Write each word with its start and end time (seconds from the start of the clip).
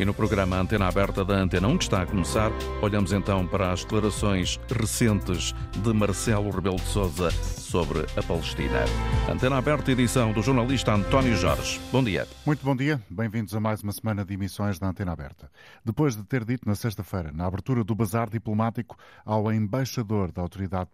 E 0.00 0.04
no 0.06 0.14
programa 0.14 0.56
Antena 0.56 0.88
Aberta 0.88 1.22
da 1.22 1.34
Antena 1.34 1.68
1, 1.68 1.76
que 1.76 1.84
está 1.84 2.00
a 2.00 2.06
começar, 2.06 2.50
olhamos 2.80 3.12
então 3.12 3.46
para 3.46 3.70
as 3.70 3.84
declarações 3.84 4.58
recentes 4.70 5.52
de 5.76 5.92
Marcelo 5.92 6.50
Rebelo 6.50 6.76
de 6.76 6.86
Sousa 6.86 7.30
sobre 7.30 8.06
a 8.16 8.22
Palestina. 8.22 8.86
Antena 9.30 9.58
Aberta, 9.58 9.92
edição 9.92 10.32
do 10.32 10.40
jornalista 10.40 10.94
António 10.94 11.36
Jorge. 11.36 11.78
Bom 11.92 12.02
dia. 12.02 12.26
Muito 12.46 12.64
bom 12.64 12.74
dia. 12.74 12.98
Bem-vindos 13.10 13.54
a 13.54 13.60
mais 13.60 13.82
uma 13.82 13.92
semana 13.92 14.24
de 14.24 14.32
emissões 14.32 14.78
da 14.78 14.88
Antena 14.88 15.12
Aberta. 15.12 15.50
Depois 15.84 16.16
de 16.16 16.24
ter 16.24 16.46
dito 16.46 16.66
na 16.66 16.74
sexta-feira, 16.74 17.30
na 17.30 17.44
abertura 17.44 17.84
do 17.84 17.94
bazar 17.94 18.30
diplomático 18.30 18.96
ao 19.22 19.52
embaixador 19.52 20.32
da 20.32 20.40
Autoridade 20.40 20.88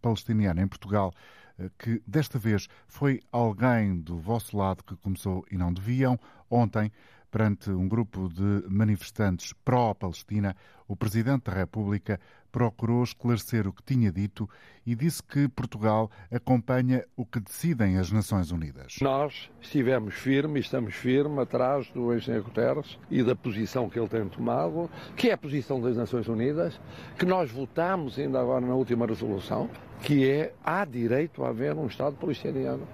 Palestiniana 0.00 0.62
em 0.62 0.68
Portugal, 0.68 1.12
eh, 1.58 1.68
que 1.76 2.00
desta 2.06 2.38
vez 2.38 2.68
foi 2.86 3.20
alguém 3.32 3.96
do 3.96 4.16
vosso 4.16 4.56
lado 4.56 4.84
que 4.84 4.94
começou 4.94 5.44
e 5.50 5.58
não 5.58 5.72
deviam, 5.72 6.16
ontem 6.48 6.92
Perante 7.30 7.70
um 7.70 7.86
grupo 7.86 8.28
de 8.28 8.64
manifestantes 8.68 9.52
pró-Palestina, 9.64 10.56
o 10.86 10.96
Presidente 10.96 11.44
da 11.44 11.52
República 11.52 12.18
procurou 12.50 13.04
esclarecer 13.04 13.66
o 13.66 13.72
que 13.72 13.82
tinha 13.82 14.10
dito 14.10 14.48
e 14.86 14.94
disse 14.94 15.22
que 15.22 15.46
Portugal 15.48 16.10
acompanha 16.32 17.04
o 17.14 17.26
que 17.26 17.38
decidem 17.38 17.98
as 17.98 18.10
Nações 18.10 18.50
Unidas. 18.50 18.96
Nós 19.02 19.50
estivemos 19.60 20.14
firmes, 20.14 20.64
estamos 20.64 20.94
firmes 20.94 21.38
atrás 21.38 21.90
do 21.90 22.14
engenheiro 22.14 22.46
Guterres 22.46 22.98
e 23.10 23.22
da 23.22 23.36
posição 23.36 23.90
que 23.90 23.98
ele 23.98 24.08
tem 24.08 24.26
tomado, 24.28 24.90
que 25.14 25.28
é 25.28 25.34
a 25.34 25.38
posição 25.38 25.80
das 25.82 25.98
Nações 25.98 26.26
Unidas, 26.28 26.80
que 27.18 27.26
nós 27.26 27.50
votamos 27.50 28.18
ainda 28.18 28.40
agora 28.40 28.64
na 28.64 28.74
última 28.74 29.06
resolução, 29.06 29.68
que 30.00 30.28
é 30.28 30.54
há 30.64 30.84
direito 30.86 31.44
a 31.44 31.50
haver 31.50 31.74
um 31.74 31.86
Estado 31.86 32.16
palestiniano. 32.16 32.88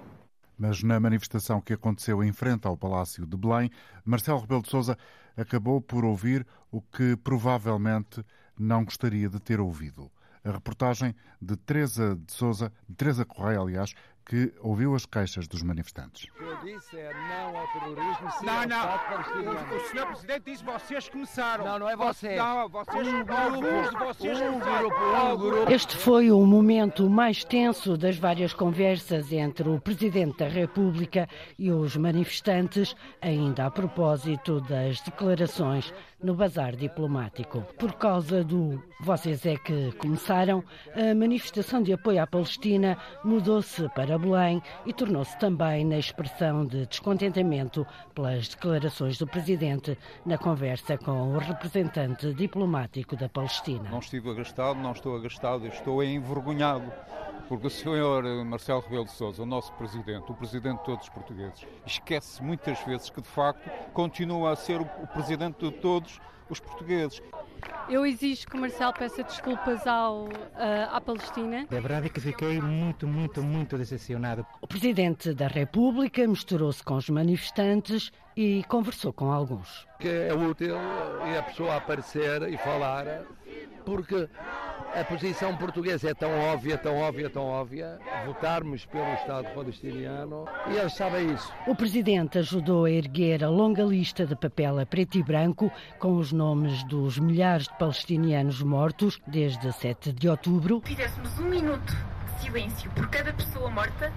Mas 0.58 0.82
na 0.82 1.00
manifestação 1.00 1.60
que 1.60 1.72
aconteceu 1.72 2.22
em 2.22 2.32
frente 2.32 2.66
ao 2.66 2.76
Palácio 2.76 3.26
de 3.26 3.36
Belém, 3.36 3.70
Marcelo 4.04 4.40
Rebelo 4.40 4.62
de 4.62 4.70
Sousa 4.70 4.96
acabou 5.36 5.80
por 5.80 6.04
ouvir 6.04 6.46
o 6.70 6.80
que 6.80 7.16
provavelmente 7.16 8.24
não 8.58 8.84
gostaria 8.84 9.28
de 9.28 9.40
ter 9.40 9.60
ouvido. 9.60 10.10
A 10.44 10.50
reportagem 10.50 11.14
de 11.40 11.56
Teresa 11.56 12.16
de 12.16 12.32
Souza, 12.32 12.72
de 12.88 12.94
Teresa 12.94 13.24
Correia, 13.24 13.60
aliás, 13.60 13.94
que 14.26 14.52
ouviu 14.60 14.94
as 14.94 15.04
queixas 15.04 15.46
dos 15.46 15.62
manifestantes. 15.62 16.30
O 16.30 16.38
que 16.38 16.42
eu 16.44 16.56
disse 16.64 16.96
é 16.96 17.12
não 17.12 17.56
ao 17.56 17.66
terrorismo, 17.68 18.30
sim 18.32 18.46
não, 18.46 18.60
ao 18.60 18.66
não. 18.66 19.74
O, 19.74 19.76
o 19.76 19.80
senhor 19.88 20.06
Presidente 20.06 20.42
disse 20.46 20.64
vocês 20.64 21.08
começaram. 21.08 21.64
Não, 21.64 21.78
não 21.80 21.88
é 21.88 21.96
vocês. 21.96 22.38
Não, 22.38 22.68
vocês, 22.68 23.06
um 23.06 23.24
grupo, 23.24 23.90
de 23.90 24.04
vocês 24.04 24.40
um 24.40 24.58
grupo, 24.58 24.96
um 24.96 25.36
grupo. 25.36 25.72
Este 25.72 25.96
foi 25.96 26.30
o 26.30 26.44
momento 26.46 27.08
mais 27.10 27.44
tenso 27.44 27.96
das 27.96 28.16
várias 28.16 28.54
conversas 28.54 29.30
entre 29.30 29.68
o 29.68 29.78
Presidente 29.78 30.38
da 30.38 30.48
República 30.48 31.28
e 31.58 31.70
os 31.70 31.96
manifestantes, 31.96 32.96
ainda 33.20 33.66
a 33.66 33.70
propósito 33.70 34.60
das 34.62 35.00
declarações 35.00 35.92
no 36.24 36.34
bazar 36.34 36.74
diplomático. 36.74 37.60
Por 37.78 37.92
causa 37.92 38.42
do 38.42 38.82
vocês 39.00 39.44
é 39.44 39.56
que 39.56 39.92
começaram, 39.92 40.64
a 40.94 41.14
manifestação 41.14 41.82
de 41.82 41.92
apoio 41.92 42.22
à 42.22 42.26
Palestina 42.26 42.96
mudou-se 43.22 43.86
para 43.90 44.18
Belém 44.18 44.62
e 44.86 44.92
tornou-se 44.92 45.38
também 45.38 45.84
na 45.84 45.98
expressão 45.98 46.64
de 46.64 46.86
descontentamento 46.86 47.86
pelas 48.14 48.48
declarações 48.48 49.18
do 49.18 49.26
presidente 49.26 49.98
na 50.24 50.38
conversa 50.38 50.96
com 50.96 51.34
o 51.34 51.38
representante 51.38 52.32
diplomático 52.32 53.14
da 53.14 53.28
Palestina. 53.28 53.90
Não 53.90 53.98
estive 53.98 54.30
agastado, 54.30 54.80
não 54.80 54.92
estou 54.92 55.16
agastado, 55.16 55.66
estou 55.66 56.02
envergonhado 56.02 56.90
porque 57.48 57.66
o 57.66 57.70
senhor 57.70 58.24
Marcelo 58.44 58.80
Rebelo 58.80 59.04
de 59.04 59.12
Sousa, 59.12 59.42
o 59.42 59.46
nosso 59.46 59.72
presidente, 59.74 60.30
o 60.30 60.34
presidente 60.34 60.78
de 60.78 60.84
todos 60.84 61.04
os 61.04 61.10
portugueses, 61.10 61.66
esquece 61.86 62.42
muitas 62.42 62.80
vezes 62.80 63.10
que 63.10 63.20
de 63.20 63.28
facto 63.28 63.68
continua 63.92 64.52
a 64.52 64.56
ser 64.56 64.80
o 64.80 65.06
presidente 65.08 65.58
de 65.58 65.70
todos 65.72 66.20
os 66.48 66.60
portugueses. 66.60 67.22
Eu 67.88 68.04
exijo 68.04 68.46
que 68.46 68.56
o 68.56 68.60
Marcelo 68.60 68.92
peça 68.92 69.22
desculpas 69.22 69.86
ao, 69.86 70.24
uh, 70.24 70.30
à 70.90 71.00
Palestina. 71.00 71.66
É 71.70 71.80
verdade 71.80 72.10
que 72.10 72.20
fiquei 72.20 72.60
muito, 72.60 73.06
muito, 73.06 73.42
muito 73.42 73.76
decepcionado. 73.76 74.46
O 74.60 74.66
Presidente 74.66 75.32
da 75.34 75.46
República 75.46 76.26
misturou-se 76.26 76.82
com 76.82 76.94
os 76.96 77.08
manifestantes 77.08 78.10
e 78.36 78.64
conversou 78.64 79.12
com 79.12 79.30
alguns. 79.30 79.86
Que 79.98 80.08
é 80.08 80.34
útil 80.34 80.76
a 80.76 81.42
pessoa 81.42 81.76
aparecer 81.76 82.42
e 82.50 82.56
falar, 82.56 83.22
porque 83.84 84.28
a 84.94 85.04
posição 85.04 85.56
portuguesa 85.56 86.10
é 86.10 86.14
tão 86.14 86.30
óbvia, 86.30 86.78
tão 86.78 86.96
óbvia, 86.96 87.28
tão 87.28 87.44
óbvia, 87.44 87.98
votarmos 88.24 88.86
pelo 88.86 89.12
Estado 89.14 89.52
palestiniano 89.52 90.46
e 90.68 90.76
eles 90.76 90.94
sabem 90.94 91.32
isso. 91.32 91.52
O 91.66 91.74
Presidente 91.74 92.38
ajudou 92.38 92.84
a 92.84 92.90
erguer 92.90 93.42
a 93.42 93.48
longa 93.48 93.82
lista 93.82 94.24
de 94.24 94.36
papel 94.36 94.78
a 94.78 94.86
preto 94.86 95.18
e 95.18 95.22
branco 95.22 95.70
com 95.98 96.16
os 96.16 96.32
nomes 96.32 96.84
dos 96.84 97.18
milhares 97.18 97.66
de 97.66 97.76
palestinianos 97.76 98.62
mortos 98.62 99.20
desde 99.26 99.72
7 99.72 100.12
de 100.12 100.28
outubro. 100.28 100.80
Se 100.84 100.94
fizéssemos 100.94 101.38
um 101.40 101.46
minuto 101.46 101.96
de 102.36 102.42
silêncio 102.42 102.90
por 102.92 103.08
cada 103.08 103.32
pessoa 103.32 103.68
morta, 103.70 104.12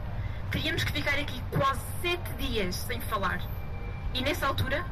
teríamos 0.52 0.84
que 0.84 0.92
ficar 0.92 1.18
aqui 1.20 1.42
quase 1.52 1.82
sete 2.02 2.34
dias 2.38 2.76
sem 2.76 3.02
falar. 3.02 3.42
E 4.14 4.22
nessa 4.22 4.46
altura, 4.46 4.86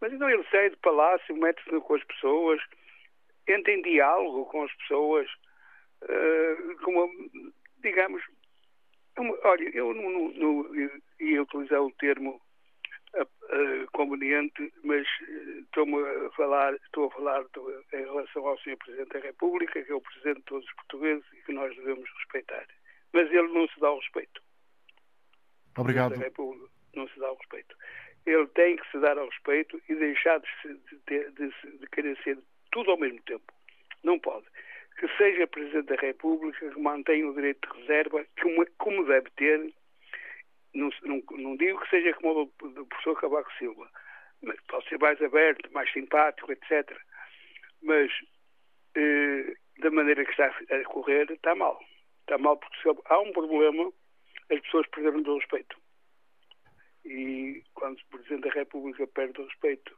Mas 0.00 0.12
então 0.12 0.28
ele 0.28 0.44
sai 0.50 0.70
do 0.70 0.76
palácio, 0.78 1.34
mete-se 1.36 1.80
com 1.80 1.94
as 1.94 2.04
pessoas, 2.04 2.60
entra 3.48 3.72
em 3.72 3.82
diálogo 3.82 4.44
com 4.46 4.64
as 4.64 4.74
pessoas, 4.74 5.26
uh, 6.02 6.76
como 6.82 7.10
digamos, 7.82 8.22
olha, 9.44 9.70
eu 9.74 9.94
não, 9.94 10.10
não, 10.10 10.32
não 10.32 10.90
ia 11.20 11.42
utilizar 11.42 11.80
o 11.82 11.92
termo 11.92 12.40
uh, 13.14 13.90
conveniente, 13.92 14.72
mas 14.84 15.06
estou 15.62 15.86
a 16.26 16.30
falar, 16.32 16.74
estou 16.74 17.06
a 17.06 17.10
falar 17.10 17.44
em 17.92 18.02
relação 18.04 18.46
ao 18.46 18.58
Sr. 18.58 18.76
Presidente 18.76 19.12
da 19.12 19.20
República, 19.20 19.82
que 19.82 19.90
é 19.90 19.94
o 19.94 20.00
Presidente 20.00 20.38
de 20.38 20.44
todos 20.44 20.66
os 20.66 20.74
portugueses 20.74 21.24
e 21.32 21.42
que 21.42 21.52
nós 21.52 21.74
devemos 21.76 22.08
respeitar. 22.18 22.66
Mas 23.12 23.30
ele 23.30 23.48
não 23.48 23.66
se 23.68 23.80
dá 23.80 23.90
o 23.90 23.98
respeito. 23.98 24.42
Obrigado. 25.78 26.16
Da 26.16 26.24
República 26.24 26.68
não 26.94 27.08
se 27.08 27.18
dá 27.20 27.30
o 27.30 27.36
respeito. 27.36 27.76
Ele 28.24 28.46
tem 28.48 28.76
que 28.76 28.90
se 28.90 28.98
dar 28.98 29.16
ao 29.18 29.28
respeito 29.28 29.80
e 29.88 29.94
deixar 29.94 30.40
de, 30.40 30.74
de, 31.06 31.30
de, 31.30 31.78
de 31.78 31.86
querer 31.92 32.16
ser 32.22 32.38
tudo 32.72 32.90
ao 32.90 32.98
mesmo 32.98 33.20
tempo. 33.22 33.52
Não 34.02 34.18
pode. 34.18 34.46
Que 34.98 35.08
seja 35.16 35.46
Presidente 35.46 35.86
da 35.86 35.96
República, 35.96 36.70
que 36.70 36.80
mantenha 36.80 37.28
o 37.28 37.34
direito 37.34 37.68
de 37.68 37.80
reserva, 37.80 38.26
como, 38.40 38.66
como 38.78 39.04
deve 39.04 39.30
ter. 39.30 39.72
Não, 40.74 40.90
não, 41.02 41.22
não, 41.38 41.56
digo 41.56 41.80
que 41.80 41.90
seja 41.90 42.12
como 42.14 42.42
o 42.42 42.68
do, 42.68 42.86
professor 42.86 43.20
Cavaco 43.20 43.52
Silva, 43.58 43.90
mas 44.42 44.60
pode 44.68 44.88
ser 44.88 44.98
mais 44.98 45.20
aberto, 45.22 45.72
mais 45.72 45.90
simpático, 45.92 46.52
etc. 46.52 46.98
Mas 47.82 48.10
eh, 48.94 49.54
da 49.78 49.90
maneira 49.90 50.24
que 50.24 50.30
está 50.30 50.46
a 50.46 50.84
correr, 50.84 51.30
está 51.30 51.54
mal. 51.54 51.78
Está 52.20 52.38
mal 52.38 52.56
porque 52.56 52.76
se 52.82 52.88
há 53.06 53.18
um 53.20 53.32
problema, 53.32 53.92
as 54.50 54.60
pessoas 54.60 54.86
perderam 54.88 55.20
o 55.20 55.38
respeito. 55.38 55.76
E 57.04 57.62
quando 57.74 57.98
o 57.98 58.06
Presidente 58.06 58.48
da 58.48 58.54
República 58.54 59.06
perde 59.06 59.40
o 59.40 59.46
respeito, 59.46 59.96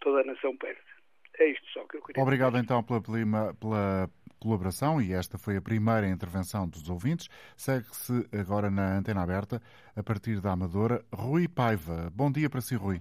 toda 0.00 0.20
a 0.20 0.24
nação 0.24 0.56
perde. 0.56 0.95
É 1.38 1.50
isto 1.50 1.66
só 1.72 1.84
que 1.84 1.96
eu 1.96 2.02
queria 2.02 2.22
Obrigado 2.22 2.52
dizer. 2.52 2.64
então 2.64 2.82
pela, 2.82 3.00
pela, 3.00 3.54
pela 3.54 4.10
colaboração 4.40 5.00
e 5.00 5.12
esta 5.12 5.38
foi 5.38 5.56
a 5.56 5.62
primeira 5.62 6.06
intervenção 6.08 6.68
dos 6.68 6.88
ouvintes. 6.88 7.28
Segue-se 7.56 8.28
agora 8.32 8.70
na 8.70 8.96
antena 8.96 9.22
aberta, 9.22 9.60
a 9.94 10.02
partir 10.02 10.40
da 10.40 10.52
Amadora, 10.52 11.04
Rui 11.12 11.48
Paiva. 11.48 12.10
Bom 12.14 12.30
dia 12.30 12.48
para 12.48 12.60
si, 12.60 12.74
Rui. 12.74 13.00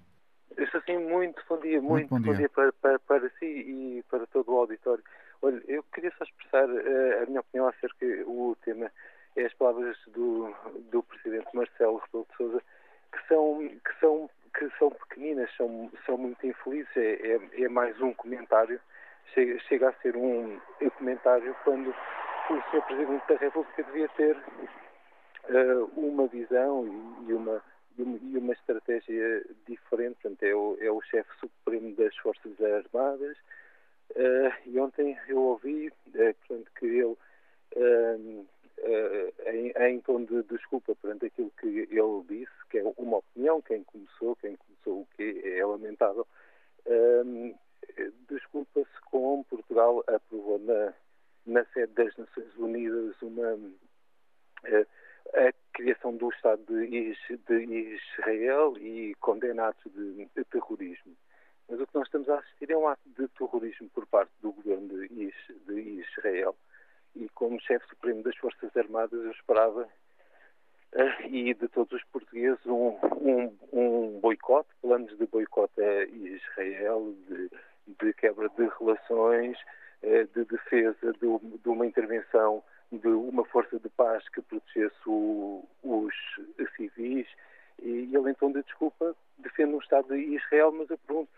Estou 0.58 0.82
sim, 0.82 0.98
muito 0.98 1.42
bom 1.50 1.60
dia, 1.60 1.82
muito, 1.82 1.92
muito 1.92 2.10
bom 2.10 2.20
dia, 2.20 2.32
bom 2.32 2.38
dia 2.38 2.50
para, 2.50 2.72
para, 2.74 3.00
para, 3.00 3.30
si 3.40 3.46
e 3.46 4.04
para 4.10 4.26
todo 4.28 4.52
o 4.52 4.58
auditório. 4.58 5.04
Olha, 5.42 5.62
eu 5.68 5.84
queria 5.94 6.12
só 6.18 6.24
expressar 6.24 6.68
uh, 6.70 7.24
a 7.24 7.26
minha 7.26 7.42
opinião 7.42 7.68
acerca 7.68 8.06
do 8.06 8.58
tema, 8.64 8.90
é 9.36 9.46
as 9.46 9.54
palavras 9.54 9.98
do, 10.08 10.54
do 10.92 11.04
Presidente 11.04 11.48
Marcelo 11.54 11.98
Rebelo 11.98 12.26
de 12.30 12.38
Sousa, 12.38 12.62
que 13.12 13.28
são, 13.28 13.60
que 13.60 14.00
são, 14.00 14.30
que 14.58 14.70
são 14.78 14.90
pequeninas, 14.90 15.50
são, 15.56 15.92
são 16.06 16.18
muito 16.18 16.46
infelizes, 16.46 16.96
é, 16.96 17.14
é, 17.14 17.64
é 17.64 17.70
mais 17.70 18.00
um 18.02 18.14
comentário, 18.14 18.80
chega, 19.34 19.60
chega 19.62 19.90
a 19.90 19.94
ser 20.02 20.16
um, 20.16 20.60
um 20.82 20.90
comentário 20.92 21.56
quando 21.64 21.90
o 21.90 22.62
Sr. 22.72 22.82
Presidente 22.88 23.28
da 23.28 23.36
República 23.38 23.84
devia 23.84 24.10
ter 24.10 24.36
uh, 24.36 25.92
uma 25.96 26.28
visão 26.28 26.88
e, 26.88 27.30
e 27.30 27.34
uma 27.34 27.62
e 27.98 28.38
uma 28.38 28.54
estratégia 28.54 29.46
diferente. 29.68 30.18
Portanto, 30.22 30.44
é 30.44 30.54
o, 30.54 30.78
é 30.80 30.92
o 30.92 31.02
chefe 31.02 31.30
supremo 31.40 31.96
das 31.96 32.16
Forças 32.18 32.52
Armadas. 32.62 33.38
Uh, 34.12 34.54
e 34.66 34.80
ontem 34.80 35.18
eu 35.28 35.40
ouvi 35.40 35.88
uh, 35.88 36.36
portanto, 36.48 36.72
que 36.78 36.86
ele, 36.86 37.18
uh, 37.76 38.46
em, 39.48 39.72
em, 39.84 40.02
tom 40.02 40.24
de 40.24 40.44
desculpa 40.44 40.96
perante 40.96 41.26
aquilo 41.28 41.52
que 41.60 41.68
ele 41.68 42.24
disse, 42.28 42.52
que 42.70 42.80
é 42.80 42.94
uma 42.98 43.18
opinião, 43.18 43.62
quem 43.62 43.84
começou, 43.84 44.36
quem 44.36 44.56
começou 44.56 45.02
o 45.02 45.08
que 45.16 45.42
é 45.46 45.66
lamentável, 45.66 46.28
desculpa-se 48.30 49.02
com 49.10 49.44
Portugal 49.44 50.04
aprovou 50.08 50.60
na, 50.60 50.94
na 51.46 51.66
sede 51.66 51.94
das 51.94 52.16
Nações 52.18 52.56
Unidas 52.58 53.16
uma 53.22 53.58
a 55.34 55.54
criação 55.74 56.16
do 56.16 56.30
Estado 56.30 56.64
de, 56.66 57.16
Israel 58.18 58.78
e 58.78 59.16
condenados 59.20 59.84
de, 59.86 60.26
de, 60.26 60.44
terrorismo. 60.46 61.16
Mas 61.68 61.80
o 61.80 61.88
que 61.88 61.96
nós 61.96 62.06
estamos 62.06 62.30
a 62.30 62.40
assistir 62.40 62.72
é 62.72 62.78
um 62.78 62.88
ato 62.88 63.10
de 63.18 63.28
terrorismo 63.30 63.90
por 63.90 64.06
parte 64.06 64.32
do 64.42 64.52
governo 64.52 64.88
de, 64.88 65.34
de 65.68 65.80
Israel. 66.02 66.56
E 67.16 67.30
como 67.30 67.60
chefe 67.62 67.88
supremo 67.88 68.24
das 68.24 68.36
Forças 68.38 68.76
Armadas, 68.76 69.24
eu 69.24 69.32
esperava, 69.32 69.88
uh, 70.94 71.28
e 71.28 71.54
de 71.54 71.68
todos 71.70 71.94
os 71.94 72.04
portugueses, 72.06 72.66
um, 72.66 72.98
um, 73.22 73.58
um 73.72 74.20
boicote, 74.20 74.70
planos 74.82 75.18
de 75.18 75.26
boicote 75.26 75.82
a 75.82 76.04
Israel, 76.06 77.14
de, 77.28 77.50
de 78.00 78.14
quebra 78.14 78.50
de 78.50 78.68
relações, 78.80 79.58
uh, 80.04 80.28
de 80.34 80.46
defesa 80.46 81.14
de, 81.14 81.60
de 81.60 81.70
uma 81.70 81.86
intervenção 81.86 82.64
de 82.92 83.08
uma 83.08 83.44
força 83.46 83.80
de 83.80 83.90
paz 83.90 84.28
que 84.30 84.42
protegesse 84.42 84.96
o, 85.08 85.68
os 85.84 86.14
civis 86.76 87.28
e 87.82 88.10
ele 88.16 88.32
então 88.32 88.52
de 88.52 88.64
desculpa 88.64 89.16
defende 89.38 89.74
um 89.74 89.80
Estado 89.80 90.16
de 90.16 90.36
Israel, 90.36 90.72
mas 90.72 90.90
eu 90.90 90.98
pergunto, 91.00 91.30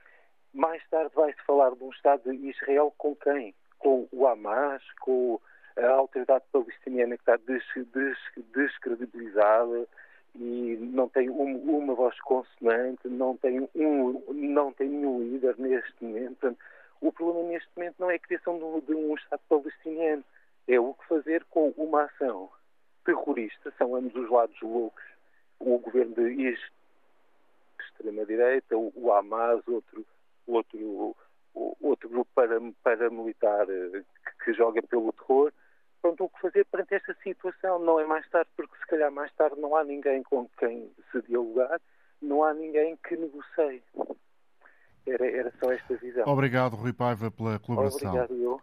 mais 0.53 0.81
tarde 0.89 1.11
vai-se 1.15 1.41
falar 1.45 1.71
de 1.71 1.83
um 1.83 1.89
Estado 1.89 2.31
de 2.31 2.49
Israel 2.49 2.93
com 2.97 3.15
quem? 3.15 3.53
Com 3.79 4.07
o 4.11 4.27
Hamas, 4.27 4.83
com 5.01 5.39
a 5.77 5.91
autoridade 5.91 6.43
palestiniana 6.51 7.15
que 7.15 7.21
está 7.21 7.37
des, 7.37 7.63
des, 7.93 8.17
descredibilizada 8.53 9.87
e 10.35 10.77
não 10.79 11.09
tem 11.09 11.29
um, 11.29 11.77
uma 11.77 11.95
voz 11.95 12.19
consonante, 12.21 13.07
não 13.07 13.35
tem, 13.37 13.67
um, 13.75 14.23
não 14.33 14.71
tem 14.71 14.89
nenhum 14.89 15.21
líder 15.21 15.55
neste 15.57 16.03
momento. 16.03 16.57
O 17.01 17.11
problema 17.11 17.49
neste 17.49 17.69
momento 17.75 17.95
não 17.99 18.11
é 18.11 18.15
a 18.15 18.19
criação 18.19 18.57
de, 18.57 18.87
de 18.87 18.93
um 18.93 19.15
Estado 19.15 19.41
palestiniano, 19.47 20.23
é 20.67 20.79
o 20.79 20.93
que 20.93 21.07
fazer 21.07 21.43
com 21.45 21.73
uma 21.77 22.03
ação 22.03 22.49
terrorista, 23.05 23.73
são 23.77 23.95
ambos 23.95 24.15
os 24.15 24.29
lados 24.29 24.59
loucos, 24.61 25.03
o 25.59 25.77
governo 25.79 26.13
de 26.13 26.57
extrema-direita, 27.79 28.75
o 28.77 29.11
Hamas, 29.11 29.65
outro, 29.67 30.05
outro, 30.45 31.15
outro 31.81 32.09
grupo 32.09 32.29
paramilitar 32.83 33.67
eh, 33.69 34.03
que, 34.25 34.45
que 34.45 34.53
joga 34.53 34.81
pelo 34.83 35.11
terror. 35.13 35.51
Pronto, 36.07 36.23
o 36.23 36.29
que 36.29 36.39
fazer 36.39 36.63
perante 36.67 36.95
esta 36.95 37.13
situação 37.21 37.79
não 37.79 37.99
é 37.99 38.05
mais 38.05 38.25
tarde, 38.29 38.49
porque 38.55 38.77
se 38.77 38.87
calhar 38.87 39.11
mais 39.11 39.29
tarde 39.33 39.59
não 39.59 39.75
há 39.75 39.83
ninguém 39.83 40.23
com 40.23 40.47
quem 40.57 40.89
se 41.11 41.21
dialogar, 41.23 41.81
não 42.21 42.45
há 42.45 42.53
ninguém 42.53 42.97
que 43.05 43.17
negocie. 43.17 43.83
Era, 45.05 45.29
era 45.29 45.53
só 45.59 45.69
esta 45.69 45.97
visão. 45.97 46.23
Obrigado, 46.25 46.77
Rui 46.77 46.93
Paiva, 46.93 47.29
pela 47.29 47.59
colaboração. 47.59 48.07
Obrigado, 48.07 48.33
eu. 48.41 48.61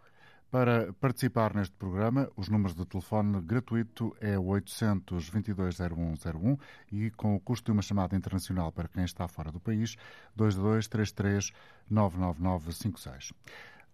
Para 0.49 0.91
participar 0.93 1.53
neste 1.53 1.75
programa, 1.75 2.31
os 2.35 2.49
números 2.49 2.73
de 2.73 2.83
telefone 2.83 3.39
gratuito 3.41 4.17
é 4.19 4.39
o 4.39 4.45
822-0101 4.45 6.59
e 6.91 7.11
com 7.11 7.35
o 7.35 7.39
custo 7.39 7.65
de 7.65 7.73
uma 7.73 7.83
chamada 7.83 8.15
internacional 8.15 8.71
para 8.71 8.87
quem 8.87 9.03
está 9.03 9.27
fora 9.27 9.51
do 9.51 9.59
país, 9.59 9.95
2233-99956. 10.35 13.33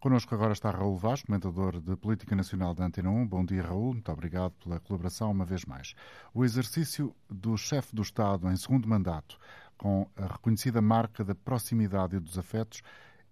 Connosco 0.02 0.34
agora 0.34 0.54
está 0.54 0.72
Raul 0.72 0.98
Vaz, 0.98 1.22
comentador 1.22 1.80
de 1.80 1.96
Política 1.96 2.36
Nacional 2.36 2.74
da 2.74 2.84
Antena 2.84 3.12
1. 3.12 3.28
Bom 3.28 3.46
dia, 3.46 3.62
Raul. 3.62 3.94
Muito 3.94 4.12
obrigado 4.12 4.54
pela 4.54 4.80
colaboração 4.80 5.30
uma 5.30 5.46
vez 5.46 5.64
mais. 5.64 5.94
O 6.34 6.44
exercício 6.44 7.16
do 7.30 7.56
chefe 7.56 7.96
do 7.96 8.02
Estado 8.02 8.50
em 8.50 8.56
segundo 8.56 8.90
mandato, 8.90 9.38
com 9.78 10.10
a 10.18 10.26
reconhecida 10.26 10.82
marca 10.82 11.24
da 11.24 11.36
proximidade 11.36 12.16
e 12.16 12.20
dos 12.20 12.36
afetos, 12.40 12.82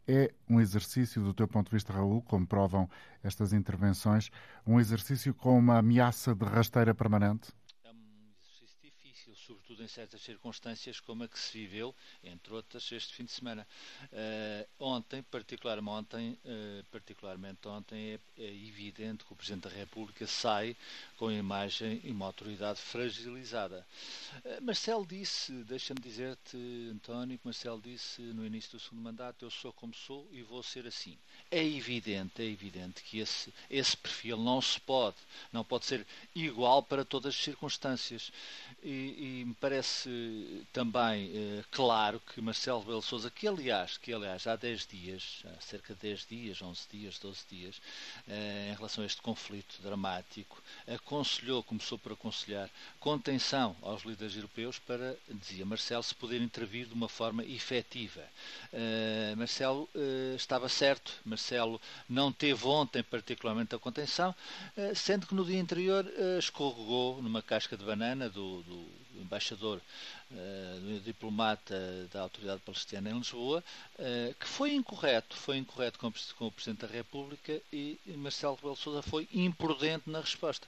é 0.08 0.32
um 0.48 0.62
exercício, 0.62 1.24
do 1.24 1.34
teu 1.34 1.48
ponto 1.48 1.72
de 1.72 1.76
vista, 1.76 1.92
Raul, 1.92 2.22
como 2.22 2.46
provam 2.46 2.88
estas 3.24 3.52
intervenções, 3.52 4.30
um 4.64 4.80
exercício 4.80 5.34
com 5.34 5.58
uma 5.58 5.80
ameaça 5.80 6.36
de 6.36 6.46
rasteira 6.46 6.94
permanente? 6.94 7.52
Sobretudo 9.70 9.84
em 9.84 9.88
certas 9.88 10.22
circunstâncias 10.22 11.00
como 11.00 11.24
a 11.24 11.28
que 11.28 11.38
se 11.38 11.56
viveu, 11.56 11.94
entre 12.24 12.54
outras, 12.54 12.92
este 12.92 13.14
fim 13.14 13.26
de 13.26 13.32
semana. 13.32 13.68
Uh, 14.06 14.68
ontem, 14.80 15.22
particularmente 15.22 15.90
ontem, 15.90 16.38
uh, 16.44 16.84
particularmente 16.92 17.68
ontem, 17.68 18.14
é, 18.14 18.44
é, 18.44 18.48
evidente 18.48 19.24
que 19.24 19.34
o 19.34 19.36
Presidente 19.36 19.64
da 19.64 19.70
República 19.70 20.26
sai 20.26 20.76
com 21.18 21.28
a 21.28 21.34
imagem 21.34 22.02
e 22.04 22.10
uma 22.10 22.26
autoridade 22.26 22.80
fragilizada. 22.80 23.86
Uh, 24.44 24.64
Marcelo 24.64 25.06
disse, 25.06 25.52
deixa-me 25.66 26.00
dizer-te, 26.00 26.58
António, 26.92 27.38
que 27.38 27.46
Marcelo 27.46 27.80
disse 27.80 28.22
no 28.22 28.46
início 28.46 28.72
do 28.72 28.80
segundo 28.80 29.04
mandato, 29.04 29.46
eu 29.46 29.52
sou 29.52 29.72
como 29.72 29.94
sou 29.94 30.28
e 30.32 30.42
vou 30.42 30.64
ser 30.64 30.88
assim. 30.88 31.18
É 31.52 31.66
evidente, 31.66 32.44
é 32.44 32.46
evidente 32.46 33.02
que 33.02 33.18
esse, 33.18 33.52
esse 33.72 33.98
perfil 33.98 34.38
não 34.38 34.62
se 34.62 34.80
pode, 34.80 35.16
não 35.52 35.64
pode 35.64 35.86
ser 35.86 36.06
igual 36.36 36.84
para 36.84 37.04
todas 37.04 37.34
as 37.34 37.42
circunstâncias. 37.42 38.32
E, 38.84 39.42
e 39.42 39.46
me 39.46 39.56
parece 39.56 40.64
também 40.72 41.32
eh, 41.34 41.64
claro 41.72 42.20
que 42.20 42.40
Marcelo 42.40 42.82
Rebelo 42.82 43.02
Sousa, 43.02 43.32
que 43.32 43.48
aliás, 43.48 43.98
que 43.98 44.14
aliás 44.14 44.46
há 44.46 44.56
10 44.56 44.86
dias, 44.86 45.44
há 45.44 45.60
cerca 45.60 45.96
de 45.96 46.02
10 46.02 46.26
dias, 46.28 46.62
11 46.62 46.82
dias, 46.92 47.18
12 47.18 47.40
dias, 47.50 47.82
eh, 48.28 48.70
em 48.72 48.76
relação 48.76 49.04
a 49.04 49.08
este 49.08 49.22
conflito 49.22 49.82
dramático, 49.82 50.62
aconselhou, 50.88 51.64
começou 51.64 51.98
por 51.98 52.12
aconselhar 52.14 52.70
contenção 53.00 53.76
aos 53.82 54.04
líderes 54.04 54.36
europeus 54.36 54.78
para, 54.78 55.18
dizia 55.28 55.66
Marcelo, 55.66 56.04
se 56.04 56.14
poder 56.14 56.42
intervir 56.42 56.86
de 56.86 56.94
uma 56.94 57.10
forma 57.10 57.44
efetiva. 57.44 58.24
Eh, 58.72 59.34
Marcelo 59.36 59.90
eh, 59.96 60.36
estava 60.36 60.70
certo, 60.70 61.12
Marcelo 61.40 61.82
não 62.08 62.32
teve 62.32 62.68
ontem 62.68 63.02
particularmente 63.02 63.74
a 63.74 63.80
contenção, 63.80 64.36
eh, 64.76 64.94
sendo 64.94 65.26
que 65.26 65.34
no 65.34 65.46
dia 65.46 65.62
anterior 65.62 66.06
eh, 66.06 66.38
escorregou 66.38 67.22
numa 67.22 67.42
casca 67.42 67.78
de 67.78 67.86
banana 67.86 68.30
do, 68.30 68.62
do 68.64 69.00
embaixador, 69.20 69.82
uh, 70.32 71.00
diplomata 71.02 72.08
da 72.10 72.22
Autoridade 72.22 72.62
Palestina 72.62 73.10
em 73.10 73.18
Lisboa, 73.18 73.62
que 74.40 74.48
foi 74.48 74.74
incorreto, 74.74 75.36
foi 75.36 75.58
incorreto 75.58 76.00
com, 76.00 76.08
o 76.08 76.52
Presidente 76.52 76.86
da 76.86 76.88
República 76.88 77.62
e 77.72 78.00
Marcelo 78.16 78.56
Rebelo 78.56 78.78
Sousa 78.78 79.02
foi 79.02 79.28
imprudente 79.34 80.10
na 80.10 80.22
resposta. 80.22 80.66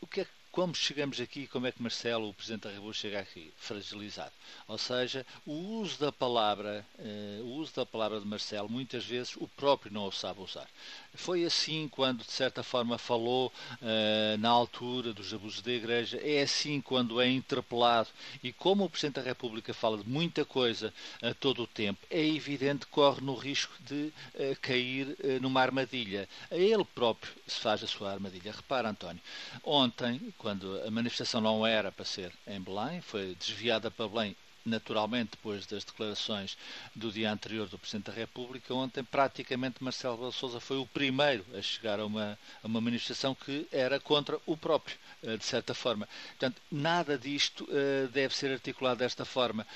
O 0.00 0.06
que 0.08 0.22
é 0.22 0.26
como 0.52 0.74
chegamos 0.74 1.20
aqui, 1.20 1.46
como 1.46 1.66
é 1.66 1.72
que 1.72 1.80
Marcelo, 1.80 2.28
o 2.28 2.34
Presidente 2.34 2.62
da 2.62 2.70
República, 2.70 2.98
chega 2.98 3.20
aqui? 3.20 3.52
Fragilizado. 3.56 4.32
Ou 4.66 4.78
seja, 4.78 5.24
o 5.46 5.52
uso 5.52 5.98
da 5.98 6.10
palavra, 6.10 6.84
uh, 6.98 7.44
o 7.44 7.54
uso 7.54 7.72
da 7.74 7.86
palavra 7.86 8.20
de 8.20 8.26
Marcelo, 8.26 8.68
muitas 8.68 9.04
vezes 9.04 9.36
o 9.36 9.46
próprio 9.46 9.92
não 9.92 10.06
o 10.06 10.12
sabe 10.12 10.40
usar. 10.40 10.68
Foi 11.14 11.44
assim 11.44 11.88
quando, 11.88 12.24
de 12.24 12.32
certa 12.32 12.64
forma, 12.64 12.98
falou 12.98 13.52
uh, 13.80 14.38
na 14.38 14.48
altura 14.48 15.12
dos 15.12 15.32
abusos 15.32 15.62
da 15.62 15.70
Igreja, 15.70 16.18
é 16.22 16.42
assim 16.42 16.80
quando 16.80 17.20
é 17.20 17.28
interpelado. 17.28 18.08
E 18.42 18.52
como 18.52 18.84
o 18.84 18.90
Presidente 18.90 19.16
da 19.16 19.22
República 19.22 19.72
fala 19.72 19.98
de 19.98 20.08
muita 20.08 20.44
coisa 20.44 20.92
a 21.22 21.32
todo 21.32 21.62
o 21.62 21.66
tempo, 21.66 22.00
é 22.10 22.26
evidente 22.26 22.86
que 22.86 22.92
corre 22.92 23.20
no 23.20 23.34
risco 23.34 23.72
de 23.84 24.12
uh, 24.34 24.56
cair 24.60 25.16
numa 25.40 25.60
armadilha. 25.60 26.28
A 26.50 26.56
ele 26.56 26.84
próprio 26.84 27.32
se 27.46 27.60
faz 27.60 27.84
a 27.84 27.86
sua 27.86 28.10
armadilha. 28.12 28.52
Repara, 28.52 28.90
António, 28.90 29.22
ontem, 29.64 30.20
quando 30.40 30.80
a 30.86 30.90
manifestação 30.90 31.40
não 31.40 31.66
era 31.66 31.92
para 31.92 32.04
ser 32.04 32.32
em 32.46 32.60
Belém, 32.60 33.00
foi 33.02 33.36
desviada 33.38 33.90
para 33.90 34.08
Belém 34.08 34.36
naturalmente, 34.64 35.30
depois 35.32 35.66
das 35.66 35.84
declarações 35.84 36.56
do 36.94 37.10
dia 37.10 37.32
anterior 37.32 37.68
do 37.68 37.78
Presidente 37.78 38.06
da 38.06 38.12
República, 38.12 38.74
ontem 38.74 39.02
praticamente 39.02 39.82
Marcelo 39.82 40.14
Rebelo 40.14 40.32
Sousa 40.32 40.60
foi 40.60 40.76
o 40.78 40.86
primeiro 40.86 41.44
a 41.54 41.62
chegar 41.62 41.98
a 41.98 42.06
uma, 42.06 42.38
a 42.62 42.66
uma 42.66 42.80
manifestação 42.80 43.34
que 43.34 43.66
era 43.72 43.98
contra 43.98 44.38
o 44.46 44.56
próprio, 44.56 44.96
eh, 45.22 45.36
de 45.36 45.44
certa 45.44 45.74
forma. 45.74 46.08
Portanto, 46.30 46.60
nada 46.70 47.18
disto 47.18 47.64
uh, 47.64 48.08
deve 48.08 48.34
ser 48.36 48.52
articulado 48.52 48.98
desta 48.98 49.24
forma. 49.24 49.66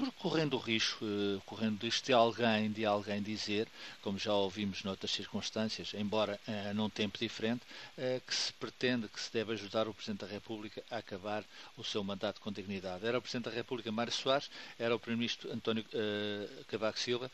Uh, 0.00 0.12
correndo 0.12 0.54
o 0.54 0.58
risco, 0.58 1.04
eh, 1.04 1.40
correndo 1.44 1.86
isto 1.86 2.06
de 2.06 2.12
alguém, 2.12 2.70
de 2.70 2.84
alguém 2.86 3.22
dizer, 3.22 3.68
como 4.00 4.18
já 4.18 4.32
ouvimos 4.32 4.82
noutras 4.84 5.10
circunstâncias, 5.10 5.92
embora 5.94 6.40
uh, 6.48 6.74
num 6.74 6.88
tempo 6.88 7.18
diferente, 7.18 7.62
uh, 7.98 8.20
que 8.26 8.34
se 8.34 8.52
pretende, 8.54 9.08
que 9.08 9.20
se 9.20 9.32
deve 9.32 9.52
ajudar 9.52 9.86
o 9.86 9.94
Presidente 9.94 10.20
da 10.20 10.26
República 10.26 10.82
a 10.90 10.98
acabar 10.98 11.44
o 11.76 11.84
seu 11.84 12.02
mandato 12.02 12.40
com 12.40 12.50
dignidade. 12.50 13.06
Era 13.06 13.18
o 13.18 13.22
Presidente 13.22 13.44
da 13.44 13.50
República 13.50 13.92
Mário 13.92 14.12
Soares, 14.12 14.50
era 14.78 14.94
o 14.94 14.98
Primeiro-Ministro 14.98 15.52
António 15.52 15.84
uh, 15.92 16.64
Cavaco 16.66 16.98
Silva, 16.98 17.30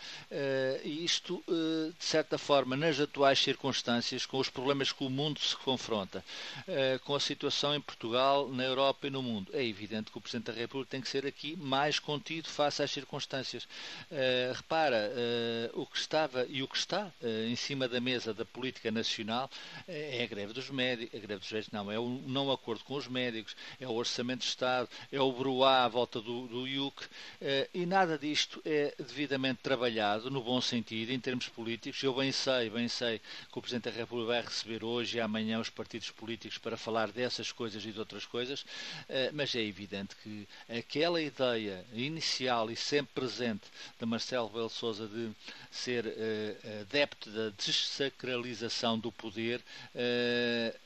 e 0.84 1.04
isto, 1.04 1.42
de 1.46 2.04
certa 2.04 2.38
forma, 2.38 2.76
nas 2.76 2.98
atuais 3.00 3.38
circunstâncias, 3.38 4.26
com 4.26 4.38
os 4.38 4.48
problemas 4.48 4.92
que 4.92 5.04
o 5.04 5.10
mundo 5.10 5.40
se 5.40 5.56
confronta, 5.56 6.24
com 7.04 7.14
a 7.14 7.20
situação 7.20 7.74
em 7.74 7.80
Portugal, 7.80 8.48
na 8.48 8.64
Europa 8.64 9.06
e 9.06 9.10
no 9.10 9.22
mundo, 9.22 9.50
é 9.52 9.64
evidente 9.64 10.10
que 10.10 10.18
o 10.18 10.20
Presidente 10.20 10.46
da 10.46 10.52
República 10.52 10.90
tem 10.90 11.00
que 11.00 11.08
ser 11.08 11.26
aqui 11.26 11.56
mais 11.56 11.98
contido 11.98 12.47
face 12.50 12.82
às 12.82 12.90
circunstâncias. 12.90 13.64
Uh, 14.10 14.52
repara, 14.54 15.10
uh, 15.12 15.80
o 15.80 15.86
que 15.86 15.98
estava 15.98 16.46
e 16.48 16.62
o 16.62 16.68
que 16.68 16.76
está 16.76 17.10
uh, 17.22 17.26
em 17.46 17.56
cima 17.56 17.88
da 17.88 18.00
mesa 18.00 18.32
da 18.32 18.44
política 18.44 18.90
nacional 18.90 19.50
é 19.86 20.22
a 20.22 20.26
greve 20.26 20.52
dos 20.52 20.70
médicos, 20.70 21.18
a 21.18 21.22
greve 21.22 21.40
dos 21.40 21.52
médicos 21.52 21.72
não, 21.72 21.90
é 21.90 21.98
o 21.98 22.08
não 22.26 22.50
acordo 22.50 22.84
com 22.84 22.94
os 22.94 23.06
médicos, 23.08 23.56
é 23.80 23.86
o 23.86 23.92
orçamento 23.92 24.40
de 24.40 24.46
Estado, 24.46 24.88
é 25.10 25.20
o 25.20 25.32
bruá 25.32 25.84
à 25.84 25.88
volta 25.88 26.20
do, 26.20 26.46
do 26.46 26.66
IUC, 26.66 27.06
e 27.72 27.86
nada 27.86 28.18
disto 28.18 28.60
é 28.64 28.94
devidamente 28.98 29.60
trabalhado, 29.62 30.30
no 30.30 30.42
bom 30.42 30.60
sentido, 30.60 31.12
em 31.12 31.20
termos 31.20 31.48
políticos. 31.48 32.02
Eu 32.02 32.14
bem 32.14 32.32
sei, 32.32 32.70
bem 32.70 32.88
sei 32.88 33.20
que 33.50 33.58
o 33.58 33.62
Presidente 33.62 33.84
da 33.84 33.96
República 33.96 34.32
vai 34.32 34.42
receber 34.42 34.84
hoje 34.84 35.18
e 35.18 35.20
amanhã 35.20 35.60
os 35.60 35.70
partidos 35.70 36.10
políticos 36.10 36.58
para 36.58 36.76
falar 36.76 37.10
dessas 37.10 37.52
coisas 37.52 37.84
e 37.84 37.92
de 37.92 37.98
outras 37.98 38.26
coisas, 38.26 38.64
mas 39.32 39.54
é 39.54 39.62
evidente 39.62 40.16
que 40.22 40.46
aquela 40.68 41.20
ideia 41.20 41.84
inicial 41.92 42.37
e 42.44 42.76
sempre 42.76 43.14
presente 43.14 43.68
de 43.98 44.06
Marcelo 44.06 44.48
Rebelo 44.48 44.70
Sousa 44.70 45.06
de 45.08 45.30
ser 45.70 46.06
uh, 46.06 46.80
adepto 46.82 47.30
da 47.30 47.50
desacralização 47.50 48.98
do 48.98 49.10
poder 49.10 49.60
uh, 49.94 50.78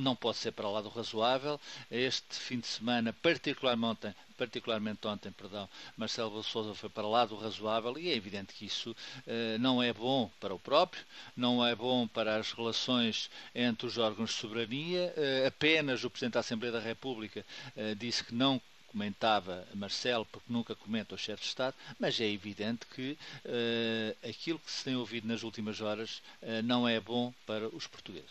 não 0.00 0.16
pode 0.16 0.38
ser 0.38 0.52
para 0.52 0.68
lá 0.68 0.80
do 0.80 0.88
razoável. 0.88 1.60
Este 1.90 2.34
fim 2.36 2.58
de 2.58 2.66
semana, 2.66 3.12
particularmente 3.12 4.06
ontem, 4.06 4.14
particularmente 4.36 5.06
ontem, 5.06 5.30
perdão, 5.30 5.68
Marcelo 5.96 6.42
Sousa 6.42 6.74
foi 6.74 6.88
para 6.88 7.06
lá 7.06 7.24
do 7.26 7.36
razoável 7.36 7.98
e 7.98 8.10
é 8.10 8.14
evidente 8.14 8.54
que 8.54 8.64
isso 8.64 8.92
uh, 8.92 9.58
não 9.58 9.82
é 9.82 9.92
bom 9.92 10.30
para 10.40 10.54
o 10.54 10.58
próprio, 10.58 11.04
não 11.36 11.64
é 11.64 11.74
bom 11.74 12.08
para 12.08 12.36
as 12.36 12.52
relações 12.52 13.30
entre 13.54 13.86
os 13.86 13.98
órgãos 13.98 14.30
de 14.30 14.36
soberania. 14.36 15.12
Uh, 15.16 15.46
apenas 15.46 16.02
o 16.02 16.10
Presidente 16.10 16.34
da 16.34 16.40
Assembleia 16.40 16.72
da 16.72 16.80
República 16.80 17.44
uh, 17.76 17.94
disse 17.94 18.24
que 18.24 18.34
não 18.34 18.60
comentava 18.90 19.66
Marcelo, 19.74 20.26
porque 20.26 20.52
nunca 20.52 20.74
comenta 20.74 21.14
o 21.14 21.18
chefe 21.18 21.42
de 21.42 21.48
Estado, 21.48 21.74
mas 21.98 22.20
é 22.20 22.28
evidente 22.28 22.86
que 22.86 23.16
uh, 23.44 24.28
aquilo 24.28 24.58
que 24.58 24.70
se 24.70 24.84
tem 24.84 24.96
ouvido 24.96 25.26
nas 25.28 25.42
últimas 25.42 25.80
horas 25.80 26.22
uh, 26.42 26.62
não 26.64 26.88
é 26.88 27.00
bom 27.00 27.32
para 27.46 27.68
os 27.68 27.86
portugueses. 27.86 28.30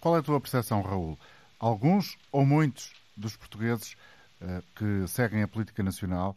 Qual 0.00 0.16
é 0.16 0.20
a 0.20 0.22
tua 0.22 0.40
percepção, 0.40 0.82
Raul? 0.82 1.18
Alguns 1.58 2.16
ou 2.32 2.46
muitos 2.46 2.92
dos 3.16 3.36
portugueses 3.36 3.94
uh, 4.40 4.62
que 4.74 5.06
seguem 5.08 5.42
a 5.42 5.48
política 5.48 5.82
nacional 5.82 6.36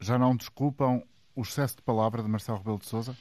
já 0.00 0.18
não 0.18 0.36
desculpam 0.36 1.02
o 1.34 1.42
excesso 1.42 1.76
de 1.76 1.82
palavra 1.82 2.22
de 2.22 2.28
Marcelo 2.28 2.58
Rebelo 2.58 2.78
de 2.78 2.86
Sousa? 2.86 3.16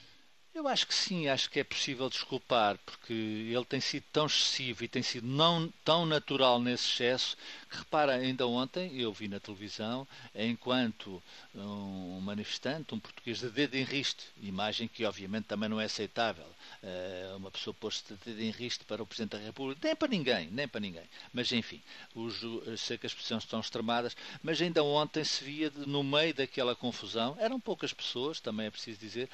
Eu 0.60 0.68
acho 0.68 0.86
que 0.86 0.94
sim, 0.94 1.30
acho 1.30 1.50
que 1.50 1.62
é 1.62 1.64
possível 1.64 2.10
desculpar, 2.10 2.78
porque 2.86 3.14
ele 3.14 3.64
tem 3.64 3.80
sido 3.80 4.04
tão 4.12 4.26
excessivo 4.26 4.84
e 4.84 4.90
tem 4.90 5.02
sido 5.02 5.26
não 5.26 5.72
tão 5.86 6.06
natural 6.06 6.60
nesse 6.60 6.86
excesso 6.86 7.38
que, 7.70 7.78
repara, 7.78 8.16
ainda 8.16 8.46
ontem 8.46 9.00
eu 9.00 9.14
vi 9.14 9.30
na 9.30 9.40
televisão, 9.40 10.06
enquanto 10.36 11.24
um 11.56 12.20
manifestante, 12.20 12.94
um 12.94 13.00
português 13.00 13.40
de 13.40 13.50
dedo 13.50 13.76
em 13.76 13.84
riste, 13.84 14.26
imagem 14.42 14.90
que 14.90 15.06
obviamente 15.06 15.46
também 15.46 15.70
não 15.70 15.80
é 15.80 15.86
aceitável, 15.86 16.46
eh, 16.84 17.34
uma 17.38 17.50
pessoa 17.50 17.74
posto 17.74 18.14
de 18.16 18.20
dedo 18.26 18.42
em 18.42 18.52
riste 18.52 18.84
para 18.84 19.02
o 19.02 19.06
Presidente 19.06 19.38
da 19.38 19.46
República, 19.46 19.80
nem 19.82 19.96
para 19.96 20.08
ninguém, 20.10 20.50
nem 20.52 20.68
para 20.68 20.82
ninguém. 20.82 21.10
Mas 21.32 21.54
enfim, 21.54 21.82
os, 22.14 22.42
sei 22.78 22.98
que 22.98 23.06
as 23.06 23.14
expressões 23.14 23.44
estão 23.44 23.62
extremadas, 23.62 24.16
mas 24.44 24.62
ainda 24.62 24.84
ontem 24.84 25.24
se 25.24 25.42
via 25.42 25.72
no 25.88 26.04
meio 26.04 26.34
daquela 26.34 26.76
confusão, 26.76 27.38
eram 27.40 27.62
poucas 27.62 27.94
pessoas, 27.94 28.42
também 28.42 28.66
é 28.66 28.72
preciso 28.72 29.00
dizer, 29.00 29.30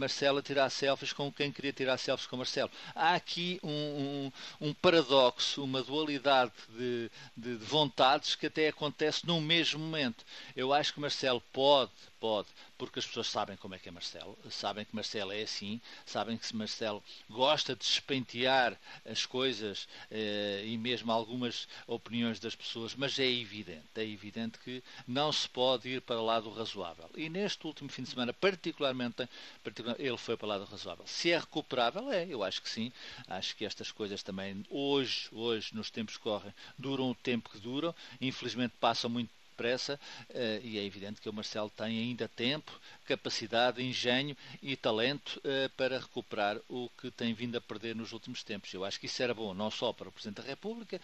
Marcelo 0.00 0.40
tirar 0.40 0.70
selfies 0.70 1.12
com 1.12 1.30
quem 1.30 1.52
queria 1.52 1.72
tirar 1.72 1.98
selfies 1.98 2.26
com 2.26 2.38
Marcelo. 2.38 2.70
Há 2.94 3.14
aqui 3.14 3.60
um, 3.62 4.32
um, 4.60 4.68
um 4.68 4.74
paradoxo, 4.74 5.62
uma 5.62 5.82
dualidade 5.82 6.52
de, 6.70 7.10
de, 7.36 7.58
de 7.58 7.64
vontades 7.64 8.34
que 8.34 8.46
até 8.46 8.68
acontece 8.68 9.26
no 9.26 9.40
mesmo 9.40 9.78
momento. 9.78 10.24
Eu 10.56 10.72
acho 10.72 10.94
que 10.94 11.00
Marcelo 11.00 11.42
pode, 11.52 11.92
pode 12.20 12.48
porque 12.78 12.98
as 12.98 13.06
pessoas 13.06 13.26
sabem 13.28 13.56
como 13.56 13.74
é 13.74 13.78
que 13.78 13.88
é 13.88 13.92
Marcelo, 13.92 14.38
sabem 14.50 14.84
que 14.84 14.94
Marcelo 14.94 15.32
é 15.32 15.42
assim, 15.42 15.80
sabem 16.06 16.38
que 16.38 16.56
Marcelo 16.56 17.02
gosta 17.28 17.74
de 17.74 17.80
despentear 17.80 18.78
as 19.04 19.26
coisas 19.26 19.86
eh, 20.10 20.62
e 20.64 20.78
mesmo 20.78 21.12
algumas 21.12 21.68
opiniões 21.86 22.40
das 22.40 22.54
pessoas, 22.54 22.94
mas 22.94 23.18
é 23.18 23.30
evidente, 23.30 23.84
é 23.96 24.04
evidente 24.04 24.58
que 24.58 24.82
não 25.06 25.30
se 25.30 25.48
pode 25.48 25.88
ir 25.88 26.00
para 26.00 26.22
lá 26.22 26.40
do 26.40 26.50
razoável. 26.50 27.10
E 27.14 27.28
neste 27.28 27.66
último 27.66 27.90
fim 27.90 28.02
de 28.02 28.10
semana, 28.10 28.32
particularmente, 28.32 29.28
particularmente 29.62 30.06
ele 30.06 30.16
foi 30.16 30.36
para 30.36 30.48
lá 30.48 30.58
do 30.58 30.64
razoável. 30.64 31.06
Se 31.06 31.30
é 31.30 31.38
recuperável, 31.38 32.10
é, 32.10 32.26
eu 32.26 32.42
acho 32.42 32.62
que 32.62 32.68
sim. 32.68 32.90
Acho 33.28 33.54
que 33.56 33.64
estas 33.64 33.92
coisas 33.92 34.22
também, 34.22 34.64
hoje, 34.70 35.28
hoje, 35.32 35.74
nos 35.74 35.90
tempos 35.90 36.16
que 36.16 36.22
correm, 36.22 36.54
duram 36.78 37.10
o 37.10 37.14
tempo 37.14 37.50
que 37.50 37.58
duram, 37.58 37.94
infelizmente 38.20 38.74
passam 38.80 39.10
muito 39.10 39.30
depressa 39.60 40.00
eh, 40.30 40.60
e 40.64 40.78
é 40.78 40.84
evidente 40.84 41.20
que 41.20 41.28
o 41.28 41.32
Marcelo 41.32 41.70
tem 41.70 41.98
ainda 41.98 42.26
tempo, 42.26 42.72
capacidade, 43.04 43.82
engenho 43.82 44.34
e 44.62 44.74
talento 44.74 45.38
eh, 45.44 45.70
para 45.76 45.98
recuperar 45.98 46.56
o 46.68 46.88
que 46.98 47.10
tem 47.10 47.34
vindo 47.34 47.56
a 47.56 47.60
perder 47.60 47.94
nos 47.94 48.12
últimos 48.12 48.42
tempos. 48.42 48.72
Eu 48.72 48.84
acho 48.84 48.98
que 48.98 49.04
isso 49.04 49.22
era 49.22 49.34
bom 49.34 49.52
não 49.52 49.70
só 49.70 49.92
para 49.92 50.08
o 50.08 50.12
Presidente 50.12 50.40
da 50.42 50.48
República, 50.48 50.98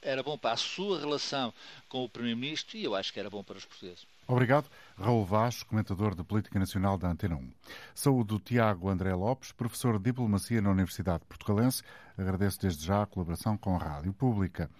era 0.00 0.22
bom 0.22 0.38
para 0.38 0.52
a 0.52 0.56
sua 0.56 0.98
relação 0.98 1.52
com 1.88 2.04
o 2.04 2.08
Primeiro-Ministro 2.08 2.78
e 2.78 2.84
eu 2.84 2.94
acho 2.94 3.12
que 3.12 3.20
era 3.20 3.28
bom 3.28 3.42
para 3.42 3.58
os 3.58 3.64
portugueses. 3.64 4.06
Obrigado. 4.26 4.70
Raul 4.96 5.24
Vaz, 5.24 5.62
comentador 5.62 6.14
de 6.14 6.22
Política 6.22 6.58
Nacional 6.58 6.96
da 6.96 7.08
Antena 7.08 7.36
1. 7.36 7.50
Saúde 7.94 8.28
do 8.28 8.38
Tiago 8.38 8.88
André 8.88 9.12
Lopes, 9.14 9.52
professor 9.52 9.98
de 9.98 10.04
Diplomacia 10.04 10.62
na 10.62 10.70
Universidade 10.70 11.24
Portugalense. 11.28 11.82
Agradeço 12.16 12.60
desde 12.60 12.86
já 12.86 13.02
a 13.02 13.06
colaboração 13.06 13.56
com 13.58 13.74
a 13.74 13.78
Rádio 13.78 14.12
Pública. 14.12 14.70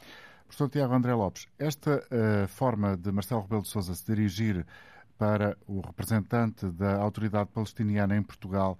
Professor 0.52 0.68
Tiago 0.68 0.92
André 0.92 1.14
Lopes, 1.14 1.48
esta 1.58 1.96
uh, 1.96 2.46
forma 2.46 2.94
de 2.94 3.10
Marcelo 3.10 3.40
Rebelo 3.40 3.62
de 3.62 3.68
Sousa 3.68 3.94
se 3.94 4.04
dirigir 4.04 4.66
para 5.16 5.56
o 5.66 5.80
representante 5.80 6.66
da 6.66 6.98
autoridade 6.98 7.48
palestiniana 7.48 8.14
em 8.14 8.22
Portugal 8.22 8.76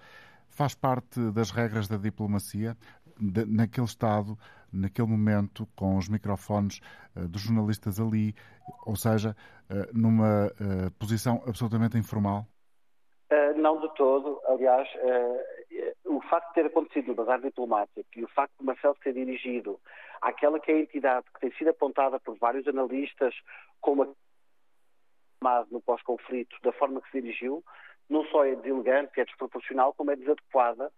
faz 0.51 0.75
parte 0.75 1.19
das 1.31 1.51
regras 1.51 1.89
da 1.89 1.97
diplomacia 1.97 2.77
de, 3.19 3.47
naquele 3.47 3.87
Estado, 3.87 4.37
naquele 4.71 5.09
momento, 5.09 5.67
com 5.75 5.97
os 5.97 6.11
microfones 6.11 6.83
uh, 7.17 7.27
dos 7.27 7.41
jornalistas 7.41 7.99
ali, 7.99 8.35
ou 8.85 8.95
seja, 8.95 9.35
uh, 9.71 9.99
numa 9.99 10.53
posição 10.99 11.43
absolutamente 11.47 11.97
informal? 11.97 12.47
não 13.57 13.81
de 13.81 13.95
todo. 13.95 14.41
Aliás, 14.47 14.89
o 16.05 16.21
facto 16.23 16.49
de 16.49 16.55
ter 16.55 16.67
acontecido 16.67 17.09
no 17.09 17.15
bazar 17.15 17.41
diplomático 17.41 18.09
e 18.17 18.25
o 18.25 18.29
facto 18.29 18.53
de 18.59 18.65
Marcelo 18.65 18.97
ser 19.03 19.15
dirigido 19.15 19.79
àquela 20.23 20.59
que 20.59 20.71
é 20.73 20.75
a 20.77 20.81
entidade 20.81 21.27
que 21.35 21.41
tem 21.41 21.53
sido 21.53 21.69
apontada 21.69 22.19
por 22.19 22.37
vários 22.39 22.67
analistas 22.67 23.35
como 23.81 24.03
a 24.03 25.67
no 25.71 25.81
pós-conflito, 25.81 26.57
da 26.63 26.73
forma 26.73 27.01
que 27.01 27.11
se 27.11 27.21
dirigiu, 27.21 27.65
não 28.09 28.25
só 28.27 28.45
é 28.45 28.55
deselegante, 28.55 29.21
é 29.21 29.25
desproporcional, 29.25 29.93
como 29.93 30.13
é 30.13 30.17
desadequada 30.17 30.91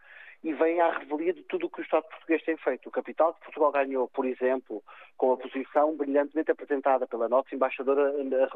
e 0.44 0.52
vem 0.52 0.78
à 0.78 0.98
revelia 0.98 1.32
de 1.32 1.42
tudo 1.44 1.66
o 1.66 1.70
que 1.70 1.80
o 1.80 1.82
Estado 1.82 2.04
português 2.04 2.42
tem 2.42 2.56
feito. 2.58 2.86
O 2.86 2.92
capital 2.92 3.32
que 3.32 3.40
Portugal 3.44 3.72
ganhou, 3.72 4.06
por 4.08 4.26
exemplo, 4.26 4.84
com 5.16 5.32
a 5.32 5.36
posição 5.38 5.96
brilhantemente 5.96 6.50
apresentada 6.50 7.06
pela 7.06 7.30
nossa 7.30 7.54
embaixadora 7.54 8.12
na, 8.22 8.46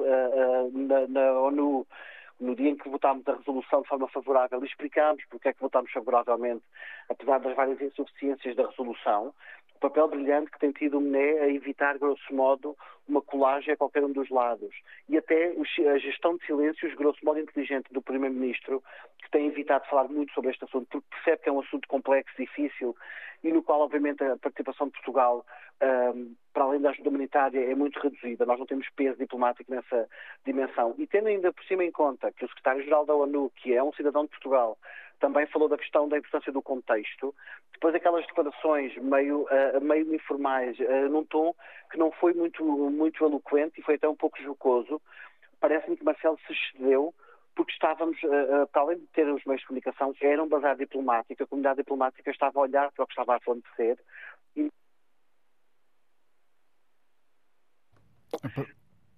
na, 0.70 1.06
na 1.08 1.32
ONU, 1.40 1.86
no 2.38 2.54
dia 2.54 2.68
em 2.68 2.76
que 2.76 2.90
votámos 2.90 3.26
a 3.26 3.36
resolução 3.36 3.80
de 3.80 3.88
forma 3.88 4.06
favorável, 4.08 4.62
explicámos 4.62 5.24
porque 5.30 5.48
é 5.48 5.52
que 5.54 5.62
votámos 5.62 5.90
favoravelmente, 5.90 6.62
apesar 7.08 7.40
das 7.40 7.56
várias 7.56 7.80
insuficiências 7.80 8.54
da 8.54 8.68
resolução, 8.68 9.32
o 9.78 9.80
papel 9.80 10.08
brilhante 10.08 10.50
que 10.50 10.58
tem 10.58 10.72
tido 10.72 10.98
o 10.98 11.00
MNE 11.00 11.38
a 11.38 11.48
evitar, 11.48 11.96
grosso 11.98 12.34
modo, 12.34 12.76
uma 13.08 13.22
colagem 13.22 13.72
a 13.72 13.76
qualquer 13.76 14.04
um 14.04 14.12
dos 14.12 14.28
lados. 14.28 14.74
E 15.08 15.16
até 15.16 15.54
a 15.54 15.98
gestão 15.98 16.36
de 16.36 16.44
silêncios, 16.44 16.94
grosso 16.94 17.24
modo, 17.24 17.38
inteligente 17.38 17.92
do 17.92 18.02
Primeiro-Ministro, 18.02 18.82
que 19.22 19.30
tem 19.30 19.46
evitado 19.46 19.86
falar 19.86 20.08
muito 20.08 20.32
sobre 20.32 20.50
este 20.50 20.64
assunto, 20.64 20.88
porque 20.90 21.06
percebe 21.10 21.42
que 21.42 21.48
é 21.48 21.52
um 21.52 21.60
assunto 21.60 21.86
complexo, 21.86 22.34
difícil, 22.36 22.96
e 23.44 23.52
no 23.52 23.62
qual, 23.62 23.80
obviamente, 23.80 24.22
a 24.24 24.36
participação 24.36 24.88
de 24.88 24.94
Portugal, 24.94 25.46
um, 25.80 26.34
para 26.52 26.64
além 26.64 26.80
da 26.80 26.90
ajuda 26.90 27.08
humanitária, 27.08 27.60
é 27.60 27.74
muito 27.74 28.00
reduzida. 28.00 28.44
Nós 28.44 28.58
não 28.58 28.66
temos 28.66 28.88
peso 28.96 29.16
diplomático 29.16 29.70
nessa 29.72 30.08
dimensão. 30.44 30.92
E 30.98 31.06
tendo 31.06 31.28
ainda 31.28 31.52
por 31.52 31.64
cima 31.64 31.84
em 31.84 31.92
conta 31.92 32.32
que 32.32 32.44
o 32.44 32.48
secretário-geral 32.48 33.06
da 33.06 33.14
ONU, 33.14 33.52
que 33.54 33.72
é 33.72 33.82
um 33.82 33.92
cidadão 33.92 34.24
de 34.24 34.30
Portugal, 34.30 34.76
também 35.18 35.46
falou 35.46 35.68
da 35.68 35.78
questão 35.78 36.08
da 36.08 36.18
importância 36.18 36.52
do 36.52 36.62
contexto. 36.62 37.34
Depois 37.72 37.94
aquelas 37.94 38.26
declarações 38.26 38.96
meio, 38.96 39.42
uh, 39.42 39.80
meio 39.80 40.14
informais, 40.14 40.78
uh, 40.78 41.08
num 41.08 41.24
tom 41.24 41.54
que 41.90 41.98
não 41.98 42.10
foi 42.12 42.34
muito, 42.34 42.64
muito 42.64 43.24
eloquente 43.24 43.80
e 43.80 43.82
foi 43.82 43.94
até 43.94 44.08
um 44.08 44.16
pouco 44.16 44.40
jocoso. 44.42 45.00
Parece-me 45.60 45.96
que 45.96 46.04
Marcelo 46.04 46.38
se 46.46 46.52
excedeu 46.52 47.14
porque 47.54 47.72
estávamos, 47.72 48.16
uh, 48.22 48.66
para 48.70 48.82
além 48.82 48.98
de 48.98 49.06
ter 49.08 49.26
os 49.28 49.44
meios 49.44 49.60
de 49.60 49.66
comunicação, 49.66 50.14
era 50.20 50.42
um 50.42 50.48
bazar 50.48 50.76
diplomático, 50.76 51.42
a 51.42 51.46
comunidade 51.46 51.78
diplomática 51.78 52.30
estava 52.30 52.60
a 52.60 52.62
olhar 52.62 52.92
para 52.92 53.02
o 53.02 53.06
que 53.06 53.12
estava 53.12 53.34
a 53.34 53.36
acontecer. 53.36 53.98
E... 54.56 54.70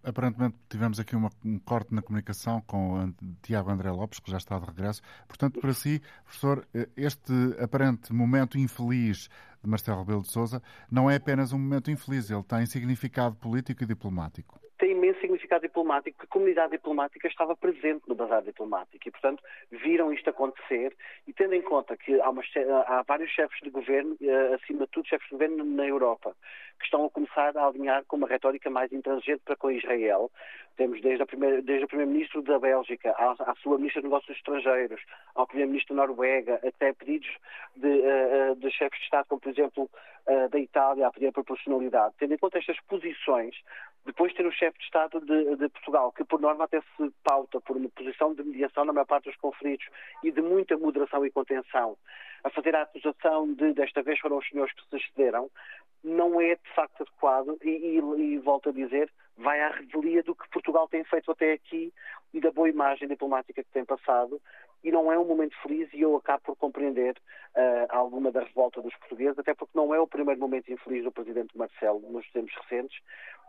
Aparentemente 0.02 0.56
tivemos 0.68 0.98
aqui 0.98 1.14
uma, 1.14 1.30
um 1.44 1.58
corte 1.58 1.94
na 1.94 2.00
comunicação 2.00 2.62
com 2.66 3.04
o 3.04 3.14
Tiago 3.42 3.70
André 3.70 3.90
Lopes, 3.90 4.18
que 4.18 4.30
já 4.30 4.38
está 4.38 4.58
de 4.58 4.66
regresso. 4.66 5.02
Portanto, 5.28 5.60
para 5.60 5.74
si, 5.74 6.00
professor, 6.24 6.66
eh, 6.74 6.88
este 6.96 7.32
aparente 7.62 8.12
momento 8.12 8.58
infeliz 8.58 9.28
de 9.62 9.68
Marcelo 9.68 10.00
Rebelo 10.00 10.22
de 10.22 10.30
Sousa 10.30 10.62
não 10.90 11.10
é 11.10 11.16
apenas 11.16 11.52
um 11.52 11.58
momento 11.58 11.90
infeliz, 11.90 12.30
ele 12.30 12.42
tem 12.42 12.64
significado 12.64 13.36
político 13.36 13.82
e 13.82 13.86
diplomático 13.86 14.60
tem 14.80 14.89
significado 15.20 15.62
diplomático, 15.62 16.16
porque 16.16 16.30
a 16.30 16.32
comunidade 16.32 16.72
diplomática 16.72 17.28
estava 17.28 17.56
presente 17.56 18.02
no 18.08 18.14
bazar 18.14 18.42
diplomático 18.42 19.08
e, 19.08 19.10
portanto, 19.10 19.42
viram 19.70 20.12
isto 20.12 20.28
acontecer 20.30 20.96
e 21.26 21.32
tendo 21.32 21.54
em 21.54 21.62
conta 21.62 21.96
que 21.96 22.20
há, 22.20 22.30
uma, 22.30 22.42
há 22.86 23.02
vários 23.06 23.30
chefes 23.30 23.58
de 23.62 23.70
governo, 23.70 24.16
eh, 24.20 24.54
acima 24.54 24.80
de 24.80 24.90
tudo 24.90 25.08
chefes 25.08 25.26
de 25.26 25.32
governo 25.32 25.64
na 25.64 25.86
Europa, 25.86 26.34
que 26.78 26.84
estão 26.84 27.04
a 27.04 27.10
começar 27.10 27.56
a 27.56 27.66
alinhar 27.66 28.04
com 28.06 28.16
uma 28.16 28.26
retórica 28.26 28.70
mais 28.70 28.92
intransigente 28.92 29.42
para 29.44 29.56
com 29.56 29.70
Israel. 29.70 30.30
Temos 30.76 31.00
desde, 31.02 31.24
primeira, 31.26 31.60
desde 31.60 31.84
o 31.84 31.88
Primeiro-Ministro 31.88 32.42
da 32.42 32.58
Bélgica, 32.58 33.10
à, 33.12 33.32
à, 33.50 33.54
sua 33.56 33.76
Ministra 33.76 34.00
de 34.00 34.08
Negócios 34.08 34.36
Estrangeiros, 34.36 35.00
ao 35.34 35.46
Primeiro-Ministro 35.46 35.94
da 35.94 36.06
Noruega, 36.06 36.58
até 36.66 36.92
pedidos 36.94 37.28
de, 37.76 37.86
uh, 37.86 38.56
de 38.56 38.70
chefes 38.70 38.98
de 38.98 39.04
Estado, 39.04 39.26
como 39.28 39.40
por 39.40 39.50
exemplo 39.50 39.90
da 40.50 40.58
Itália, 40.58 41.06
a 41.06 41.10
pedir 41.10 41.28
a 41.28 41.32
proporcionalidade. 41.32 42.14
Tendo 42.18 42.34
em 42.34 42.38
conta 42.38 42.58
estas 42.58 42.78
posições, 42.82 43.56
depois 44.04 44.32
ter 44.32 44.46
o 44.46 44.52
chefe 44.52 44.78
de 44.78 44.84
Estado 44.84 45.20
de, 45.20 45.56
de, 45.56 45.68
Portugal, 45.68 46.12
que 46.12 46.24
por 46.24 46.40
norma 46.40 46.64
até 46.64 46.80
se 46.80 47.10
pauta 47.22 47.60
por 47.60 47.76
uma 47.76 47.88
posição 47.90 48.34
de 48.34 48.42
mediação 48.42 48.84
na 48.84 48.92
maior 48.92 49.06
parte 49.06 49.24
dos 49.24 49.36
conflitos 49.36 49.86
e 50.24 50.30
de 50.30 50.40
muita 50.40 50.76
moderação 50.76 51.24
e 51.24 51.30
contenção, 51.30 51.96
a 52.42 52.50
fazer 52.50 52.74
a 52.74 52.82
acusação 52.82 53.52
de 53.52 53.72
desta 53.74 54.02
vez 54.02 54.18
foram 54.18 54.38
os 54.38 54.48
senhores 54.48 54.72
que 54.74 54.88
se 54.88 54.96
excederam, 54.96 55.50
não 56.02 56.40
é 56.40 56.54
de 56.54 56.74
facto 56.74 57.02
adequado 57.02 57.58
e, 57.62 57.68
e, 57.68 57.98
e 57.98 58.38
volto 58.38 58.70
a 58.70 58.72
dizer, 58.72 59.10
vai 59.36 59.60
à 59.60 59.68
revelia 59.68 60.22
do 60.22 60.34
que 60.34 60.48
Portugal 60.50 60.88
tem 60.88 61.04
feito 61.04 61.30
até 61.30 61.52
aqui 61.52 61.92
e 62.32 62.40
da 62.40 62.50
boa 62.50 62.68
imagem 62.68 63.08
diplomática 63.08 63.62
que 63.62 63.70
tem 63.70 63.84
passado. 63.84 64.40
E 64.82 64.90
não 64.90 65.12
é 65.12 65.18
um 65.18 65.26
momento 65.26 65.54
feliz 65.62 65.92
e 65.92 66.00
eu 66.00 66.16
acabo 66.16 66.42
por 66.42 66.56
compreender 66.56 67.14
uh, 67.54 67.86
alguma 67.90 68.32
da 68.32 68.42
revolta 68.42 68.80
dos 68.80 68.94
portugueses, 68.96 69.38
até 69.38 69.52
porque 69.52 69.76
não 69.76 69.94
é 69.94 70.00
o 70.00 70.06
primeiro 70.06 70.40
momento 70.40 70.72
infeliz 70.72 71.04
do 71.04 71.12
Presidente 71.12 71.56
Marcelo 71.56 72.00
nos 72.10 72.26
tempos 72.30 72.54
recentes 72.62 72.98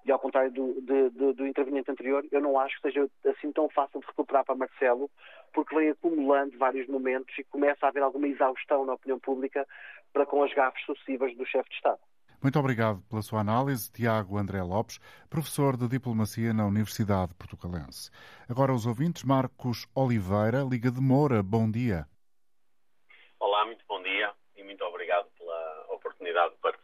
e 0.05 0.11
ao 0.11 0.19
contrário 0.19 0.51
do, 0.51 0.81
de, 0.81 1.09
de, 1.11 1.33
do 1.33 1.47
interveniente 1.47 1.91
anterior, 1.91 2.25
eu 2.31 2.41
não 2.41 2.59
acho 2.59 2.75
que 2.77 2.91
seja 2.91 3.09
assim 3.25 3.51
tão 3.51 3.69
fácil 3.69 3.99
de 3.99 4.07
recuperar 4.07 4.43
para 4.43 4.55
Marcelo, 4.55 5.09
porque 5.53 5.75
vem 5.75 5.89
acumulando 5.89 6.57
vários 6.57 6.87
momentos 6.87 7.37
e 7.37 7.43
começa 7.43 7.85
a 7.85 7.89
haver 7.89 8.03
alguma 8.03 8.27
exaustão 8.27 8.85
na 8.85 8.93
opinião 8.93 9.19
pública 9.19 9.67
para 10.11 10.25
com 10.25 10.43
as 10.43 10.53
gafes 10.53 10.83
sucessivas 10.85 11.35
do 11.35 11.45
chefe 11.45 11.69
de 11.69 11.75
Estado. 11.75 11.99
Muito 12.41 12.57
obrigado 12.57 13.03
pela 13.07 13.21
sua 13.21 13.41
análise, 13.41 13.91
Tiago 13.91 14.35
André 14.35 14.63
Lopes, 14.63 14.97
professor 15.29 15.77
de 15.77 15.87
Diplomacia 15.87 16.51
na 16.51 16.65
Universidade 16.65 17.35
Portugalense. 17.35 18.09
Agora 18.49 18.73
os 18.73 18.87
ouvintes, 18.87 19.23
Marcos 19.23 19.87
Oliveira, 19.93 20.63
Liga 20.67 20.89
de 20.89 20.99
Moura, 20.99 21.43
bom 21.43 21.69
dia. 21.69 22.07
Olá, 23.39 23.63
muito 23.65 23.85
bom 23.87 24.01
dia 24.01 24.31
e 24.57 24.63
muito 24.63 24.83
obrigado 24.83 25.27
pela 25.37 25.85
oportunidade 25.89 26.55
de 26.55 26.61
participar. 26.61 26.80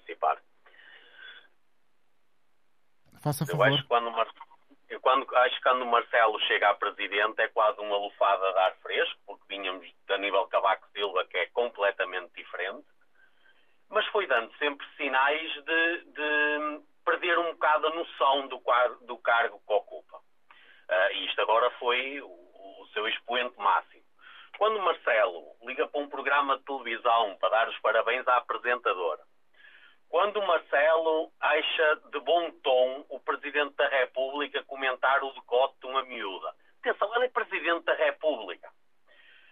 Faça 3.22 3.46
favor. 3.46 3.68
Eu 3.68 3.74
acho 3.74 3.82
que 3.84 3.88
quando, 3.88 4.14
eu 4.90 5.02
quando, 5.02 5.36
acho 5.38 5.56
que 5.56 5.64
quando 5.64 5.82
o 5.82 5.92
Marcelo 5.92 6.40
chega 6.42 6.70
a 6.70 6.76
presidente 6.76 7.42
é 7.42 7.48
quase 7.48 7.80
uma 7.80 7.98
lufada 7.98 8.52
de 8.54 8.60
ar 8.60 8.76
fresco, 8.78 9.20
porque 9.26 9.44
vínhamos 9.50 9.86
de 9.86 10.14
Aníbal 10.14 10.48
Cavaco 10.48 10.88
Silva, 10.94 11.26
que 11.26 11.38
é 11.38 11.46
completamente 11.48 12.32
diferente 12.36 12.86
mas 13.90 14.06
foi 14.08 14.28
dando 14.28 14.52
sempre 14.58 14.86
sinais 14.98 15.54
de, 15.64 16.04
de 16.06 16.82
perder 17.06 17.38
um 17.40 17.54
bocado 17.54 17.88
a 17.88 17.96
noção 17.96 18.48
do, 18.48 18.62
do 19.02 19.18
cargo 19.18 19.62
que 19.66 19.74
ocupa. 19.74 20.18
Uh, 20.18 21.14
e 21.14 21.26
isto 21.26 21.42
agora 21.42 21.70
foi 21.72 22.22
o, 22.22 22.28
o 22.28 22.88
seu 22.94 23.08
expoente 23.08 23.58
máximo. 23.58 24.04
Quando 24.58 24.82
Marcelo 24.82 25.56
liga 25.64 25.88
para 25.88 26.02
um 26.02 26.10
programa 26.10 26.58
de 26.58 26.64
televisão 26.64 27.38
para 27.40 27.50
dar 27.50 27.70
os 27.70 27.80
parabéns 27.80 28.28
à 28.28 28.38
apresentadora, 28.38 29.22
quando 30.10 30.42
Marcelo 30.42 31.32
acha 31.40 31.96
de 32.12 32.20
bom 32.20 32.52
tom 32.64 33.06
o 33.10 33.20
Presidente 33.20 33.76
da 33.76 33.88
República 33.88 34.64
comentar 34.64 35.24
o 35.24 35.34
decote 35.34 35.80
de 35.80 35.88
uma 35.88 36.04
miúda. 36.04 36.54
Atenção, 36.80 37.14
ele 37.16 37.26
é 37.26 37.30
Presidente 37.30 37.84
da 37.84 37.94
República. 37.94 38.70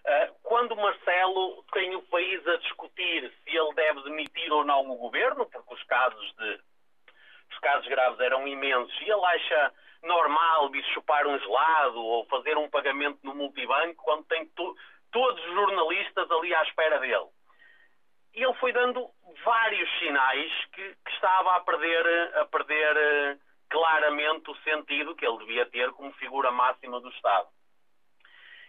Eh, 0.05 0.31
quando 0.43 0.75
Marcelo 0.75 1.63
tem 1.73 1.95
o 1.95 2.01
país 2.03 2.47
a 2.47 2.57
discutir 2.57 3.33
se 3.43 3.57
ele 3.57 3.73
deve 3.73 4.03
demitir 4.03 4.51
ou 4.53 4.63
não 4.63 4.89
o 4.89 4.97
governo, 4.97 5.45
porque 5.45 5.73
os 5.73 5.83
casos 5.83 6.35
de 6.35 6.59
os 7.51 7.59
casos 7.59 7.87
graves 7.87 8.19
eram 8.19 8.47
imensos, 8.47 8.93
e 9.01 9.03
ele 9.03 9.25
acha 9.25 9.73
normal 10.03 10.69
vir 10.69 10.83
chupar 10.93 11.25
um 11.27 11.39
gelado 11.39 12.03
ou 12.03 12.25
fazer 12.25 12.57
um 12.57 12.69
pagamento 12.69 13.19
no 13.23 13.35
multibanco 13.35 14.03
quando 14.03 14.25
tem 14.25 14.45
to 14.47 14.75
todos 15.11 15.43
os 15.45 15.53
jornalistas 15.53 16.29
ali 16.29 16.53
à 16.53 16.63
espera 16.63 16.99
dele. 16.99 17.29
E 18.35 18.43
ele 18.43 18.53
foi 18.55 18.73
dando 18.73 19.09
vários 19.43 19.89
sinais 19.99 20.65
que, 20.73 20.95
que 21.05 21.11
estava 21.11 21.55
a 21.55 21.59
perder, 21.61 22.37
a 22.37 22.45
perder 22.45 22.97
uh, 22.97 23.39
claramente 23.69 24.51
o 24.51 24.55
sentido 24.57 25.15
que 25.15 25.25
ele 25.25 25.37
devia 25.37 25.65
ter 25.67 25.91
como 25.93 26.11
figura 26.13 26.51
máxima 26.51 26.99
do 26.99 27.09
Estado. 27.09 27.47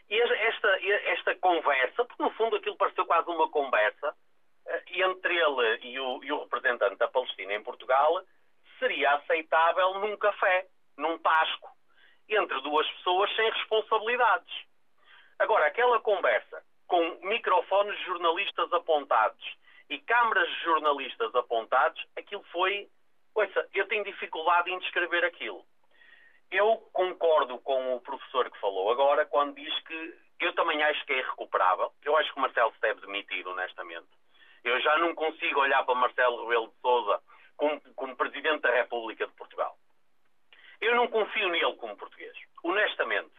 E 0.09 0.21
esta, 0.21 0.69
esta 1.11 1.35
conversa, 1.37 2.05
porque 2.05 2.23
no 2.23 2.31
fundo 2.31 2.57
aquilo 2.57 2.77
pareceu 2.77 3.05
quase 3.07 3.29
uma 3.29 3.51
conversa, 3.51 4.15
eh, 4.67 4.83
entre 5.03 5.37
ele 5.37 5.79
e 5.83 5.99
o, 5.99 6.23
e 6.23 6.31
o 6.31 6.45
representante 6.45 6.97
da 6.97 7.09
Palestina 7.09 7.55
em 7.55 7.63
Portugal, 7.63 8.23
seria 8.79 9.15
aceitável 9.15 9.95
num 9.95 10.17
café, 10.17 10.69
num 10.97 11.19
tasco, 11.19 11.69
entre 12.29 12.61
duas 12.61 12.89
pessoas 12.93 13.35
sem 13.35 13.51
responsabilidades. 13.51 14.55
Agora, 15.41 15.67
aquela 15.67 15.99
conversa 15.99 16.63
com 16.87 17.19
microfones 17.23 17.99
jornalistas 18.05 18.73
apontados 18.73 19.45
e 19.89 19.99
câmaras 19.99 20.49
de 20.49 20.65
jornalistas 20.65 21.35
apontados, 21.35 22.05
aquilo 22.17 22.45
foi. 22.53 22.89
Ouça, 23.35 23.69
eu 23.75 23.87
tenho 23.89 24.05
dificuldade 24.05 24.71
em 24.71 24.79
descrever 24.79 25.25
aquilo. 25.25 25.65
Eu 26.51 26.77
concordo 26.93 27.59
com 27.59 27.97
o 27.97 28.01
professor 28.01 28.51
que 28.51 28.61
falou 28.61 28.91
agora 28.91 29.27
quando 29.27 29.55
diz 29.55 29.79
que 29.81 30.15
eu 30.41 30.55
também 30.55 30.83
acho 30.83 31.05
que 31.05 31.13
é 31.13 31.19
irrecuperável. 31.19 31.93
Eu 32.05 32.17
acho 32.17 32.33
que 32.33 32.39
o 32.39 32.43
Marcelo 32.43 32.73
se 32.73 32.81
deve 32.81 33.01
demitir, 33.01 33.47
honestamente. 33.47 34.09
Eu 34.65 34.81
já 34.81 34.99
não 34.99 35.15
consigo 35.15 35.61
olhar 35.61 35.85
para 35.85 35.95
Marcelo 35.95 36.43
Rebelo 36.43 36.69
de 36.69 36.81
Sousa 36.81 37.21
como, 37.57 37.81
como 37.95 38.17
Presidente 38.17 38.63
da 38.63 38.71
República 38.71 39.27
de 39.27 39.33
Portugal. 39.35 39.77
Eu 40.81 40.95
não 40.95 41.09
confio 41.09 41.49
nele 41.49 41.75
como 41.77 41.97
português. 41.97 42.37
Honestamente. 42.63 43.33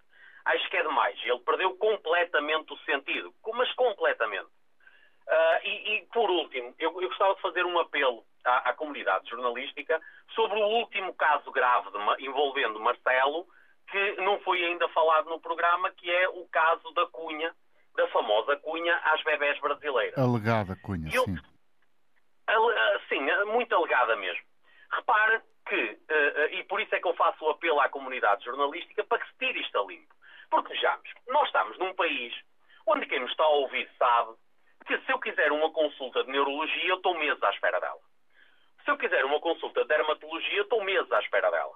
Acho 0.48 0.70
que 0.70 0.78
é 0.78 0.84
demais. 0.84 1.20
Ele 1.24 1.40
perdeu 1.40 1.76
completamente 1.76 2.74
o 2.74 2.78
sentido. 2.80 3.34
Mas 3.54 3.72
completamente. 3.74 4.48
Uh, 5.28 5.60
e, 5.66 5.98
e, 5.98 6.06
por 6.14 6.30
último, 6.30 6.74
eu, 6.80 7.02
eu, 7.02 7.10
gostava 7.10 7.36
de 7.36 7.42
fazer 7.42 7.66
um 7.66 7.78
apelo 7.80 8.24
à, 8.46 8.70
à 8.70 8.74
comunidade 8.74 9.30
jornalística 9.30 10.02
sobre 10.34 10.58
o 10.58 10.68
último 10.68 11.14
caso 11.16 11.52
grave 11.52 11.90
de, 11.92 12.26
envolvendo 12.26 12.80
Marcelo, 12.80 13.46
que 13.92 14.22
não 14.22 14.40
foi 14.40 14.64
ainda 14.64 14.88
falado 14.90 15.30
no 15.30 15.40
programa, 15.42 15.92
que 15.92 16.10
é 16.10 16.30
o 16.30 16.48
caso 16.48 16.92
da 16.94 17.06
Cunha, 17.08 17.54
da 17.96 18.08
famosa 18.10 18.56
cunha 18.58 18.96
às 19.04 19.22
bebés 19.24 19.60
brasileiras. 19.60 20.18
Alegada 20.18 20.78
cunha, 20.82 21.10
Eu- 21.14 21.26
sim. 21.26 21.36
Ale- 22.48 23.00
Sim, 23.10 23.28
muito 23.48 23.76
alegada 23.76 24.16
mesmo. 24.16 24.44
Repare 24.92 25.42
que, 25.68 26.00
e 26.52 26.64
por 26.64 26.80
isso 26.80 26.96
é 26.96 27.00
que 27.00 27.08
eu 27.08 27.16
faço 27.16 27.44
o 27.44 27.50
apelo 27.50 27.82
à 27.82 27.90
comunidade 27.90 28.46
jornalística 28.46 29.04
para 29.04 29.20
que 29.20 29.28
se 29.28 29.38
tire 29.38 29.60
isto 29.60 29.78
a 29.78 29.86
limpo. 29.86 30.16
Porque 30.50 30.74
vejamos, 30.74 31.10
nós 31.28 31.48
estamos 31.48 31.78
num 31.78 31.94
país 31.94 32.34
onde 32.86 33.06
quem 33.06 33.20
nos 33.20 33.32
está 33.32 33.44
a 33.44 33.50
ouvir 33.50 33.90
sabe 33.98 34.36
que 34.86 34.98
se 35.00 35.12
eu 35.12 35.20
quiser 35.20 35.52
uma 35.52 35.72
consulta 35.72 36.24
de 36.24 36.32
neurologia, 36.32 36.86
eu 36.88 36.96
estou 36.96 37.18
meses 37.18 37.44
à 37.44 37.50
espera 37.52 37.80
dela. 37.80 38.00
Se 38.86 38.92
eu 38.92 38.98
quiser 38.98 39.26
uma 39.26 39.40
consulta 39.42 39.82
de 39.82 39.88
dermatologia, 39.90 40.58
eu 40.58 40.64
estou 40.64 40.82
meses 40.84 41.12
à 41.12 41.20
espera 41.20 41.52
dela. 41.52 41.76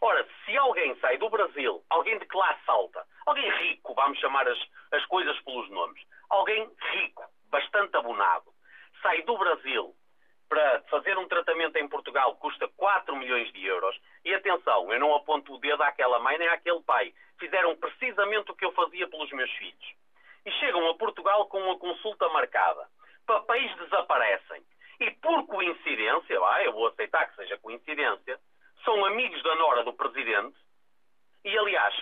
Ora, 0.00 0.26
se 0.44 0.56
alguém 0.56 0.98
sai 1.00 1.18
do 1.18 1.28
Brasil, 1.28 1.84
alguém 1.90 2.18
de 2.18 2.24
classe 2.26 2.62
alta, 2.66 3.04
alguém 3.26 3.50
rico, 3.58 3.94
vamos 3.94 4.18
chamar 4.18 4.48
as, 4.48 4.58
as 4.92 5.04
coisas 5.06 5.38
pelos 5.40 5.68
nomes, 5.70 6.02
alguém 6.30 6.70
rico, 6.92 7.24
bastante 7.50 7.96
abonado, 7.96 8.50
sai 9.02 9.22
do 9.22 9.36
Brasil 9.36 9.94
para 10.48 10.80
fazer 10.90 11.16
um 11.18 11.28
tratamento 11.28 11.76
em 11.76 11.88
Portugal 11.88 12.34
custa 12.36 12.66
4 12.76 13.14
milhões 13.16 13.52
de 13.52 13.64
euros, 13.66 13.98
e 14.24 14.34
atenção, 14.34 14.92
eu 14.92 14.98
não 14.98 15.14
aponto 15.14 15.54
o 15.54 15.58
dedo 15.58 15.82
àquela 15.82 16.18
mãe 16.18 16.38
nem 16.38 16.48
àquele 16.48 16.82
pai, 16.82 17.12
fizeram 17.38 17.76
precisamente 17.76 18.50
o 18.50 18.54
que 18.54 18.64
eu 18.64 18.72
fazia 18.72 19.06
pelos 19.08 19.30
meus 19.32 19.50
filhos. 19.52 19.94
E 20.46 20.50
chegam 20.52 20.88
a 20.88 20.94
Portugal 20.94 21.46
com 21.46 21.60
uma 21.60 21.78
consulta 21.78 22.28
marcada. 22.30 22.88
Papéis 23.26 23.74
desaparecem. 23.76 24.62
E 25.00 25.10
por 25.10 25.46
coincidência, 25.46 26.40
ah, 26.40 26.64
eu 26.64 26.72
vou 26.72 26.88
aceitar 26.88 27.28
que 27.28 27.36
seja 27.36 27.58
coincidência, 27.58 28.40
são 28.84 29.04
amigos 29.04 29.42
da 29.42 29.54
nora 29.56 29.84
do 29.84 29.92
presidente, 29.92 30.56
e 31.44 31.56
aliás, 31.56 31.94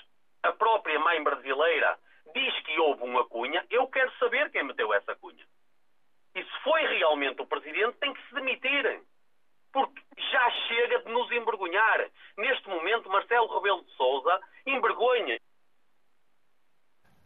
a 0.42 0.52
própria 0.52 0.98
mãe 1.00 1.22
brasileira 1.22 1.98
diz 2.32 2.58
que 2.60 2.78
houve 2.78 3.02
uma 3.02 3.24
cunha, 3.26 3.64
eu 3.70 3.86
quero 3.88 4.10
saber 4.18 4.50
quem 4.50 4.62
meteu 4.64 4.92
essa 4.94 5.14
cunha. 5.16 5.44
E 6.36 6.44
se 6.44 6.62
foi 6.62 6.82
realmente 6.98 7.40
o 7.40 7.46
presidente, 7.46 7.96
tem 7.98 8.12
que 8.12 8.28
se 8.28 8.34
demitir. 8.34 9.00
Porque 9.72 10.02
já 10.30 10.50
chega 10.68 10.98
de 11.00 11.10
nos 11.10 11.32
envergonhar. 11.32 12.10
Neste 12.36 12.68
momento, 12.68 13.08
Marcelo 13.08 13.48
Rebelo 13.58 13.82
de 13.82 13.90
Souza 13.92 14.38
envergonha. 14.66 15.38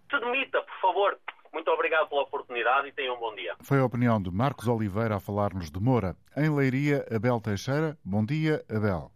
Se 0.09 0.21
demita, 0.21 0.63
por 0.63 0.81
favor. 0.81 1.19
Muito 1.53 1.69
obrigado 1.73 2.09
pela 2.09 2.23
oportunidade 2.23 2.87
e 2.87 2.93
tenham 2.93 3.17
um 3.17 3.19
bom 3.19 3.35
dia. 3.35 3.57
Foi 3.65 3.81
a 3.81 3.85
opinião 3.85 4.23
de 4.23 4.31
Marcos 4.31 4.69
Oliveira 4.69 5.17
a 5.17 5.21
falar-nos 5.21 5.73
de 5.73 5.81
Moura. 5.81 6.15
Em 6.37 6.49
Leiria, 6.49 7.05
Abel 7.13 7.41
Teixeira. 7.41 7.99
Bom 8.05 8.25
dia, 8.25 8.65
Abel. 8.71 9.11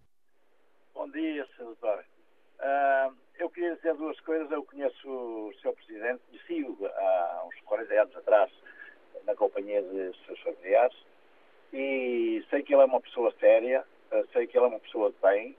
Bom 0.92 1.08
dia, 1.10 1.46
Sr. 1.56 1.66
Doutor. 1.66 2.04
Ah, 2.58 3.10
eu 3.38 3.48
queria 3.50 3.76
dizer 3.76 3.94
duas 3.94 4.18
coisas. 4.20 4.50
Eu 4.50 4.64
conheço 4.64 5.08
o 5.08 5.52
Sr. 5.62 5.72
Presidente, 5.74 6.22
conheci-o 6.26 6.76
há 6.84 7.44
uns 7.46 7.60
40 7.60 7.94
anos 7.94 8.16
atrás, 8.16 8.50
na 9.26 9.34
companhia 9.34 9.82
de 9.82 10.12
seus 10.26 10.40
familiares, 10.40 10.96
e 11.72 12.44
sei 12.50 12.62
que 12.62 12.74
ele 12.74 12.82
é 12.82 12.86
uma 12.86 13.00
pessoa 13.00 13.32
séria, 13.40 13.84
ah, 14.12 14.22
sei 14.32 14.46
que 14.46 14.56
ele 14.56 14.66
é 14.66 14.68
uma 14.68 14.80
pessoa 14.80 15.10
de 15.10 15.16
bem, 15.22 15.56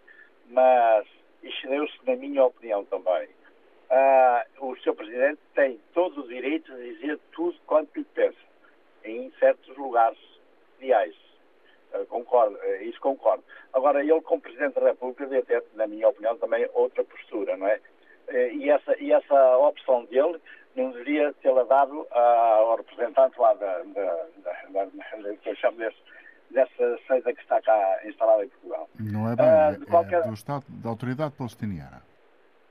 mas 0.48 1.06
excedeu-se 1.44 1.98
na 2.06 2.16
minha 2.16 2.46
opinião 2.46 2.86
também. 2.86 3.28
Ah, 3.90 4.46
o 4.60 4.76
Sr. 4.78 4.96
Presidente 4.96 5.40
tem 5.54 5.80
todo 5.94 6.22
o 6.22 6.28
direito 6.28 6.74
de 6.76 6.96
dizer 6.96 7.20
tudo 7.32 7.58
quanto 7.66 7.96
lhe 7.98 8.06
pensa, 8.06 8.38
em 9.04 9.32
certos 9.40 9.76
lugares 9.78 10.18
ideais. 10.80 11.16
Uh, 11.94 12.06
concordo, 12.08 12.58
uh, 12.58 12.84
isso 12.84 13.00
concordo. 13.00 13.44
Agora, 13.72 14.02
ele, 14.04 14.20
como 14.22 14.42
Presidente 14.42 14.74
da 14.74 14.88
República, 14.88 15.28
deve 15.28 15.44
ter, 15.44 15.64
na 15.76 15.88
minha 15.88 16.10
opinião, 16.10 16.38
também 16.38 16.68
outra 16.74 17.04
postura, 17.04 17.56
não 17.56 17.68
é? 17.68 17.80
Uh, 18.28 18.52
e, 18.54 18.70
essa, 18.70 18.98
e 19.00 19.12
essa 19.12 19.58
opção 19.58 20.04
dele 20.06 20.42
não 20.76 20.92
deveria 20.92 21.34
tê-la 21.42 21.64
dado 21.64 22.06
ao 22.12 22.76
representante 22.78 23.40
lá 23.40 23.54
da, 23.54 23.80
da, 23.84 24.26
da, 24.38 24.86
da 24.86 25.36
que 25.38 25.50
eu 25.50 25.56
chamo 25.56 25.78
desse, 25.78 25.98
dessa 26.52 26.98
seita 27.08 27.34
que 27.34 27.42
está 27.42 27.62
cá 27.62 28.02
instalada 28.06 28.46
em 28.46 28.50
Portugal. 28.50 28.90
Não 29.00 29.32
é 29.32 29.36
bem, 29.36 29.46
é, 29.46 29.72
de 29.78 29.86
qualquer- 29.86 30.20
é 30.22 30.28
do 30.28 30.34
Estado, 30.34 30.66
da 30.70 30.90
Autoridade 30.90 31.34
Palestiniana. 31.36 32.02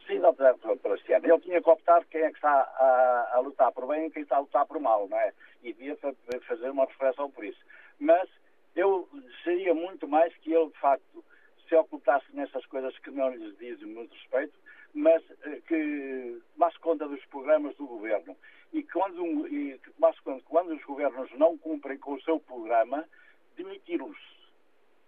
Sim, 0.06 0.20
da 0.20 0.28
Autoridade 0.28 0.78
Palestiniana. 0.80 1.26
Ele 1.26 1.40
tinha 1.40 1.62
que 1.62 1.70
optar 1.70 2.04
quem 2.06 2.20
é 2.22 2.28
que 2.30 2.36
está 2.36 2.50
a, 2.50 3.30
a 3.34 3.40
lutar 3.40 3.72
por 3.72 3.86
bem 3.86 4.06
e 4.06 4.10
quem 4.10 4.22
está 4.22 4.36
a 4.36 4.40
lutar 4.40 4.66
por 4.66 4.78
mal, 4.78 5.08
não 5.08 5.18
é? 5.18 5.32
E 5.62 5.72
devia 5.72 5.96
fa- 5.96 6.12
fazer 6.46 6.68
uma 6.70 6.84
reflexão 6.84 7.30
por 7.30 7.42
isso. 7.44 7.60
Mas 7.98 8.28
eu 8.76 9.08
seria 9.42 9.74
muito 9.74 10.06
mais 10.06 10.34
que 10.38 10.52
ele, 10.52 10.66
de 10.70 10.78
facto, 10.78 11.24
se 11.66 11.74
ocultasse 11.74 12.26
nessas 12.34 12.66
coisas 12.66 12.96
que 12.98 13.10
não 13.10 13.30
lhes 13.30 13.56
dizem 13.56 13.86
muito 13.86 14.12
respeito, 14.12 14.52
mas 14.94 15.22
eh, 15.42 15.60
que 15.66 16.40
tomasse 16.54 16.78
conta 16.78 17.08
dos 17.08 17.24
programas 17.26 17.76
do 17.76 17.86
governo. 17.86 18.36
E 18.72 18.82
quando, 18.84 19.46
e 19.48 19.78
que 19.78 19.90
tomasse 19.92 20.20
conta 20.22 20.42
quando 20.46 20.72
os 20.72 20.82
governos 20.84 21.30
não 21.32 21.58
cumprem 21.58 21.98
com 21.98 22.14
o 22.14 22.22
seu 22.22 22.38
programa, 22.40 23.04
demiti-los. 23.56 24.16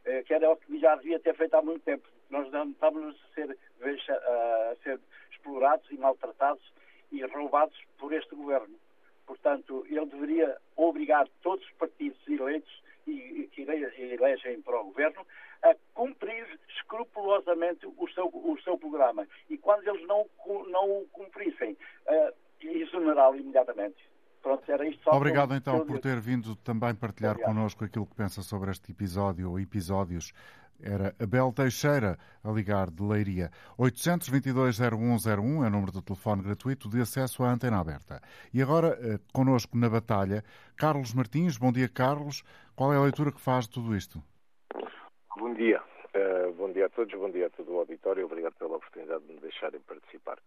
Eh, 0.04 0.22
que 0.24 0.34
era 0.34 0.50
o 0.50 0.56
que 0.56 0.78
já 0.78 0.96
devia 0.96 1.20
ter 1.20 1.34
feito 1.34 1.54
há 1.54 1.62
muito 1.62 1.82
tempo. 1.82 2.08
Nós 2.30 2.50
não 2.50 2.70
estamos 2.70 3.14
a 3.14 3.34
ser, 3.34 3.58
a 3.80 4.76
ser 4.82 5.00
explorados 5.30 5.88
e 5.90 5.96
maltratados 5.96 6.72
e 7.12 7.24
roubados 7.24 7.76
por 7.98 8.12
este 8.12 8.34
governo. 8.34 8.76
Portanto, 9.26 9.84
ele 9.88 10.06
deveria 10.06 10.56
obrigar 10.76 11.28
todos 11.42 11.64
os 11.64 11.72
partidos 11.72 12.18
eleitos 12.28 12.82
e, 13.06 13.48
que 13.52 13.62
ele- 13.62 14.14
elegem 14.14 14.60
para 14.62 14.80
o 14.80 14.84
governo 14.86 15.26
a 15.62 15.74
cumprir 15.94 16.46
escrupulosamente 16.76 17.86
o 17.86 18.08
seu, 18.10 18.26
o 18.26 18.56
seu 18.62 18.78
programa. 18.78 19.26
E 19.48 19.56
quando 19.58 19.86
eles 19.88 20.06
não, 20.06 20.26
não 20.70 21.00
o 21.02 21.08
cumprissem, 21.12 21.72
uh, 22.08 22.34
exonerá-lo 22.60 23.36
imediatamente. 23.36 23.96
Pronto, 24.42 24.70
era 24.70 24.86
isto 24.86 25.02
só 25.02 25.10
Obrigado 25.16 25.52
eu- 25.54 25.58
então 25.58 25.84
por 25.86 25.98
ter 25.98 26.20
vindo 26.20 26.54
também 26.56 26.94
partilhar 26.94 27.32
Obrigado. 27.32 27.54
connosco 27.54 27.84
aquilo 27.84 28.06
que 28.06 28.14
pensa 28.14 28.42
sobre 28.42 28.70
este 28.70 28.92
episódio 28.92 29.50
ou 29.50 29.58
episódios. 29.58 30.32
Era 30.82 31.14
Abel 31.20 31.52
Teixeira 31.52 32.18
a 32.44 32.50
ligar 32.50 32.90
de 32.90 33.02
Leiria. 33.02 33.50
822-0101 33.78 35.64
é 35.64 35.66
o 35.66 35.70
número 35.70 35.92
de 35.92 36.02
telefone 36.02 36.42
gratuito 36.42 36.88
de 36.88 37.00
acesso 37.00 37.42
à 37.42 37.50
antena 37.50 37.80
aberta. 37.80 38.20
E 38.52 38.62
agora, 38.62 38.98
eh, 39.00 39.18
connosco 39.32 39.76
na 39.76 39.88
batalha, 39.88 40.42
Carlos 40.76 41.14
Martins. 41.14 41.58
Bom 41.58 41.72
dia, 41.72 41.88
Carlos. 41.88 42.42
Qual 42.74 42.92
é 42.92 42.96
a 42.96 43.02
leitura 43.02 43.32
que 43.32 43.40
faz 43.40 43.66
de 43.66 43.72
tudo 43.72 43.96
isto? 43.96 44.22
Bom 45.36 45.54
dia. 45.54 45.82
Eh, 46.14 46.52
bom 46.56 46.72
dia 46.72 46.86
a 46.86 46.88
todos, 46.88 47.12
bom 47.18 47.30
dia 47.30 47.46
a 47.46 47.50
todo 47.50 47.72
o 47.72 47.78
auditório. 47.78 48.26
Obrigado 48.26 48.54
pela 48.54 48.76
oportunidade 48.76 49.24
de 49.24 49.34
me 49.34 49.40
deixarem 49.40 49.80
participar. 49.80 50.38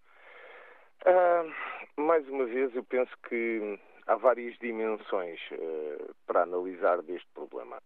Ah, 1.06 1.44
mais 1.98 2.28
uma 2.28 2.46
vez, 2.46 2.76
eu 2.76 2.84
penso 2.84 3.12
que 3.28 3.80
há 4.08 4.16
várias 4.16 4.58
dimensões 4.60 5.40
eh, 5.52 6.06
para 6.26 6.44
analisar 6.44 7.02
deste 7.02 7.28
problema. 7.34 7.82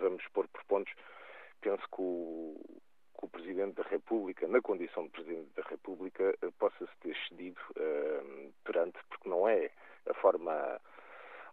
Vamos 0.00 0.22
pôr 0.32 0.48
por 0.48 0.64
pontos. 0.64 0.92
Penso 1.62 1.82
que 1.94 2.02
o, 2.02 2.56
que 3.18 3.24
o 3.24 3.28
Presidente 3.28 3.76
da 3.76 3.88
República, 3.88 4.46
na 4.46 4.60
condição 4.60 5.04
de 5.04 5.10
Presidente 5.10 5.48
da 5.56 5.62
República, 5.62 6.34
eh, 6.42 6.48
possa-se 6.58 6.92
ter 7.00 7.16
cedido 7.28 7.60
eh, 7.76 8.48
perante, 8.64 8.98
porque 9.08 9.28
não 9.28 9.48
é 9.48 9.70
a 10.10 10.14
forma 10.14 10.80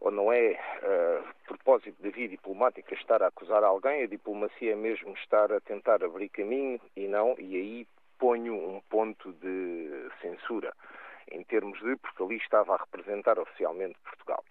ou 0.02 0.12
não 0.12 0.32
é 0.32 0.52
uh, 0.52 1.24
propósito 1.45 2.02
da 2.02 2.10
via 2.10 2.28
diplomática 2.28 2.93
estar 2.93 3.22
a 3.22 3.28
acusar 3.28 3.63
alguém, 3.63 4.04
a 4.04 4.08
diplomacia 4.08 4.72
é 4.72 4.76
mesmo 4.76 5.13
estar 5.15 5.52
a 5.52 5.60
tentar 5.60 6.04
abrir 6.04 6.30
caminho 6.30 6.80
e 6.95 7.08
não, 7.08 7.36
e 7.38 7.56
aí 7.58 7.88
ponho 8.17 8.54
um 8.54 8.82
ponto 8.89 9.34
de 9.34 10.10
censura 10.22 10.74
em 11.32 11.43
termos 11.43 11.80
de, 11.80 11.95
porque 11.98 12.24
ali 12.24 12.38
estava 12.38 12.76
a 12.76 12.78
representar 12.78 13.38
oficialmente 13.38 13.98
Portugal. 14.04 14.43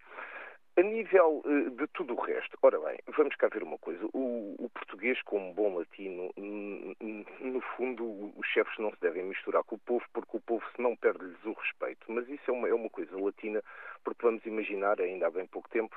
A 0.79 0.83
nível 0.83 1.43
uh, 1.45 1.71
de 1.71 1.89
tudo 1.89 2.15
o 2.15 2.21
resto, 2.21 2.57
ora 2.63 2.79
bem, 2.79 3.01
vamos 3.09 3.35
cá 3.35 3.49
ver 3.49 3.65
uma 3.65 3.77
coisa. 3.79 4.07
O, 4.13 4.55
o 4.61 4.71
português, 4.73 5.21
como 5.23 5.53
bom 5.53 5.77
latino, 5.77 6.33
no 6.37 7.61
fundo, 7.77 8.33
os 8.37 8.47
chefes 8.47 8.79
não 8.79 8.93
se 8.93 9.01
devem 9.01 9.25
misturar 9.25 9.65
com 9.65 9.75
o 9.75 9.79
povo, 9.81 10.05
porque 10.13 10.37
o 10.37 10.41
povo 10.41 10.65
se 10.77 10.81
não 10.81 10.95
perde-lhes 10.95 11.45
o 11.45 11.53
respeito. 11.55 12.07
Mas 12.07 12.29
isso 12.29 12.49
é 12.49 12.53
uma, 12.53 12.69
é 12.69 12.73
uma 12.73 12.89
coisa 12.89 13.21
latina, 13.21 13.61
porque 14.05 14.25
vamos 14.25 14.47
imaginar, 14.47 15.01
ainda 15.01 15.27
há 15.27 15.31
bem 15.33 15.49
pouco 15.49 15.69
tempo, 15.69 15.97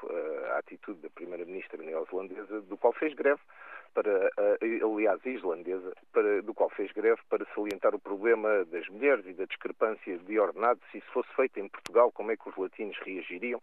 a 0.56 0.58
atitude 0.58 1.00
da 1.00 1.12
primeira-ministra 1.12 1.78
neozelandesa, 1.84 2.62
do 2.62 2.76
qual 2.76 2.94
fez 2.94 3.14
greve, 3.14 3.40
para, 3.94 4.32
aliás, 4.84 5.20
islandesa, 5.26 5.94
para, 6.12 6.42
do 6.42 6.54
qual 6.54 6.70
fez 6.70 6.92
greve 6.92 7.20
para 7.30 7.46
salientar 7.54 7.94
o 7.94 8.00
problema 8.00 8.66
das 8.66 8.88
mulheres 8.90 9.26
e 9.26 9.34
da 9.34 9.46
discrepância 9.46 10.18
de 10.18 10.40
ordenados. 10.40 10.84
Se 10.92 11.00
isso 11.00 11.12
fosse 11.12 11.30
feito 11.36 11.60
em 11.60 11.68
Portugal, 11.68 12.12
como 12.12 12.32
é 12.32 12.38
que 12.38 12.50
os 12.50 12.58
latinos 12.58 12.98
reagiriam? 13.00 13.62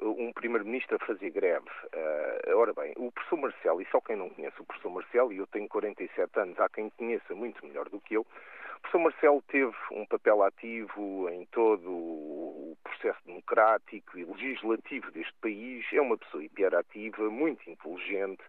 Um 0.00 0.32
primeiro-ministro 0.32 0.96
a 0.96 1.06
fazer 1.06 1.30
greve. 1.30 1.66
Uh, 1.94 2.56
ora 2.56 2.72
bem, 2.72 2.92
o 2.96 3.10
professor 3.10 3.36
Marcelo, 3.36 3.82
e 3.82 3.86
só 3.90 4.00
quem 4.00 4.16
não 4.16 4.30
conhece 4.30 4.60
o 4.60 4.64
professor 4.64 4.90
Marcelo, 4.90 5.32
e 5.32 5.38
eu 5.38 5.46
tenho 5.48 5.68
47 5.68 6.38
anos, 6.38 6.60
há 6.60 6.68
quem 6.68 6.90
conheça 6.90 7.34
muito 7.34 7.64
melhor 7.66 7.88
do 7.88 8.00
que 8.00 8.14
eu, 8.14 8.22
o 8.22 8.80
professor 8.80 8.98
Marcelo 8.98 9.42
teve 9.42 9.76
um 9.92 10.06
papel 10.06 10.42
ativo 10.42 11.28
em 11.28 11.44
todo 11.46 11.90
o 11.90 12.76
processo 12.82 13.18
democrático 13.26 14.18
e 14.18 14.24
legislativo 14.24 15.10
deste 15.10 15.34
país, 15.40 15.84
é 15.92 16.00
uma 16.00 16.16
pessoa 16.16 16.42
hiperativa, 16.42 17.28
muito 17.28 17.68
inteligente, 17.68 18.42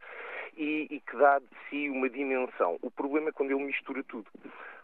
e, 0.58 0.88
e, 0.90 1.00
que 1.00 1.18
dá 1.18 1.40
de 1.40 1.48
si 1.70 1.90
uma 1.90 2.10
dimensão. 2.10 2.78
O 2.82 2.92
problema 2.92 3.30
é 3.30 3.32
quando 3.32 3.52
ele 3.52 3.64
mistura 3.64 4.04
tudo. 4.04 4.30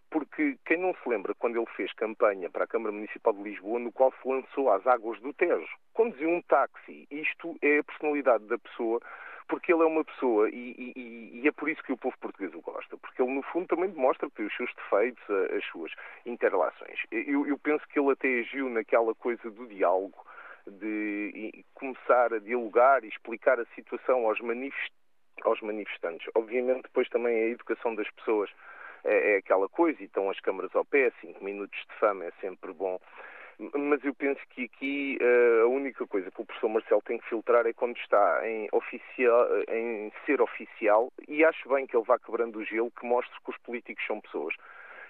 porque 0.09 0.57
quem 0.65 0.77
não 0.77 0.93
se 0.93 1.09
lembra 1.09 1.35
quando 1.35 1.57
ele 1.57 1.65
fez 1.75 1.91
campanha 1.93 2.49
para 2.49 2.63
a 2.63 2.67
Câmara 2.67 2.93
Municipal 2.93 3.33
de 3.33 3.43
Lisboa, 3.43 3.79
no 3.79 3.91
qual 3.91 4.13
se 4.21 4.27
lançou 4.27 4.71
às 4.71 4.85
águas 4.87 5.19
do 5.19 5.33
Tejo, 5.33 5.67
conduziu 5.93 6.29
um 6.29 6.41
táxi. 6.41 7.07
Isto 7.11 7.57
é 7.61 7.79
a 7.79 7.83
personalidade 7.83 8.45
da 8.45 8.57
pessoa, 8.57 9.01
porque 9.47 9.71
ele 9.71 9.83
é 9.83 9.85
uma 9.85 10.03
pessoa, 10.03 10.49
e, 10.49 10.93
e, 10.95 11.41
e, 11.41 11.47
é 11.47 11.51
por 11.51 11.69
isso 11.69 11.83
que 11.83 11.93
o 11.93 11.97
povo 11.97 12.17
português 12.19 12.53
o 12.53 12.61
gosta, 12.61 12.97
porque 12.97 13.21
ele, 13.21 13.33
no 13.33 13.41
fundo, 13.43 13.67
também 13.67 13.89
demonstra 13.89 14.27
os 14.27 14.55
seus 14.55 14.73
defeitos, 14.75 15.23
as 15.55 15.65
suas 15.65 15.91
interrelações. 16.25 16.99
Eu, 17.11 17.47
eu 17.47 17.57
penso 17.57 17.87
que 17.87 17.99
ele 17.99 18.11
até 18.11 18.39
agiu 18.39 18.69
naquela 18.69 19.15
coisa 19.15 19.49
do 19.49 19.67
diálogo, 19.67 20.25
de 20.69 21.63
começar 21.73 22.33
a 22.33 22.39
dialogar 22.39 23.03
e 23.03 23.07
explicar 23.07 23.59
a 23.59 23.65
situação 23.67 24.27
aos, 24.27 24.39
manifest... 24.41 24.93
aos 25.43 25.61
manifestantes. 25.61 26.29
Obviamente, 26.35 26.83
depois 26.83 27.07
também 27.09 27.35
a 27.35 27.47
educação 27.47 27.95
das 27.95 28.09
pessoas 28.11 28.49
é, 29.03 29.33
é 29.33 29.37
aquela 29.37 29.69
coisa, 29.69 30.01
e 30.01 30.05
estão 30.05 30.29
as 30.29 30.39
câmaras 30.39 30.75
ao 30.75 30.85
pé, 30.85 31.11
cinco 31.21 31.43
minutos 31.43 31.79
de 31.89 31.95
fama 31.99 32.25
é 32.25 32.31
sempre 32.41 32.73
bom. 32.73 32.99
Mas 33.73 34.03
eu 34.03 34.13
penso 34.13 34.39
que 34.51 34.65
aqui 34.65 35.17
uh, 35.19 35.63
a 35.63 35.67
única 35.67 36.05
coisa 36.05 36.29
que 36.29 36.41
o 36.41 36.45
professor 36.45 36.69
Marcelo 36.69 37.01
tem 37.01 37.17
que 37.17 37.27
filtrar 37.27 37.65
é 37.65 37.73
quando 37.73 37.97
está 37.97 38.47
em, 38.47 38.67
oficial, 38.71 39.47
em 39.67 40.11
ser 40.27 40.39
oficial, 40.41 41.11
e 41.27 41.43
acho 41.43 41.67
bem 41.67 41.87
que 41.87 41.97
ele 41.97 42.05
vá 42.05 42.19
quebrando 42.19 42.59
o 42.59 42.63
gelo, 42.63 42.91
que 42.91 43.05
mostre 43.05 43.35
que 43.43 43.49
os 43.49 43.57
políticos 43.57 44.05
são 44.05 44.21
pessoas 44.21 44.53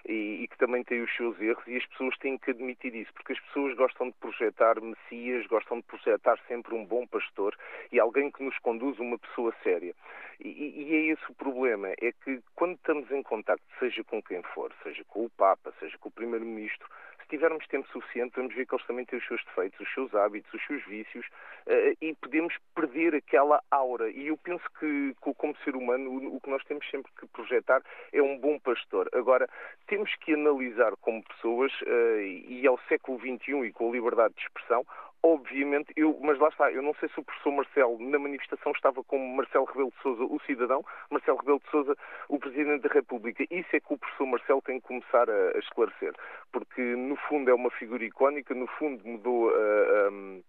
e, 0.08 0.44
e, 0.44 0.48
que 0.48 0.58
também 0.58 0.84
tem 0.84 1.02
os 1.02 1.16
seus 1.16 1.40
erros 1.40 1.64
e 1.68 1.76
as 1.76 1.86
pessoas 1.88 2.18
têm 2.20 2.38
que 2.38 2.52
admitir 2.52 2.96
isso, 2.96 3.14
porque 3.14 3.34
as 3.34 3.40
pessoas 3.42 3.76
gostam 3.76 4.08
de 4.08 4.16
projetar 4.16 4.80
Messias, 4.82 5.46
gostam 5.48 5.78
de 5.78 5.84
projetar 5.84 6.40
sempre 6.48 6.74
um 6.74 6.86
bom 6.86 7.06
pastor 7.06 7.56
e 7.92 8.00
alguém 8.00 8.32
que 8.32 8.42
nos 8.42 8.58
conduz 8.60 8.98
uma 9.00 9.18
pessoa 9.18 9.54
séria. 9.64 9.94
E, 10.40 10.48
e 10.48 10.96
é 10.96 11.14
esse 11.14 11.24
o 11.30 11.36
problema, 11.36 11.90
é 11.90 12.12
que 12.12 12.42
quando 12.56 12.76
estamos 12.76 13.12
em 13.12 13.22
contato, 13.22 13.62
seja 13.80 14.04
com 14.04 14.22
quem 14.22 14.42
for, 14.54 14.72
seja 14.84 15.04
com 15.06 15.26
o 15.26 15.30
Papa, 15.32 15.74
seja 15.80 15.98
com 15.98 16.10
o 16.10 16.12
Primeiro-Ministro, 16.12 16.88
se 17.28 17.36
tivermos 17.36 17.68
tempo 17.68 17.88
suficiente, 17.90 18.36
vamos 18.38 18.56
ver 18.56 18.66
que 18.66 18.74
eles 18.74 18.88
também 18.88 19.06
têm 19.06 19.20
os 19.20 19.28
seus 19.28 19.44
defeitos, 19.44 19.80
os 19.80 19.94
seus 19.94 20.16
hábitos, 20.16 20.54
os 20.54 20.66
seus 20.66 20.84
vícios 20.86 21.26
uh, 21.68 21.98
e 22.02 22.16
podemos 22.16 22.54
perder 22.74 23.16
aquela 23.16 23.62
aura. 23.70 24.10
E 24.10 24.28
eu 24.28 24.38
penso 24.38 24.64
que, 24.80 25.14
como 25.20 25.56
ser 25.64 25.76
humano, 25.76 26.36
o, 26.36 26.40
que 26.40 26.50
nós 26.50 26.64
temos 26.64 26.90
sempre 26.90 27.12
que 27.20 27.28
projetar 27.28 27.82
é 28.14 28.22
um 28.22 28.38
bom 28.38 28.58
pastor. 28.60 29.10
Agora, 29.14 29.48
temos 29.88 30.14
que 30.16 30.34
analisar 30.34 30.96
como 31.02 31.24
pessoas, 31.24 31.72
uh, 31.82 32.22
e 32.22 32.66
ao 32.66 32.80
século 32.88 33.20
XXI 33.20 33.68
e 33.68 33.72
com 33.74 33.90
a 33.90 33.92
liberdade 33.92 34.34
de 34.36 34.42
expressão, 34.42 34.86
obviamente, 35.24 35.92
eu, 35.96 36.18
mas 36.22 36.40
lá 36.40 36.50
está, 36.50 36.72
eu 36.72 36.82
não 36.82 36.94
sei 36.96 37.10
se 37.10 37.20
o 37.20 37.24
professor 37.24 37.52
Marcelo 37.52 37.98
na 38.00 38.20
manifestação 38.20 38.72
estava 38.72 39.04
como 39.04 39.36
Marcelo 39.36 39.66
Rebelo 39.66 39.92
de 39.92 40.02
Sousa, 40.02 40.24
o 40.24 40.40
cidadão, 40.46 40.86
Marcelo 41.10 41.38
Rebelo 41.38 41.60
de 41.60 41.70
Sousa, 41.70 41.96
o 42.30 42.40
Presidente 42.40 42.88
da 42.88 42.94
República. 42.94 43.44
Isso 43.50 43.76
é 43.76 43.80
que 43.80 43.94
o 43.94 43.98
professor 43.98 44.26
Marcelo 44.26 44.62
tem 44.62 44.80
que 44.80 44.88
começar 44.88 45.30
a, 45.30 45.56
a 45.56 45.60
esclarecer, 45.60 46.14
porque 46.52 46.82
no 46.82 47.16
fundo 47.16 47.50
é 47.50 47.54
uma 47.54 47.72
figura 47.72 48.04
icónica, 48.04 48.54
no 48.54 48.68
fundo 48.68 49.06
mudou 49.08 49.50
a. 49.50 50.10
Uh, 50.10 50.44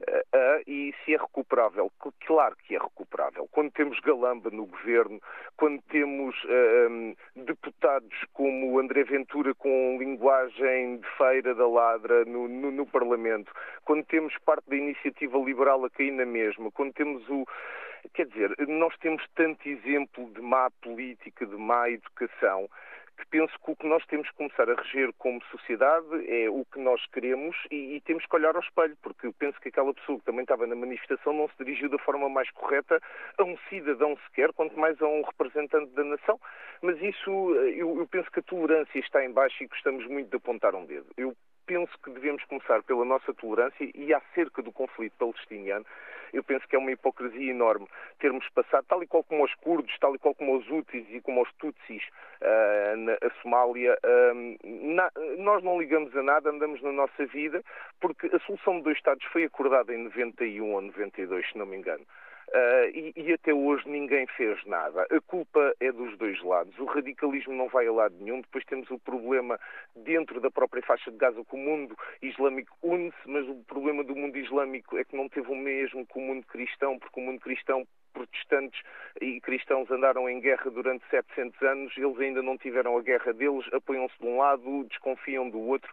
Uh, 0.00 0.62
e 0.66 0.94
se 1.04 1.14
é 1.14 1.18
recuperável, 1.18 1.92
claro 2.26 2.56
que 2.56 2.74
é 2.74 2.78
recuperável. 2.78 3.46
Quando 3.52 3.70
temos 3.70 4.00
Galamba 4.00 4.48
no 4.50 4.64
governo, 4.64 5.20
quando 5.58 5.82
temos 5.90 6.34
um, 6.88 7.14
deputados 7.36 8.24
como 8.32 8.80
André 8.80 9.04
Ventura 9.04 9.54
com 9.54 9.98
linguagem 9.98 10.96
de 10.96 11.06
feira 11.18 11.54
da 11.54 11.68
ladra 11.68 12.24
no, 12.24 12.48
no, 12.48 12.70
no 12.70 12.86
Parlamento, 12.86 13.52
quando 13.84 14.02
temos 14.06 14.34
parte 14.38 14.70
da 14.70 14.76
iniciativa 14.76 15.36
liberal 15.36 15.84
a 15.84 15.90
cair 15.90 16.12
na 16.12 16.24
mesma, 16.24 16.70
quando 16.70 16.94
temos 16.94 17.28
o. 17.28 17.44
Quer 18.14 18.26
dizer, 18.26 18.54
nós 18.66 18.96
temos 18.98 19.22
tanto 19.34 19.68
exemplo 19.68 20.30
de 20.32 20.40
má 20.40 20.70
política, 20.82 21.44
de 21.44 21.56
má 21.56 21.90
educação 21.90 22.70
penso 23.26 23.52
que 23.64 23.70
o 23.70 23.76
que 23.76 23.86
nós 23.86 24.04
temos 24.06 24.28
que 24.28 24.36
começar 24.36 24.68
a 24.70 24.74
reger 24.74 25.12
como 25.18 25.42
sociedade 25.44 26.06
é 26.28 26.48
o 26.48 26.64
que 26.64 26.78
nós 26.78 27.04
queremos 27.06 27.56
e, 27.70 27.96
e, 27.96 28.00
temos 28.00 28.24
que 28.26 28.36
olhar 28.36 28.54
ao 28.54 28.62
espelho, 28.62 28.96
porque 29.02 29.26
eu 29.26 29.32
penso 29.32 29.60
que 29.60 29.68
aquela 29.68 29.92
pessoa 29.94 30.18
que 30.18 30.24
também 30.24 30.42
estava 30.42 30.66
na 30.66 30.74
manifestação 30.74 31.32
não 31.32 31.48
se 31.48 31.54
dirigiu 31.58 31.88
da 31.88 31.98
forma 31.98 32.28
mais 32.28 32.50
correta 32.50 33.00
a 33.38 33.44
um 33.44 33.56
cidadão 33.68 34.16
sequer, 34.26 34.52
quanto 34.52 34.78
mais 34.78 35.00
a 35.02 35.06
um 35.06 35.22
representante 35.22 35.92
da 35.92 36.04
nação. 36.04 36.40
Mas 36.82 37.00
isso, 37.02 37.30
eu, 37.54 37.98
eu 37.98 38.06
penso 38.06 38.30
que 38.30 38.40
a 38.40 38.42
tolerância 38.42 38.98
está 38.98 39.24
em 39.24 39.32
baixo 39.32 39.62
e 39.62 39.66
gostamos 39.66 40.06
muito 40.06 40.30
de 40.30 40.36
apontar 40.36 40.74
um 40.74 40.86
dedo. 40.86 41.06
Eu 41.16 41.34
penso 41.66 41.92
que 42.02 42.10
devemos 42.10 42.44
começar 42.46 42.82
pela 42.82 43.04
nossa 43.04 43.32
tolerância 43.34 43.88
e 43.94 44.12
acerca 44.12 44.60
do 44.60 44.72
conflito 44.72 45.14
palestiniano, 45.16 45.86
eu 46.32 46.42
penso 46.42 46.66
que 46.68 46.76
é 46.76 46.78
uma 46.78 46.92
hipocrisia 46.92 47.50
enorme 47.50 47.86
termos 48.18 48.48
passado, 48.50 48.84
tal 48.88 49.02
e 49.02 49.06
qual 49.06 49.24
como 49.24 49.44
os 49.44 49.54
curdos, 49.56 49.96
tal 49.98 50.14
e 50.14 50.18
qual 50.18 50.34
como 50.34 50.56
os 50.56 50.68
Houthis 50.70 51.06
e 51.10 51.20
como 51.20 51.42
os 51.42 51.52
Tutsis 51.54 52.02
uh, 52.40 52.96
na 52.96 53.16
Somália, 53.42 53.98
uh, 54.04 54.58
na, 54.94 55.10
nós 55.38 55.62
não 55.62 55.80
ligamos 55.80 56.14
a 56.16 56.22
nada, 56.22 56.50
andamos 56.50 56.82
na 56.82 56.92
nossa 56.92 57.26
vida, 57.26 57.62
porque 58.00 58.26
a 58.28 58.38
solução 58.40 58.78
de 58.78 58.84
dois 58.84 58.96
Estados 58.96 59.24
foi 59.26 59.44
acordada 59.44 59.94
em 59.94 60.04
91 60.04 60.72
ou 60.72 60.80
92, 60.82 61.48
se 61.50 61.58
não 61.58 61.66
me 61.66 61.76
engano. 61.76 62.04
Uh, 62.52 62.90
e, 62.92 63.12
e, 63.16 63.32
até 63.32 63.54
hoje 63.54 63.88
ninguém 63.88 64.26
fez 64.26 64.58
nada. 64.66 65.06
A 65.08 65.20
culpa 65.20 65.72
é 65.78 65.92
dos 65.92 66.18
dois 66.18 66.42
lados. 66.42 66.76
O 66.80 66.84
radicalismo 66.84 67.54
não 67.54 67.68
vai 67.68 67.86
a 67.86 67.92
lado 67.92 68.16
nenhum. 68.18 68.40
Depois 68.40 68.64
temos 68.64 68.90
o 68.90 68.98
problema 68.98 69.58
dentro 69.94 70.40
da 70.40 70.50
própria 70.50 70.82
faixa 70.82 71.12
de 71.12 71.16
Gaza 71.16 71.44
que 71.44 71.54
o 71.54 71.58
mundo 71.58 71.96
islâmico 72.20 72.76
une-se, 72.82 73.16
mas 73.26 73.48
o 73.48 73.54
problema 73.68 74.02
do 74.02 74.16
mundo 74.16 74.36
islâmico 74.36 74.98
é 74.98 75.04
que 75.04 75.16
não 75.16 75.28
teve 75.28 75.48
o 75.48 75.54
mesmo 75.54 76.04
que 76.04 76.18
o 76.18 76.22
mundo 76.22 76.44
cristão, 76.46 76.98
porque 76.98 77.20
o 77.20 77.22
mundo 77.22 77.38
cristão 77.38 77.86
protestantes 78.12 78.80
e 79.20 79.40
cristãos 79.40 79.90
andaram 79.90 80.28
em 80.28 80.40
guerra 80.40 80.70
durante 80.70 81.04
700 81.10 81.60
anos, 81.62 81.92
eles 81.96 82.18
ainda 82.18 82.42
não 82.42 82.56
tiveram 82.56 82.96
a 82.96 83.02
guerra 83.02 83.32
deles, 83.32 83.64
apoiam-se 83.72 84.14
de 84.20 84.26
um 84.26 84.38
lado, 84.38 84.84
desconfiam 84.88 85.48
do 85.48 85.58
outro. 85.58 85.90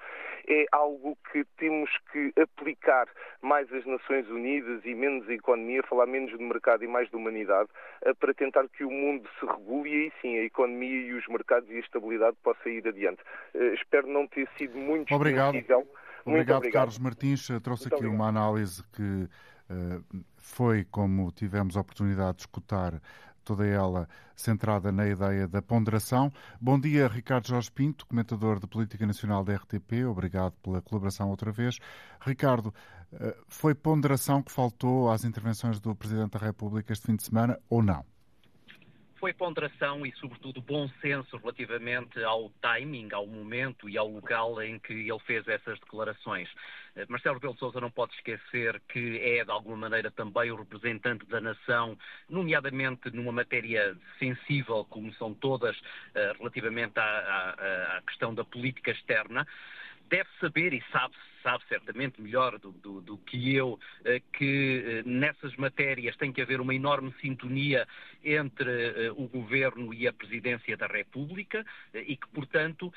É 0.47 0.65
algo 0.71 1.17
que 1.31 1.43
temos 1.57 1.89
que 2.11 2.31
aplicar 2.39 3.07
mais 3.41 3.71
às 3.73 3.85
Nações 3.85 4.27
Unidas 4.29 4.83
e 4.85 4.93
menos 4.93 5.27
à 5.29 5.33
economia, 5.33 5.83
falar 5.83 6.05
menos 6.05 6.31
de 6.31 6.43
mercado 6.43 6.83
e 6.83 6.87
mais 6.87 7.09
de 7.09 7.15
humanidade, 7.15 7.69
eh, 8.03 8.13
para 8.13 8.33
tentar 8.33 8.67
que 8.69 8.83
o 8.83 8.91
mundo 8.91 9.27
se 9.39 9.45
regule 9.45 9.89
e 9.89 9.93
aí 9.93 10.13
sim 10.21 10.37
a 10.37 10.43
economia 10.43 11.01
e 11.01 11.13
os 11.13 11.27
mercados 11.27 11.69
e 11.69 11.75
a 11.75 11.79
estabilidade 11.79 12.37
possa 12.43 12.69
ir 12.69 12.87
adiante. 12.87 13.21
Eh, 13.53 13.73
espero 13.73 14.07
não 14.07 14.27
ter 14.27 14.47
sido 14.57 14.77
muito 14.77 15.13
obrigado. 15.13 15.55
Obrigado, 15.55 15.87
obrigado, 16.25 16.71
Carlos 16.71 16.99
Martins. 16.99 17.47
Trouxe 17.63 17.83
muito 17.83 17.95
aqui 17.95 18.05
obrigado. 18.05 18.15
uma 18.15 18.27
análise 18.27 18.83
que 18.93 19.27
foi, 20.37 20.85
como 20.85 21.31
tivemos 21.31 21.75
a 21.75 21.81
oportunidade 21.81 22.37
de 22.37 22.41
escutar, 22.43 23.01
toda 23.47 23.65
ela 23.65 24.09
centrada 24.35 24.91
na 24.91 25.07
ideia 25.07 25.47
da 25.47 25.61
ponderação. 25.61 26.31
Bom 26.59 26.77
dia, 26.77 27.07
Ricardo 27.07 27.47
Jorge 27.47 27.71
Pinto, 27.71 28.05
comentador 28.05 28.59
de 28.59 28.67
Política 28.67 29.05
Nacional 29.05 29.43
da 29.43 29.55
RTP. 29.55 30.05
Obrigado 30.05 30.53
pela 30.61 30.81
colaboração 30.81 31.29
outra 31.29 31.49
vez. 31.49 31.79
Ricardo, 32.19 32.73
eh, 33.13 33.37
foi 33.47 33.73
ponderação 33.73 34.43
que 34.43 34.51
faltou 34.51 35.09
às 35.09 35.23
intervenções 35.23 35.79
do 35.79 35.95
Presidente 35.95 36.31
da 36.31 36.39
República 36.39 36.91
este 36.91 37.05
fim 37.05 37.15
de 37.15 37.23
semana 37.23 37.57
ou 37.69 37.81
não? 37.81 38.05
foi 39.19 39.33
ponderação 39.33 40.05
e, 40.05 40.13
sobretudo, 40.13 40.61
bom 40.61 40.87
senso 41.01 41.37
relativamente 41.37 42.23
ao 42.23 42.49
timing, 42.61 43.09
ao 43.11 43.25
momento 43.25 43.89
e 43.89 43.97
ao 43.97 44.07
local 44.07 44.61
em 44.61 44.79
que 44.79 44.93
ele 44.93 45.19
fez 45.25 45.47
essas 45.47 45.79
declarações. 45.79 46.47
Eh, 46.97 47.05
Marcelo 47.07 47.35
Rebelo 47.35 47.55
Sousa 47.57 47.79
não 47.79 47.91
pode 47.91 48.13
esquecer 48.15 48.81
que 48.89 49.19
é, 49.19 49.45
de 49.45 49.51
alguma 49.51 49.77
maneira, 49.77 50.09
também 50.09 50.51
o 50.51 50.55
representante 50.55 51.25
da 51.27 51.39
nação, 51.39 51.97
nomeadamente 52.27 53.11
numa 53.11 53.31
matéria 53.31 53.95
sensível, 54.17 54.83
como 54.89 55.13
são 55.13 55.33
todas, 55.35 55.79
eh, 56.15 56.33
relativamente 56.39 56.97
à, 56.97 57.03
à, 57.03 57.97
à 57.97 58.01
questão 58.01 58.33
da 58.33 58.43
política 58.43 58.91
externa. 58.91 59.47
Deve 60.09 60.29
saber 60.39 60.73
e 60.73 60.83
sabe 60.91 61.13
sabe 61.47 61.63
certamente 61.69 62.21
melhor 62.21 62.59
do, 62.59 62.73
do, 62.73 62.99
do 62.99 63.17
que 63.19 63.55
eu 63.55 63.79
eh, 64.03 64.21
que 64.33 64.83
eh, 64.85 65.03
nessas 65.05 65.55
matérias 65.55 66.17
tem 66.17 66.33
que 66.33 66.41
haver 66.41 66.59
uma 66.59 66.75
enorme 66.75 67.13
sintonia 67.21 67.87
entre 68.21 68.69
eh, 68.69 69.11
o 69.11 69.29
Governo 69.29 69.93
e 69.93 70.05
a 70.09 70.11
Presidência 70.11 70.75
da 70.75 70.87
República 70.87 71.65
e 71.93 72.17
que, 72.17 72.27
portanto, 72.33 72.91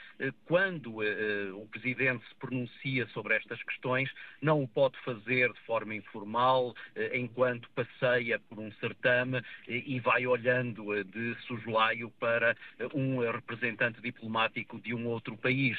quando 0.46 0.98
o 0.98 1.66
Presidente 1.70 2.26
se 2.28 2.34
pronuncia 2.36 3.06
sobre 3.08 3.36
estas 3.36 3.62
questões, 3.62 4.10
não 4.40 4.62
o 4.62 4.68
pode 4.68 4.98
fazer 5.04 5.52
de 5.52 5.60
forma 5.60 5.94
informal, 5.94 6.74
enquanto 7.12 7.68
passeia 7.70 8.40
por 8.48 8.58
um 8.58 8.72
certame 8.72 9.42
e 9.68 10.00
vai 10.00 10.26
olhando 10.26 11.04
de 11.04 11.36
soslaio 11.46 12.10
para 12.18 12.56
um 12.94 13.18
representante 13.18 14.00
diplomático 14.00 14.80
de 14.80 14.94
um 14.94 15.06
outro 15.06 15.36
país. 15.36 15.78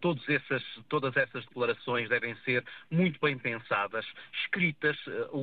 Todas 0.00 0.28
essas, 0.28 0.62
todas 0.88 1.16
essas 1.16 1.44
declarações 1.46 1.91
devem 2.08 2.34
ser 2.44 2.64
muito 2.90 3.18
bem 3.20 3.38
pensadas, 3.38 4.06
escritas, 4.44 4.96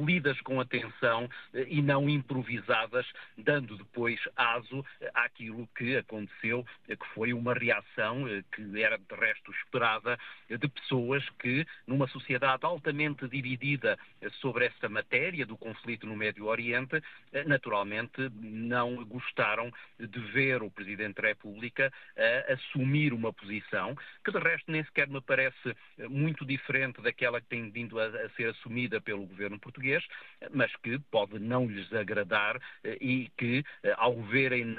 lidas 0.06 0.40
com 0.42 0.60
atenção 0.60 1.30
e 1.54 1.82
não 1.82 2.10
improvisadas, 2.10 3.06
dando 3.38 3.78
depois 3.78 4.20
aso 4.36 4.86
àquilo 5.14 5.68
que 5.76 5.98
aconteceu, 5.98 6.66
que 6.88 7.08
foi 7.14 7.34
uma 7.34 7.54
reação 7.54 8.26
que 8.52 8.82
era 8.82 8.98
de 8.98 9.16
resto 9.16 9.52
esperada 9.52 10.18
de 10.50 10.68
pessoas 10.68 11.28
que, 11.40 11.66
numa 11.86 12.08
sociedade 12.08 12.66
altamente 12.66 13.28
dividida 13.28 13.98
sobre 14.42 14.66
esta 14.66 14.90
matéria 14.90 15.46
do 15.46 15.58
conflito 15.58 16.08
no 16.08 16.16
Médio 16.16 16.46
Oriente, 16.46 17.02
naturalmente 17.46 18.30
não 18.42 19.04
gostaram 19.06 19.72
de 20.00 20.20
ver 20.32 20.62
o 20.62 20.72
Presidente 20.72 21.22
da 21.22 21.28
República 21.28 21.92
a 22.18 22.54
assumir 22.54 23.14
uma 23.14 23.34
posição 23.34 23.96
que, 24.24 24.32
de 24.32 24.40
resto, 24.40 24.72
nem 24.72 24.84
sequer 24.84 25.08
me 25.08 25.22
parece 25.22 25.76
muito 26.10 26.39
diferente 26.46 27.02
daquela 27.02 27.42
que 27.42 27.48
tem 27.48 27.70
vindo 27.70 28.00
a, 28.00 28.06
a 28.06 28.30
ser 28.32 28.50
assumida 28.50 29.00
pelo 29.02 29.26
governo 29.26 29.60
português, 29.60 30.04
mas 30.52 30.76
que 30.78 31.00
pode 31.12 31.40
não 31.40 31.66
lhes 31.66 31.92
agradar 31.94 32.60
e 32.84 33.30
que, 33.38 33.64
ao 33.98 34.22
verem 34.24 34.76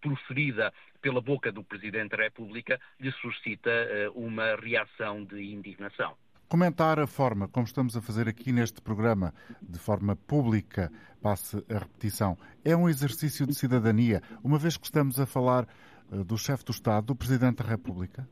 proferida 0.00 0.72
pela 1.00 1.20
boca 1.20 1.50
do 1.52 1.62
Presidente 1.64 2.16
da 2.16 2.24
República, 2.24 2.80
lhe 3.00 3.12
suscita 3.12 3.70
uma 4.14 4.56
reação 4.56 5.24
de 5.24 5.40
indignação. 5.52 6.16
Comentar 6.48 6.98
a 6.98 7.06
forma 7.06 7.46
como 7.46 7.66
estamos 7.66 7.94
a 7.94 8.00
fazer 8.00 8.26
aqui 8.26 8.52
neste 8.52 8.80
programa, 8.80 9.34
de 9.60 9.78
forma 9.78 10.16
pública, 10.16 10.90
passe 11.20 11.62
a 11.68 11.78
repetição, 11.80 12.38
é 12.64 12.74
um 12.74 12.88
exercício 12.88 13.46
de 13.46 13.54
cidadania, 13.54 14.22
uma 14.42 14.58
vez 14.58 14.78
que 14.78 14.86
estamos 14.86 15.20
a 15.20 15.26
falar 15.26 15.68
eh, 16.10 16.24
do 16.24 16.38
chefe 16.38 16.64
do 16.64 16.72
Estado, 16.72 17.08
do 17.08 17.14
Presidente 17.14 17.62
da 17.62 17.68
República? 17.68 18.26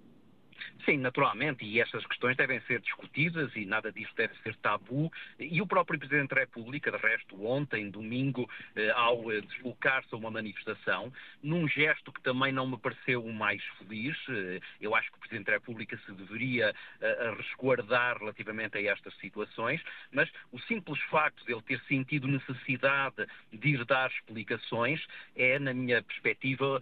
Sim, 0.87 0.99
naturalmente, 0.99 1.65
e 1.65 1.81
estas 1.81 2.07
questões 2.07 2.37
devem 2.37 2.61
ser 2.61 2.81
discutidas 2.81 3.51
e 3.57 3.67
nada 3.67 3.91
disso 3.91 4.13
deve 4.17 4.35
ser 4.45 4.55
tabu. 4.57 5.13
E 5.39 5.61
o 5.61 5.67
próprio 5.67 5.99
Presidente 5.99 6.33
da 6.33 6.43
República, 6.43 6.93
de 6.93 6.97
resto, 6.99 7.45
ontem, 7.45 7.91
domingo, 7.91 8.49
eh, 8.77 8.91
ao 8.91 9.33
eh, 9.33 9.41
deslocar-se 9.41 10.15
a 10.15 10.17
uma 10.17 10.31
manifestação, 10.31 11.13
num 11.43 11.67
gesto 11.67 12.13
que 12.13 12.23
também 12.23 12.53
não 12.53 12.69
me 12.69 12.79
pareceu 12.79 13.25
o 13.25 13.33
mais 13.33 13.61
feliz, 13.79 14.17
eh, 14.29 14.61
eu 14.81 14.95
acho 14.95 15.11
que 15.11 15.17
o 15.17 15.21
Presidente 15.21 15.47
da 15.47 15.55
República 15.55 15.99
se 16.07 16.13
deveria 16.13 16.73
resguardar 17.37 18.19
relativamente 18.19 18.79
a 18.79 18.93
estas 18.93 19.15
situações, 19.17 19.83
mas 20.13 20.31
o 20.53 20.61
simples 20.61 21.01
facto 21.11 21.45
de 21.45 21.53
ele 21.53 21.63
ter 21.63 21.81
sentido 21.89 22.29
necessidade 22.29 23.27
de 23.53 23.69
ir 23.69 23.85
dar 23.85 24.11
explicações 24.11 25.05
é, 25.35 25.59
na 25.59 25.75
minha 25.75 26.03
perspectiva, 26.03 26.81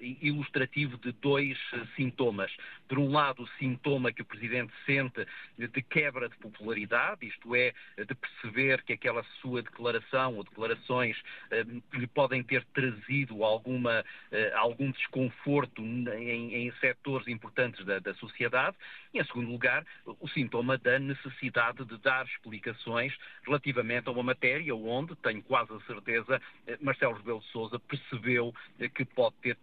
ilustrativo 0.00 0.96
de 0.98 1.12
dois 1.12 1.58
sintomas 1.94 2.50
por 2.88 2.98
um 2.98 3.10
lado, 3.10 3.42
o 3.42 3.48
sintoma 3.58 4.12
que 4.12 4.22
o 4.22 4.24
Presidente 4.24 4.72
sente 4.84 5.26
de 5.58 5.82
quebra 5.82 6.28
de 6.28 6.36
popularidade, 6.36 7.26
isto 7.26 7.54
é, 7.54 7.72
de 7.98 8.14
perceber 8.14 8.82
que 8.82 8.92
aquela 8.92 9.24
sua 9.40 9.62
declaração 9.62 10.36
ou 10.36 10.44
declarações 10.44 11.20
eh, 11.50 11.64
lhe 11.94 12.06
podem 12.06 12.42
ter 12.42 12.64
trazido 12.66 13.42
alguma, 13.44 14.04
eh, 14.30 14.52
algum 14.54 14.90
desconforto 14.90 15.82
em, 15.82 16.54
em 16.54 16.72
setores 16.80 17.26
importantes 17.26 17.84
da, 17.84 17.98
da 17.98 18.14
sociedade, 18.14 18.76
e, 19.12 19.18
em 19.20 19.24
segundo 19.24 19.50
lugar, 19.50 19.84
o 20.04 20.28
sintoma 20.28 20.78
da 20.78 20.98
necessidade 20.98 21.84
de 21.84 21.98
dar 21.98 22.24
explicações 22.26 23.12
relativamente 23.44 24.08
a 24.08 24.12
uma 24.12 24.22
matéria 24.22 24.74
onde, 24.74 25.16
tenho 25.16 25.42
quase 25.42 25.72
a 25.72 25.80
certeza, 25.80 26.40
eh, 26.66 26.78
Marcelo 26.80 27.14
Rebelo 27.14 27.40
de 27.40 27.46
Sousa 27.46 27.78
percebeu 27.80 28.54
que 28.94 29.04
pode 29.04 29.34
ter 29.40 29.56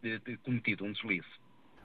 cometido 0.43 0.83
um 0.83 0.91
deslize. 0.91 1.42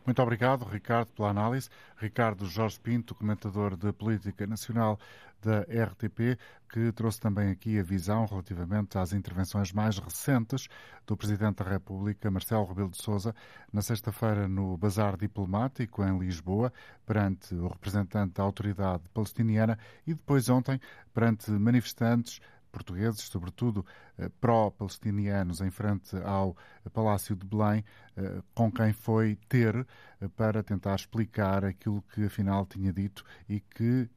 Muito 0.08 0.22
obrigado, 0.22 0.64
Ricardo, 0.64 1.12
pela 1.12 1.28
análise. 1.28 1.68
Ricardo 1.98 2.46
Jorge 2.46 2.80
Pinto, 2.80 3.14
comentador 3.14 3.76
de 3.76 3.92
política 3.92 4.46
nacional 4.46 4.98
da 5.42 5.60
RTP, 5.60 6.38
que 6.72 6.90
trouxe 6.92 7.20
também 7.20 7.50
aqui 7.50 7.78
a 7.78 7.82
visão 7.82 8.24
relativamente 8.24 8.96
às 8.96 9.12
intervenções 9.12 9.70
mais 9.70 9.98
recentes 9.98 10.66
do 11.06 11.14
Presidente 11.14 11.62
da 11.62 11.70
República, 11.70 12.30
Marcelo 12.30 12.64
Rebelo 12.64 12.88
de 12.88 12.96
Sousa, 12.96 13.34
na 13.70 13.82
sexta-feira 13.82 14.48
no 14.48 14.78
Bazar 14.78 15.14
Diplomático 15.14 16.02
em 16.02 16.18
Lisboa, 16.18 16.72
perante 17.04 17.54
o 17.54 17.68
representante 17.68 18.32
da 18.32 18.42
autoridade 18.42 19.02
palestiniana 19.12 19.78
e 20.06 20.14
depois 20.14 20.48
ontem 20.48 20.80
perante 21.12 21.50
manifestantes 21.50 22.40
portugueses, 22.78 23.22
sobretudo 23.22 23.84
eh, 24.18 24.28
pró-palestinianos, 24.40 25.60
em 25.60 25.70
frente 25.70 26.16
ao 26.24 26.56
Palácio 26.92 27.34
de 27.34 27.44
Belém, 27.44 27.84
eh, 28.16 28.40
com 28.54 28.70
quem 28.70 28.92
foi 28.92 29.36
ter 29.48 29.74
eh, 29.74 30.28
para 30.36 30.62
tentar 30.62 30.94
explicar 30.94 31.64
aquilo 31.64 32.02
que 32.14 32.26
afinal 32.26 32.64
tinha 32.66 32.92
dito 32.92 33.24
e 33.48 33.60
que, 33.60 34.08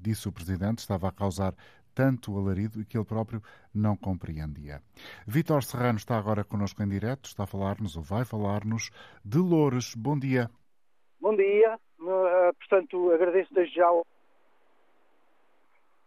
disse 0.00 0.28
o 0.28 0.32
Presidente, 0.32 0.78
estava 0.78 1.08
a 1.08 1.12
causar 1.12 1.54
tanto 1.94 2.36
alarido 2.36 2.80
e 2.80 2.84
que 2.84 2.96
ele 2.96 3.04
próprio 3.04 3.42
não 3.74 3.96
compreendia. 3.96 4.82
Vítor 5.26 5.62
Serrano 5.62 5.98
está 5.98 6.18
agora 6.18 6.44
connosco 6.44 6.82
em 6.82 6.88
direto, 6.88 7.26
está 7.26 7.44
a 7.44 7.46
falar-nos 7.46 7.96
ou 7.96 8.02
vai 8.02 8.24
falar-nos 8.24 8.90
de 9.24 9.38
Loures. 9.38 9.94
Bom 9.94 10.18
dia. 10.18 10.50
Bom 11.20 11.34
dia. 11.36 11.78
Portanto, 12.58 13.12
agradeço 13.12 13.52
desde 13.52 13.76
já 13.76 13.86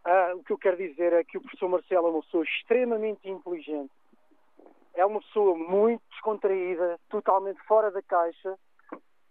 ah, 0.04 0.34
o 0.34 0.44
que 0.44 0.52
eu 0.52 0.58
quero 0.58 0.76
dizer 0.76 1.14
é 1.14 1.24
que 1.24 1.38
o 1.38 1.40
professor 1.40 1.68
Marcelo 1.68 2.08
é 2.08 2.10
uma 2.10 2.22
pessoa 2.22 2.44
extremamente 2.44 3.26
inteligente, 3.26 3.92
é 4.92 5.04
uma 5.04 5.20
pessoa 5.20 5.56
muito 5.56 6.02
descontraída, 6.10 7.00
totalmente 7.08 7.58
fora 7.62 7.90
da 7.90 8.02
caixa, 8.02 8.58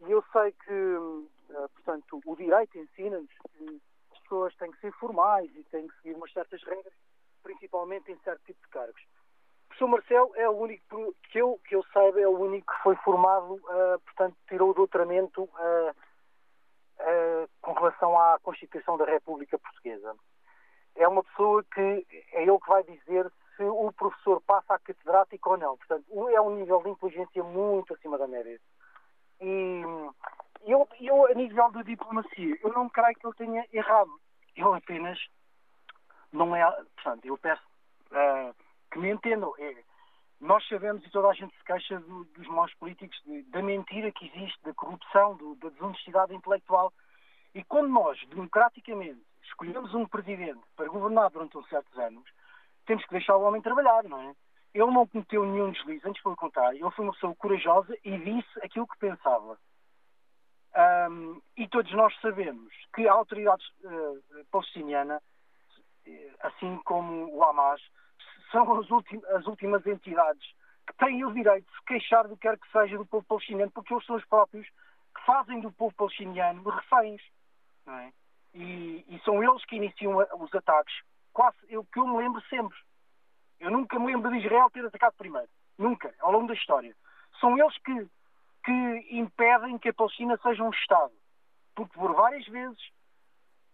e 0.02 0.12
eu 0.12 0.24
sei 0.32 0.52
que, 0.52 1.28
ah, 1.52 1.70
portanto, 1.76 2.20
o 2.26 2.36
direito 2.36 2.76
ensina-nos 2.78 3.30
que 3.30 3.82
as 4.14 4.20
pessoas 4.22 4.56
têm 4.56 4.72
que 4.72 4.80
ser 4.80 4.92
formais 4.94 5.50
e 5.56 5.64
têm 5.66 5.88
que 5.88 5.96
seguir 5.98 6.16
umas 6.16 6.34
certas 6.34 6.64
regras, 6.64 6.94
principalmente 7.44 8.12
em 8.12 8.18
certo 8.24 8.42
tipo 8.44 8.60
de 8.60 8.70
cargos. 8.70 9.02
O 9.02 9.68
professor 9.68 9.88
Marcelo 9.88 10.32
é 10.36 10.50
o 10.50 10.54
único, 10.54 11.16
que 11.30 11.38
eu, 11.38 11.60
que 11.68 11.76
eu 11.76 11.84
saiba, 11.94 12.20
é 12.20 12.28
o 12.28 12.40
único 12.40 12.74
que 12.74 12.82
foi 12.82 12.96
formado, 12.98 13.56
uh, 13.56 14.00
portanto, 14.06 14.36
tirou 14.48 14.72
o 14.72 14.74
doutoramento 14.74 15.44
uh, 15.44 15.96
com 17.62 17.74
relação 17.74 18.18
à 18.18 18.40
Constituição 18.40 18.98
da 18.98 19.06
República 19.06 19.58
Portuguesa 19.60 20.16
é 20.96 21.08
uma 21.08 21.24
pessoa 21.24 21.64
que 21.64 22.06
é 22.34 22.44
ele 22.44 22.60
que 22.60 22.70
vai 22.70 22.84
dizer 22.84 23.32
se 23.56 23.64
o 23.64 23.92
professor 23.94 24.42
passa 24.42 24.76
a 24.76 24.80
catedrático 24.80 25.52
ou 25.52 25.58
não. 25.58 25.78
Portanto, 25.78 26.30
é 26.30 26.42
um 26.42 26.56
nível 26.56 26.82
de 26.84 26.90
inteligência 26.90 27.44
muito 27.44 27.94
acima 27.94 28.18
da 28.18 28.28
média. 28.28 28.60
E 29.42 29.84
eu, 30.66 30.88
eu, 31.00 31.26
a 31.28 31.34
nível 31.34 31.72
de 31.72 31.84
diplomacia, 31.84 32.58
eu 32.64 32.74
não 32.74 32.90
creio 32.90 33.16
que 33.16 33.28
ele 33.28 33.36
tenha 33.36 33.66
errado. 33.74 34.12
Eu 34.56 34.74
apenas 34.74 35.20
não 36.32 36.56
é. 36.56 36.64
Portanto, 36.96 37.26
eu 37.26 37.38
peço 37.38 37.64
uh, 38.12 38.56
que 38.92 39.00
me 39.00 39.12
entendam. 39.12 39.54
É, 39.60 39.84
nós 40.40 40.68
sabemos 40.68 41.06
e 41.06 41.10
toda 41.10 41.30
a 41.30 41.34
gente 41.34 41.56
se 41.56 41.64
queixa 41.64 42.00
do, 42.00 42.26
dos 42.26 42.48
maus 42.48 42.74
políticos, 42.76 43.20
de, 43.26 43.44
da 43.44 43.62
mentira 43.62 44.12
que 44.12 44.28
existe, 44.28 44.62
da 44.64 44.74
corrupção, 44.74 45.36
do, 45.36 45.56
da 45.56 45.70
desonestidade 45.70 46.34
intelectual. 46.34 46.94
E 47.54 47.64
quando 47.64 47.90
nós, 47.90 48.20
democraticamente, 48.28 49.22
escolhemos 49.46 49.94
um 49.94 50.06
presidente 50.06 50.62
para 50.76 50.90
governar 50.90 51.30
durante 51.30 51.58
uns 51.58 51.68
certos 51.70 51.98
anos, 51.98 52.24
temos 52.86 53.06
que 53.06 53.12
deixar 53.12 53.38
o 53.38 53.44
homem 53.44 53.62
trabalhar, 53.62 54.04
não 54.04 54.20
é? 54.20 54.36
Ele 54.74 54.92
não 54.92 55.08
cometeu 55.08 55.46
nenhum 55.46 55.72
deslize, 55.72 56.08
antes 56.08 56.22
pelo 56.24 56.36
contrário, 56.36 56.84
ele 56.84 56.92
foi 56.92 57.06
uma 57.06 57.14
pessoa 57.14 57.36
corajosa 57.36 57.96
e 58.04 58.18
disse 58.18 58.60
aquilo 58.64 58.88
que 58.88 58.98
pensava. 58.98 59.58
Um, 60.76 61.40
e 61.56 61.68
todos 61.68 61.92
nós 61.94 62.14
sabemos 62.20 62.74
que 62.96 63.08
a 63.08 63.14
autoridade 63.14 63.64
uh, 63.84 64.46
palestiniana, 64.52 65.22
eh, 66.08 66.32
assim 66.40 66.78
como 66.84 67.32
o 67.32 67.44
Hamas, 67.44 67.80
são 68.52 68.80
as, 68.80 68.88
as 69.36 69.46
últimas 69.46 69.86
entidades 69.86 70.44
que 70.88 70.94
têm 70.98 71.24
o 71.24 71.32
direito 71.32 71.66
de 71.70 71.76
se 71.78 71.86
queixar 71.86 72.28
do 72.28 72.36
que 72.36 72.42
quer 72.42 72.58
que 72.58 72.72
seja 72.72 72.98
do 72.98 73.06
povo 73.06 73.26
palestiniano, 73.28 73.72
porque 73.72 73.94
eles 73.94 74.06
são 74.06 74.16
os 74.16 74.26
próprios 74.26 74.68
que 74.68 75.26
fazem 75.26 75.62
do 75.62 75.72
povo 75.72 75.94
palestiniano 75.96 76.68
reféns. 76.68 77.22
Não 77.86 77.94
é? 77.94 78.12
E, 78.54 79.06
e, 79.08 79.20
são 79.24 79.44
eles 79.44 79.66
que 79.66 79.76
iniciam 79.76 80.18
os 80.18 80.54
ataques. 80.54 80.94
Quase 81.32 81.58
eu 81.70 81.84
que 81.86 82.00
eu 82.00 82.08
me 82.08 82.18
lembro 82.18 82.42
sempre. 82.50 82.78
Eu 83.60 83.72
nunca 83.72 83.98
me 83.98 84.08
lembro 84.08 84.32
de 84.32 84.38
Israel 84.38 84.70
ter 84.70 84.86
atacado 84.86 85.16
primeiro. 85.18 85.50
Nunca, 85.78 86.14
ao 86.20 86.32
longo 86.32 86.48
da 86.48 86.54
história. 86.54 86.96
São 87.40 87.58
eles 87.58 87.76
que, 87.80 88.08
que 88.64 89.08
impedem 89.18 89.78
que 89.80 89.90
a 89.90 89.94
Palestina 89.94 90.38
seja 90.38 90.64
um 90.64 90.70
Estado. 90.70 91.14
Porque 91.76 91.98
por 91.98 92.14
várias 92.14 92.46
vezes 92.48 92.80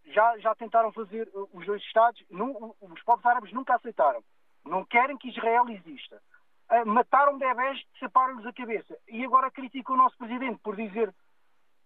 já, 0.06 0.38
já 0.40 0.56
tentaram 0.56 0.92
fazer 0.92 1.30
os 1.54 1.66
dois 1.66 1.82
Estados. 1.84 2.24
Não, 2.30 2.76
os 2.80 3.04
povos 3.04 3.26
árabes 3.26 3.52
nunca 3.52 3.76
aceitaram. 3.76 4.24
Não 4.66 4.86
querem 4.86 5.18
que 5.18 5.30
Israel 5.30 5.68
exista. 5.70 6.22
Uh, 6.72 6.86
mataram 6.86 7.38
bebés, 7.38 7.84
separam-lhes 7.98 8.46
a 8.46 8.54
cabeça. 8.54 8.98
E 9.08 9.26
agora 9.26 9.52
criticam 9.52 9.96
o 9.96 9.98
nosso 9.98 10.18
presidente 10.18 10.60
por 10.64 10.76
dizer 10.76 11.14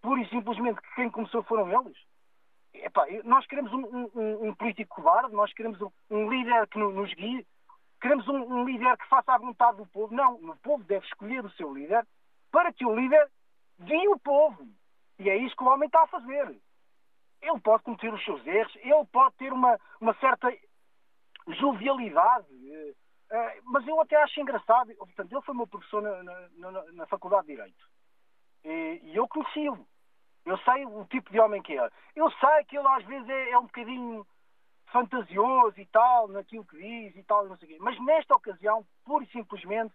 pura 0.02 0.20
e 0.20 0.28
simplesmente 0.28 0.80
que 0.82 0.94
quem 0.94 1.10
começou 1.10 1.42
foram 1.44 1.68
eles. 1.68 1.96
Epá, 2.74 3.06
nós 3.24 3.46
queremos 3.46 3.72
um, 3.72 4.10
um, 4.14 4.48
um, 4.48 4.54
político 4.54 4.96
covarde, 4.96 5.34
nós 5.34 5.52
queremos 5.52 5.80
um, 5.80 5.90
um 6.10 6.28
líder 6.28 6.66
que 6.68 6.78
nos 6.78 7.12
guie, 7.14 7.46
queremos 8.00 8.26
um, 8.28 8.64
líder 8.64 8.96
que 8.96 9.08
faça 9.08 9.32
a 9.32 9.38
vontade 9.38 9.76
do 9.78 9.86
povo. 9.86 10.14
Não, 10.14 10.34
o 10.34 10.56
povo 10.56 10.82
deve 10.84 11.06
escolher 11.06 11.44
o 11.44 11.50
seu 11.50 11.72
líder 11.72 12.06
para 12.50 12.72
que 12.72 12.84
o 12.84 12.94
líder 12.94 13.30
guie 13.80 14.08
o 14.08 14.18
povo. 14.18 14.68
E 15.18 15.30
é 15.30 15.36
isso 15.36 15.56
que 15.56 15.62
o 15.62 15.68
homem 15.68 15.86
está 15.86 16.02
a 16.02 16.08
fazer. 16.08 16.60
ele 17.40 17.60
pode 17.60 17.84
cometer 17.84 18.12
os 18.12 18.24
seus 18.24 18.44
erros, 18.46 18.74
ele 18.76 19.06
pode 19.12 19.36
ter 19.36 19.52
uma, 19.52 19.78
uma 20.00 20.14
certa 20.14 20.52
jovialidade, 21.46 22.48
uh, 22.52 23.62
mas 23.64 23.86
eu 23.86 24.00
até 24.00 24.16
acho 24.16 24.40
engraçado. 24.40 24.94
Portanto, 24.96 25.32
ele 25.32 25.42
foi 25.42 25.54
meu 25.54 25.66
professor 25.66 26.02
na, 26.02 26.22
na, 26.22 26.92
na 26.92 27.06
Faculdade 27.06 27.46
de 27.46 27.54
Direito 27.54 27.94
e, 28.64 29.00
e 29.04 29.16
eu 29.16 29.28
conheci-o. 29.28 29.86
Eu 30.44 30.58
sei 30.58 30.84
o 30.84 31.04
tipo 31.06 31.30
de 31.30 31.40
homem 31.40 31.62
que 31.62 31.78
é. 31.78 31.90
Eu 32.14 32.30
sei 32.32 32.64
que 32.68 32.76
ele 32.76 32.88
às 32.88 33.04
vezes 33.04 33.28
é, 33.28 33.50
é 33.50 33.58
um 33.58 33.66
bocadinho 33.66 34.26
fantasioso 34.92 35.80
e 35.80 35.86
tal, 35.86 36.28
naquilo 36.28 36.64
que 36.64 36.76
diz 36.76 37.16
e 37.16 37.22
tal, 37.24 37.46
não 37.46 37.56
sei 37.56 37.66
o 37.66 37.70
quê. 37.72 37.78
Mas 37.80 37.98
nesta 38.04 38.36
ocasião, 38.36 38.86
pura 39.04 39.24
e 39.24 39.28
simplesmente, 39.28 39.94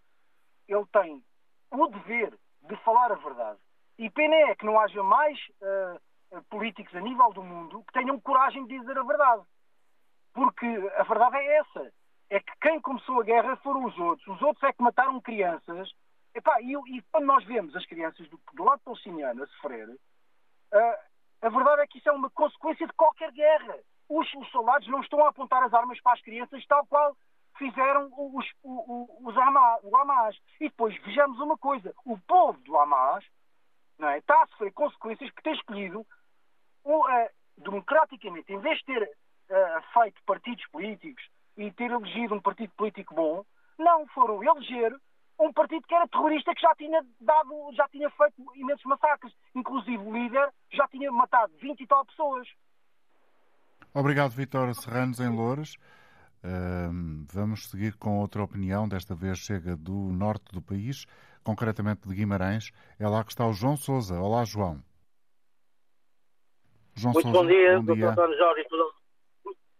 ele 0.68 0.84
tem 0.92 1.22
o 1.70 1.86
dever 1.86 2.36
de 2.62 2.76
falar 2.78 3.12
a 3.12 3.16
verdade. 3.16 3.58
E 3.98 4.10
pena 4.10 4.34
é 4.34 4.54
que 4.54 4.66
não 4.66 4.78
haja 4.78 5.02
mais 5.02 5.38
uh, 5.62 6.42
políticos 6.50 6.94
a 6.94 7.00
nível 7.00 7.32
do 7.32 7.42
mundo 7.42 7.82
que 7.84 7.92
tenham 7.92 8.20
coragem 8.20 8.66
de 8.66 8.78
dizer 8.78 8.98
a 8.98 9.02
verdade. 9.02 9.42
Porque 10.32 10.66
a 10.96 11.02
verdade 11.04 11.36
é 11.36 11.58
essa. 11.58 11.92
É 12.30 12.40
que 12.40 12.52
quem 12.60 12.80
começou 12.80 13.20
a 13.20 13.24
guerra 13.24 13.56
foram 13.56 13.84
os 13.84 13.98
outros. 13.98 14.26
Os 14.28 14.42
outros 14.42 14.62
é 14.64 14.72
que 14.72 14.82
mataram 14.82 15.20
crianças. 15.20 15.90
Epá, 16.34 16.60
e, 16.60 16.72
e 16.96 17.02
quando 17.10 17.26
nós 17.26 17.44
vemos 17.44 17.74
as 17.74 17.84
crianças 17.86 18.28
do, 18.28 18.40
do 18.54 18.64
lado 18.64 18.80
palestiniano 18.84 19.42
a 19.42 19.46
sofrer, 19.48 19.88
a 20.72 21.48
verdade 21.48 21.82
é 21.82 21.86
que 21.86 21.98
isso 21.98 22.08
é 22.08 22.12
uma 22.12 22.30
consequência 22.30 22.86
de 22.86 22.92
qualquer 22.92 23.32
guerra 23.32 23.76
os, 24.10 24.26
os 24.34 24.50
soldados 24.50 24.88
não 24.88 25.00
estão 25.00 25.24
a 25.24 25.28
apontar 25.28 25.62
as 25.62 25.72
armas 25.72 26.00
para 26.00 26.14
as 26.14 26.20
crianças 26.20 26.66
tal 26.66 26.84
qual 26.86 27.16
fizeram 27.56 28.10
os, 28.16 28.44
os 28.64 29.36
Hamas, 29.38 29.80
o 29.84 29.96
Hamas. 29.96 30.36
E 30.60 30.68
depois 30.68 30.96
vejamos 31.04 31.38
uma 31.38 31.56
coisa: 31.56 31.94
o 32.04 32.18
povo 32.18 32.58
do 32.60 32.76
Hamas 32.76 33.24
é, 34.00 34.18
está 34.18 34.42
a 34.42 34.46
sofrer 34.48 34.72
consequências 34.72 35.30
por 35.30 35.42
ter 35.42 35.54
escolhido 35.54 36.00
uh, 36.84 37.30
democraticamente, 37.58 38.52
em 38.52 38.58
vez 38.58 38.78
de 38.80 38.84
ter 38.86 39.02
uh, 39.02 40.00
feito 40.00 40.20
partidos 40.24 40.66
políticos 40.68 41.22
e 41.56 41.70
ter 41.72 41.90
elegido 41.90 42.34
um 42.34 42.40
partido 42.40 42.72
político 42.76 43.14
bom, 43.14 43.44
não 43.78 44.06
foram 44.08 44.42
eleger 44.42 44.92
um 45.40 45.52
partido 45.52 45.86
que 45.86 45.94
era 45.94 46.06
terrorista 46.08 46.54
que 46.54 46.60
já 46.60 46.74
tinha 46.74 47.04
dado, 47.20 47.72
já 47.74 47.88
tinha 47.88 48.10
feito 48.10 48.56
imensos 48.56 48.84
massacres. 48.84 49.32
Inclusive 49.54 49.98
o 49.98 50.12
líder 50.12 50.48
já 50.70 50.86
tinha 50.88 51.10
matado 51.10 51.52
20 51.60 51.80
e 51.80 51.86
tal 51.86 52.04
pessoas. 52.04 52.48
Obrigado, 53.92 54.30
Vitor 54.30 54.72
Serranos, 54.74 55.18
em 55.18 55.28
Louros. 55.28 55.76
Uh, 56.42 57.26
vamos 57.32 57.68
seguir 57.68 57.96
com 57.98 58.20
outra 58.20 58.42
opinião, 58.42 58.88
desta 58.88 59.14
vez 59.14 59.38
chega 59.38 59.76
do 59.76 59.92
norte 59.92 60.52
do 60.52 60.62
país, 60.62 61.04
concretamente 61.42 62.08
de 62.08 62.14
Guimarães. 62.14 62.70
É 62.98 63.08
lá 63.08 63.24
que 63.24 63.32
está 63.32 63.46
o 63.46 63.52
João 63.52 63.76
Souza. 63.76 64.18
Olá, 64.20 64.44
João. 64.44 64.80
João 66.94 67.12
Muito 67.12 67.30
Sousa, 67.30 67.38
bom 67.38 67.46
dia, 67.46 67.80
bom 67.80 67.94
dia. 67.94 68.10
António 68.10 68.38
Jorge. 68.38 68.66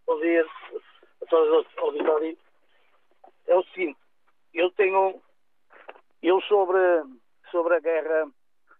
Bom 0.05 0.19
dia 0.19 0.45
a 1.21 1.25
todos 1.27 1.65
os 1.65 1.77
auditórios. 1.77 2.37
É 3.47 3.55
o 3.55 3.63
seguinte, 3.65 3.97
eu 4.53 4.69
tenho, 4.71 5.21
eu 6.21 6.41
sobre, 6.41 6.79
sobre 7.49 7.75
a 7.75 7.79
guerra, 7.79 8.31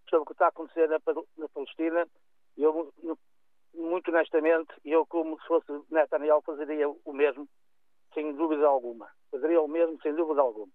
sobre 0.10 0.24
o 0.24 0.26
que 0.26 0.34
está 0.34 0.46
a 0.46 0.50
acontecer 0.50 0.88
na, 0.88 1.00
na 1.38 1.50
Palestina, 1.50 2.08
eu 2.58 2.92
muito 3.74 4.12
honestamente, 4.12 4.74
eu, 4.84 5.06
como 5.06 5.40
se 5.40 5.48
fosse 5.48 5.72
Netanyahu, 5.90 6.42
fazeria 6.42 6.90
o 6.90 7.14
mesmo, 7.14 7.48
sem 8.14 8.34
dúvida 8.34 8.68
alguma. 8.68 9.10
Fazeria 9.32 9.62
o 9.62 9.68
mesmo, 9.68 10.00
sem 10.02 10.14
dúvida 10.14 10.42
alguma. 10.42 10.72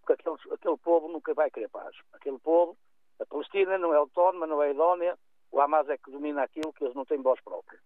Porque 0.00 0.12
aquele, 0.12 0.54
aquele 0.54 0.76
povo 0.78 1.08
nunca 1.08 1.32
vai 1.32 1.50
querer 1.50 1.68
paz. 1.68 1.96
Aquele 2.12 2.38
povo, 2.38 2.76
a 3.20 3.26
Palestina 3.26 3.78
não 3.78 3.94
é 3.94 3.96
autónoma, 3.96 4.46
não 4.46 4.62
é 4.62 4.70
idónea, 4.70 5.18
o 5.50 5.60
Hamas 5.60 5.88
é 5.88 5.96
que 5.96 6.10
domina 6.10 6.42
aquilo 6.42 6.72
que 6.72 6.84
eles 6.84 6.94
não 6.94 7.04
têm 7.04 7.22
voz 7.22 7.40
própria. 7.42 7.78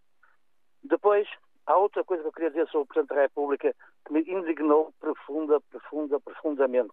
Depois, 0.83 1.29
há 1.67 1.77
outra 1.77 2.03
coisa 2.03 2.23
que 2.23 2.29
eu 2.29 2.33
queria 2.33 2.51
dizer 2.51 2.67
sobre 2.69 2.85
o 2.85 2.87
Presidente 2.87 3.15
da 3.15 3.23
República 3.23 3.75
que 4.05 4.13
me 4.13 4.21
indignou 4.23 4.93
profunda, 4.99 5.61
profunda, 5.61 6.19
profundamente. 6.19 6.93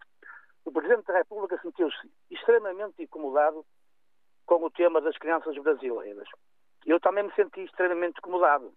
O 0.66 0.72
Presidente 0.72 1.06
da 1.06 1.18
República 1.18 1.60
sentiu-se 1.62 2.12
extremamente 2.30 3.02
incomodado 3.02 3.66
com 4.46 4.64
o 4.64 4.70
tema 4.70 5.00
das 5.00 5.18
crianças 5.18 5.56
brasileiras 5.58 6.28
eu 6.86 7.00
também 7.00 7.24
me 7.24 7.34
senti 7.34 7.62
extremamente 7.62 8.20
incomodado. 8.20 8.72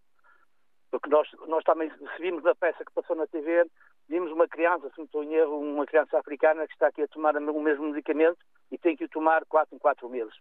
Porque 0.90 1.10
nós, 1.10 1.28
nós 1.46 1.62
também, 1.64 1.92
vimos 2.18 2.44
a 2.46 2.54
peça 2.54 2.84
que 2.84 2.92
passou 2.92 3.14
na 3.14 3.26
TV, 3.26 3.66
vimos 4.08 4.32
uma 4.32 4.48
criança, 4.48 4.88
se 4.88 4.98
não 4.98 5.04
estou 5.04 5.22
em 5.22 5.34
erro, 5.34 5.58
uma 5.58 5.84
criança 5.84 6.18
africana 6.18 6.66
que 6.66 6.72
está 6.72 6.86
aqui 6.86 7.02
a 7.02 7.08
tomar 7.08 7.36
o 7.36 7.60
mesmo 7.60 7.88
medicamento 7.88 8.38
e 8.70 8.78
tem 8.78 8.96
que 8.96 9.04
o 9.04 9.08
tomar 9.08 9.44
4 9.46 9.76
em 9.76 9.78
4 9.78 10.08
meses, 10.08 10.34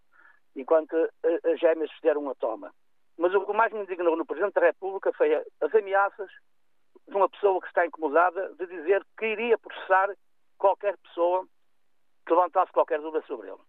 enquanto 0.56 0.96
as 1.44 1.60
gêmeas 1.60 1.92
fizeram 1.92 2.30
a 2.30 2.36
toma. 2.36 2.74
Mas 3.18 3.34
o 3.34 3.46
que 3.46 3.52
mais 3.52 3.74
me 3.74 3.82
indignou 3.82 4.16
no 4.16 4.26
Presidente 4.26 4.54
da 4.54 4.62
República 4.62 5.12
foi 5.14 5.36
as 5.36 5.76
ameaças 5.76 6.30
de 7.08 7.16
uma 7.16 7.28
pessoa 7.28 7.60
que 7.60 7.68
está 7.68 7.86
incomodada 7.86 8.54
de 8.56 8.68
dizer 8.68 9.06
que 9.18 9.26
iria 9.26 9.58
processar 9.58 10.10
qualquer 10.58 10.98
pessoa 10.98 11.48
que 12.26 12.34
levantasse 12.34 12.72
qualquer 12.72 13.00
dúvida 13.00 13.26
sobre 13.26 13.50
ele. 13.50 13.60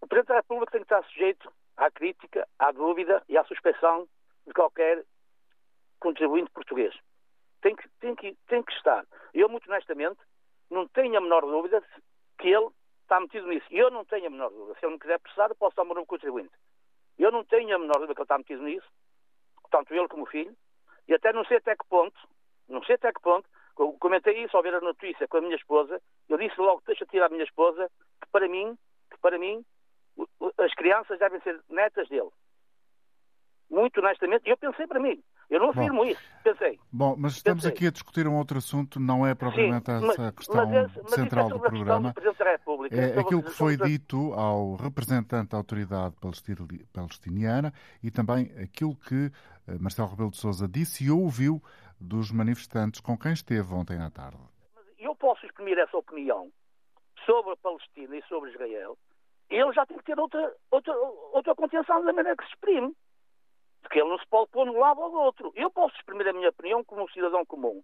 O 0.00 0.06
Presidente 0.06 0.28
da 0.28 0.36
República 0.36 0.72
tem 0.72 0.80
que 0.80 0.84
estar 0.84 1.04
sujeito 1.08 1.52
à 1.76 1.90
crítica, 1.90 2.48
à 2.58 2.72
dúvida 2.72 3.22
e 3.28 3.36
à 3.36 3.44
suspeição 3.44 4.08
de 4.46 4.52
qualquer 4.52 5.04
contribuinte 6.00 6.50
português. 6.50 6.94
Tem 7.60 7.74
que, 7.74 7.88
tem 8.00 8.14
que, 8.14 8.36
tem 8.46 8.62
que 8.62 8.72
estar. 8.72 9.04
Eu, 9.34 9.48
muito 9.48 9.68
honestamente, 9.68 10.20
não 10.70 10.86
tenho 10.88 11.18
a 11.18 11.20
menor 11.20 11.42
dúvida 11.42 11.82
que 12.38 12.48
ele 12.48 12.68
está 13.02 13.20
metido 13.20 13.48
nisso. 13.48 13.66
Eu 13.70 13.90
não 13.90 14.04
tenho 14.04 14.26
a 14.26 14.30
menor 14.30 14.50
dúvida. 14.50 14.78
Se 14.78 14.84
ele 14.84 14.92
não 14.92 14.98
quiser 14.98 15.18
processar, 15.18 15.48
eu 15.50 15.56
posso 15.56 15.76
dar 15.76 15.82
um 15.82 16.06
contribuinte. 16.06 16.52
Eu 17.18 17.32
não 17.32 17.44
tenho 17.44 17.74
a 17.74 17.78
menor 17.78 17.94
dúvida 17.94 18.14
que 18.14 18.20
ele 18.20 18.24
está 18.24 18.38
metido 18.38 18.62
nisso, 18.62 18.86
tanto 19.70 19.94
ele 19.94 20.08
como 20.08 20.24
o 20.24 20.26
filho, 20.26 20.54
e 21.08 21.14
até 21.14 21.32
não 21.32 21.44
sei 21.44 21.56
até 21.58 21.74
que 21.74 21.86
ponto, 21.88 22.18
não 22.68 22.82
sei 22.84 22.96
até 22.96 23.12
que 23.12 23.20
ponto, 23.20 23.48
comentei 23.76 24.42
isso 24.42 24.56
ao 24.56 24.62
ver 24.62 24.74
a 24.74 24.80
notícia 24.80 25.28
com 25.28 25.36
a 25.36 25.40
minha 25.40 25.56
esposa, 25.56 26.00
eu 26.28 26.38
disse 26.38 26.58
logo, 26.58 26.82
deixa 26.86 27.04
tirar 27.06 27.26
a 27.26 27.30
minha 27.30 27.44
esposa, 27.44 27.90
que 28.20 28.28
para 28.32 28.48
mim, 28.48 28.76
que 29.10 29.18
para 29.18 29.38
mim, 29.38 29.64
as 30.58 30.74
crianças 30.74 31.18
devem 31.18 31.40
ser 31.42 31.60
netas 31.68 32.08
dele. 32.08 32.30
Muito 33.68 34.00
honestamente, 34.00 34.48
eu 34.48 34.56
pensei 34.56 34.86
para 34.86 35.00
mim. 35.00 35.22
Eu 35.48 35.60
não 35.60 35.70
afirmo 35.70 35.98
Bom, 35.98 36.06
isso, 36.06 36.20
pensei. 36.42 36.78
Bom, 36.90 37.14
mas 37.16 37.34
estamos 37.34 37.62
pensei. 37.62 37.76
aqui 37.76 37.86
a 37.86 37.90
discutir 37.90 38.26
um 38.26 38.36
outro 38.36 38.58
assunto, 38.58 38.98
não 38.98 39.24
é 39.24 39.32
propriamente 39.34 39.86
Sim, 39.86 39.98
essa 39.98 40.22
mas, 40.22 40.30
questão 40.34 40.66
mas 40.66 40.90
esse, 40.90 41.02
mas 41.02 41.12
central 41.12 41.46
é 41.46 41.50
do 41.50 41.60
programa. 41.60 42.12
Do 42.12 42.96
é 42.96 43.20
aquilo 43.20 43.42
que 43.44 43.50
foi 43.50 43.76
dito 43.76 44.32
ao 44.34 44.74
representante 44.74 45.50
da 45.50 45.56
autoridade 45.56 46.16
palestiniana 46.92 47.72
e 48.02 48.10
também 48.10 48.50
aquilo 48.60 48.96
que 48.96 49.30
eh, 49.68 49.78
Marcelo 49.78 50.08
Rebelo 50.08 50.30
de 50.30 50.36
Sousa 50.36 50.66
disse 50.66 51.04
e 51.04 51.10
ouviu 51.10 51.62
dos 52.00 52.30
manifestantes 52.30 53.00
com 53.00 53.18
quem 53.18 53.32
esteve 53.32 53.72
ontem 53.72 53.98
à 54.00 54.10
tarde. 54.10 54.38
Eu 54.98 55.14
posso 55.14 55.44
exprimir 55.46 55.78
essa 55.78 55.96
opinião 55.96 56.50
sobre 57.24 57.52
a 57.52 57.56
Palestina 57.56 58.16
e 58.16 58.22
sobre 58.28 58.50
Israel 58.50 58.96
ele 59.48 59.72
já 59.72 59.86
tem 59.86 59.96
que 59.98 60.04
ter 60.04 60.18
outra, 60.18 60.54
outra, 60.70 60.94
outra 61.32 61.54
contenção 61.54 62.04
da 62.04 62.12
maneira 62.12 62.36
que 62.36 62.44
se 62.44 62.50
exprime. 62.50 62.94
Porque 63.82 64.00
ele 64.00 64.08
não 64.08 64.18
se 64.18 64.26
pode 64.26 64.50
pôr 64.50 64.66
no 64.66 64.78
lado 64.78 65.00
ou 65.00 65.10
do 65.10 65.18
outro. 65.18 65.52
Eu 65.54 65.70
posso 65.70 65.94
exprimir 65.96 66.26
a 66.26 66.32
minha 66.32 66.48
opinião 66.48 66.82
como 66.84 67.04
um 67.04 67.08
cidadão 67.08 67.44
comum. 67.46 67.82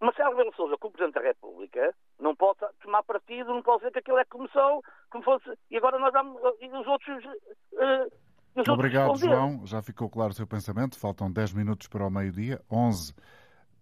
Marcelo 0.00 0.36
Rebelo 0.36 0.54
Sousa, 0.54 0.76
como 0.76 0.92
Presidente 0.92 1.14
da 1.14 1.26
República, 1.26 1.94
não 2.20 2.36
pode 2.36 2.60
tomar 2.82 3.02
partido, 3.02 3.52
não 3.52 3.62
pode 3.62 3.78
dizer 3.78 3.92
que 3.92 3.98
aquilo 3.98 4.18
é 4.18 4.24
que 4.24 4.30
começou, 4.30 4.82
como 5.10 5.24
fosse, 5.24 5.58
e 5.70 5.76
agora 5.76 5.98
nós 5.98 6.12
vamos, 6.12 6.40
e 6.60 6.68
os 6.68 6.86
outros... 6.86 7.24
Uh, 7.24 8.27
Obrigado, 8.66 9.16
João. 9.16 9.66
Já 9.66 9.80
ficou 9.82 10.10
claro 10.10 10.30
o 10.30 10.34
seu 10.34 10.46
pensamento. 10.46 10.98
Faltam 10.98 11.30
10 11.30 11.52
minutos 11.52 11.86
para 11.86 12.06
o 12.06 12.10
meio-dia, 12.10 12.60
11 12.70 13.14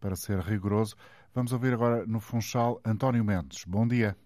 para 0.01 0.15
ser 0.15 0.39
rigoroso. 0.41 0.97
Vamos 1.35 1.53
ouvir 1.53 1.73
agora 1.75 2.05
no 2.07 2.21
Funchal 2.21 2.81
António 2.85 3.25
Mendes. 3.25 3.65
Bom 3.65 3.87
dia. 3.87 4.17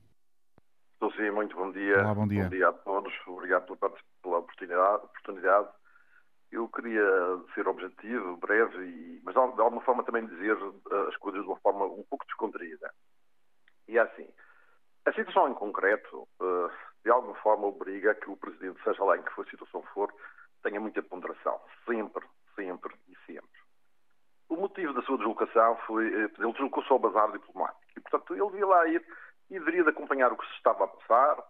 Estou 0.95 1.13
sim, 1.13 1.31
muito 1.31 1.57
bom 1.57 1.71
dia. 1.73 1.99
Olá, 1.99 2.15
bom 2.15 2.27
dia. 2.27 2.45
Bom 2.45 2.51
dia 2.51 2.69
a 2.69 2.73
todos. 2.73 3.13
Obrigado 3.27 3.77
pela, 3.77 3.93
pela 4.23 4.39
oportunidade, 4.39 5.05
oportunidade. 5.05 5.69
Eu 6.53 6.69
queria 6.69 7.03
ser 7.55 7.69
objetivo, 7.69 8.37
breve, 8.37 8.77
e, 8.85 9.21
mas 9.25 9.35
de 9.35 9.41
alguma 9.41 9.81
forma 9.83 10.03
também 10.03 10.27
dizer 10.27 10.57
eh, 10.57 11.09
as 11.09 11.17
coisas 11.17 11.43
de 11.43 11.47
uma 11.47 11.59
forma 11.61 11.85
um 11.85 12.05
pouco 12.11 12.27
descontraída. 12.27 12.93
E 13.89 13.97
é 13.97 14.01
assim, 14.01 14.29
a 15.07 15.13
situação 15.13 15.49
em 15.49 15.55
concreto, 15.55 16.29
eh, 16.43 16.71
de 17.05 17.11
alguma 17.11 17.35
forma, 17.37 17.67
obriga 17.67 18.15
que 18.15 18.31
o 18.31 18.37
Presidente, 18.37 18.83
seja 18.83 19.03
lá 19.05 19.17
em 19.17 19.23
que 19.23 19.33
for 19.33 19.47
a 19.47 19.51
situação 19.51 19.83
for, 19.95 20.13
tenha 20.63 20.81
muita 20.81 21.03
ponderação. 21.03 21.61
Sempre, 21.87 22.25
sempre 22.55 22.95
e 23.09 23.17
sempre. 23.27 23.61
O 24.49 24.57
motivo 24.57 24.93
da 24.93 25.03
sua 25.03 25.17
deslocação 25.17 25.77
foi, 25.87 26.07
eh, 26.07 26.31
ele 26.39 26.53
deslocou-se 26.53 26.91
ao 26.93 26.99
bazar 26.99 27.31
diplomático. 27.33 27.81
E, 27.97 28.01
portanto, 28.01 28.35
ele 28.35 28.51
devia 28.51 28.67
lá 28.67 28.87
ir 28.89 29.05
e 29.51 29.59
deveria 29.59 29.85
de 29.85 29.91
acompanhar 29.91 30.33
o 30.33 30.37
que 30.37 30.47
se 30.47 30.55
estava 30.55 30.85
a 30.85 30.89
passar 30.89 31.45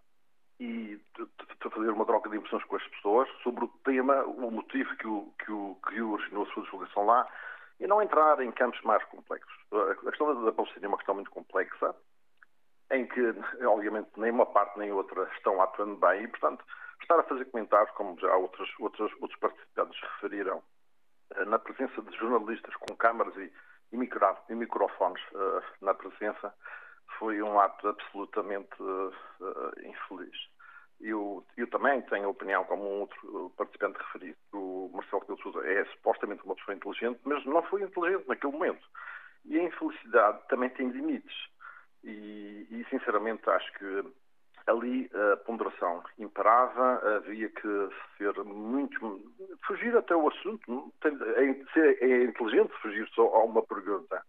e 0.58 1.00
de, 1.16 1.70
fazer 1.70 1.90
uma 1.90 2.04
troca 2.04 2.28
de 2.28 2.36
impressões 2.36 2.64
com 2.64 2.76
as 2.76 2.86
pessoas 2.88 3.28
sobre 3.42 3.64
o 3.64 3.68
tema, 3.84 4.22
o 4.24 4.50
motivo 4.50 4.94
que 4.96 5.06
o, 5.06 5.32
que 5.38 5.50
o, 5.50 5.78
que 5.88 6.02
originou 6.02 6.44
a 6.44 6.52
sua 6.52 6.62
divulgação 6.64 7.06
lá 7.06 7.26
e 7.78 7.86
não 7.86 8.02
entrar 8.02 8.40
em 8.40 8.52
campos 8.52 8.80
mais 8.82 9.02
complexos. 9.04 9.54
A 9.72 10.10
questão 10.10 10.44
da 10.44 10.52
Palestina 10.52 10.84
é 10.84 10.88
uma 10.88 10.98
questão 10.98 11.14
muito 11.14 11.30
complexa, 11.30 11.94
em 12.92 13.06
que, 13.06 13.34
obviamente, 13.64 14.10
nem 14.18 14.30
uma 14.30 14.44
parte 14.44 14.78
nem 14.78 14.92
outra 14.92 15.30
estão 15.36 15.62
atuando 15.62 15.96
bem 15.96 16.24
e, 16.24 16.28
portanto, 16.28 16.62
estar 17.04 17.18
a 17.18 17.24
fazer 17.24 17.44
comentários, 17.46 17.90
como 17.94 18.18
já 18.18 18.34
outros, 18.36 18.68
outros, 18.78 19.12
outros 19.20 19.38
participantes 19.40 20.00
referiram, 20.00 20.62
uh, 21.36 21.44
na 21.46 21.58
presença 21.58 22.00
de 22.02 22.16
jornalistas 22.16 22.74
com 22.76 22.96
câmaras 22.96 23.36
e, 23.36 23.52
e, 23.92 23.96
micro, 23.96 24.36
e 24.48 24.54
microfones 24.54 25.22
uh, 25.32 25.62
na 25.84 25.94
presença, 25.94 26.54
foi 27.18 27.42
um 27.42 27.58
ato 27.60 27.88
absolutamente 27.88 28.74
infeliz. 29.84 30.36
Eu, 31.00 31.44
eu, 31.56 31.66
também 31.68 32.02
tenho 32.02 32.26
a 32.26 32.30
opinião, 32.30 32.64
como 32.64 32.82
um 32.84 33.00
outro 33.00 33.52
participante 33.56 33.98
referido, 33.98 34.36
o 34.52 34.90
Marcelo 34.92 35.22
Rebelo 35.22 35.42
Sousa 35.42 35.66
é 35.66 35.84
supostamente 35.86 36.44
uma 36.44 36.54
pessoa 36.54 36.76
inteligente, 36.76 37.20
mas 37.24 37.44
não 37.46 37.62
foi 37.64 37.82
inteligente 37.82 38.28
naquele 38.28 38.52
momento. 38.52 38.86
E 39.46 39.58
a 39.58 39.62
infelicidade 39.62 40.46
também 40.48 40.68
tem 40.70 40.88
limites. 40.88 41.34
E, 42.04 42.66
e 42.70 42.86
sinceramente 42.90 43.48
acho 43.48 43.72
que 43.74 44.04
ali 44.66 45.10
a 45.14 45.36
ponderação 45.38 46.02
imperava, 46.18 47.00
havia 47.16 47.48
que 47.48 47.88
ser 48.16 48.32
muito. 48.44 49.20
fugir 49.66 49.96
até 49.96 50.14
o 50.14 50.28
assunto. 50.28 50.92
É, 51.04 52.04
é 52.04 52.24
inteligente 52.24 52.72
fugir 52.80 53.08
só 53.14 53.22
a 53.22 53.44
uma 53.44 53.62
pergunta. 53.62 54.22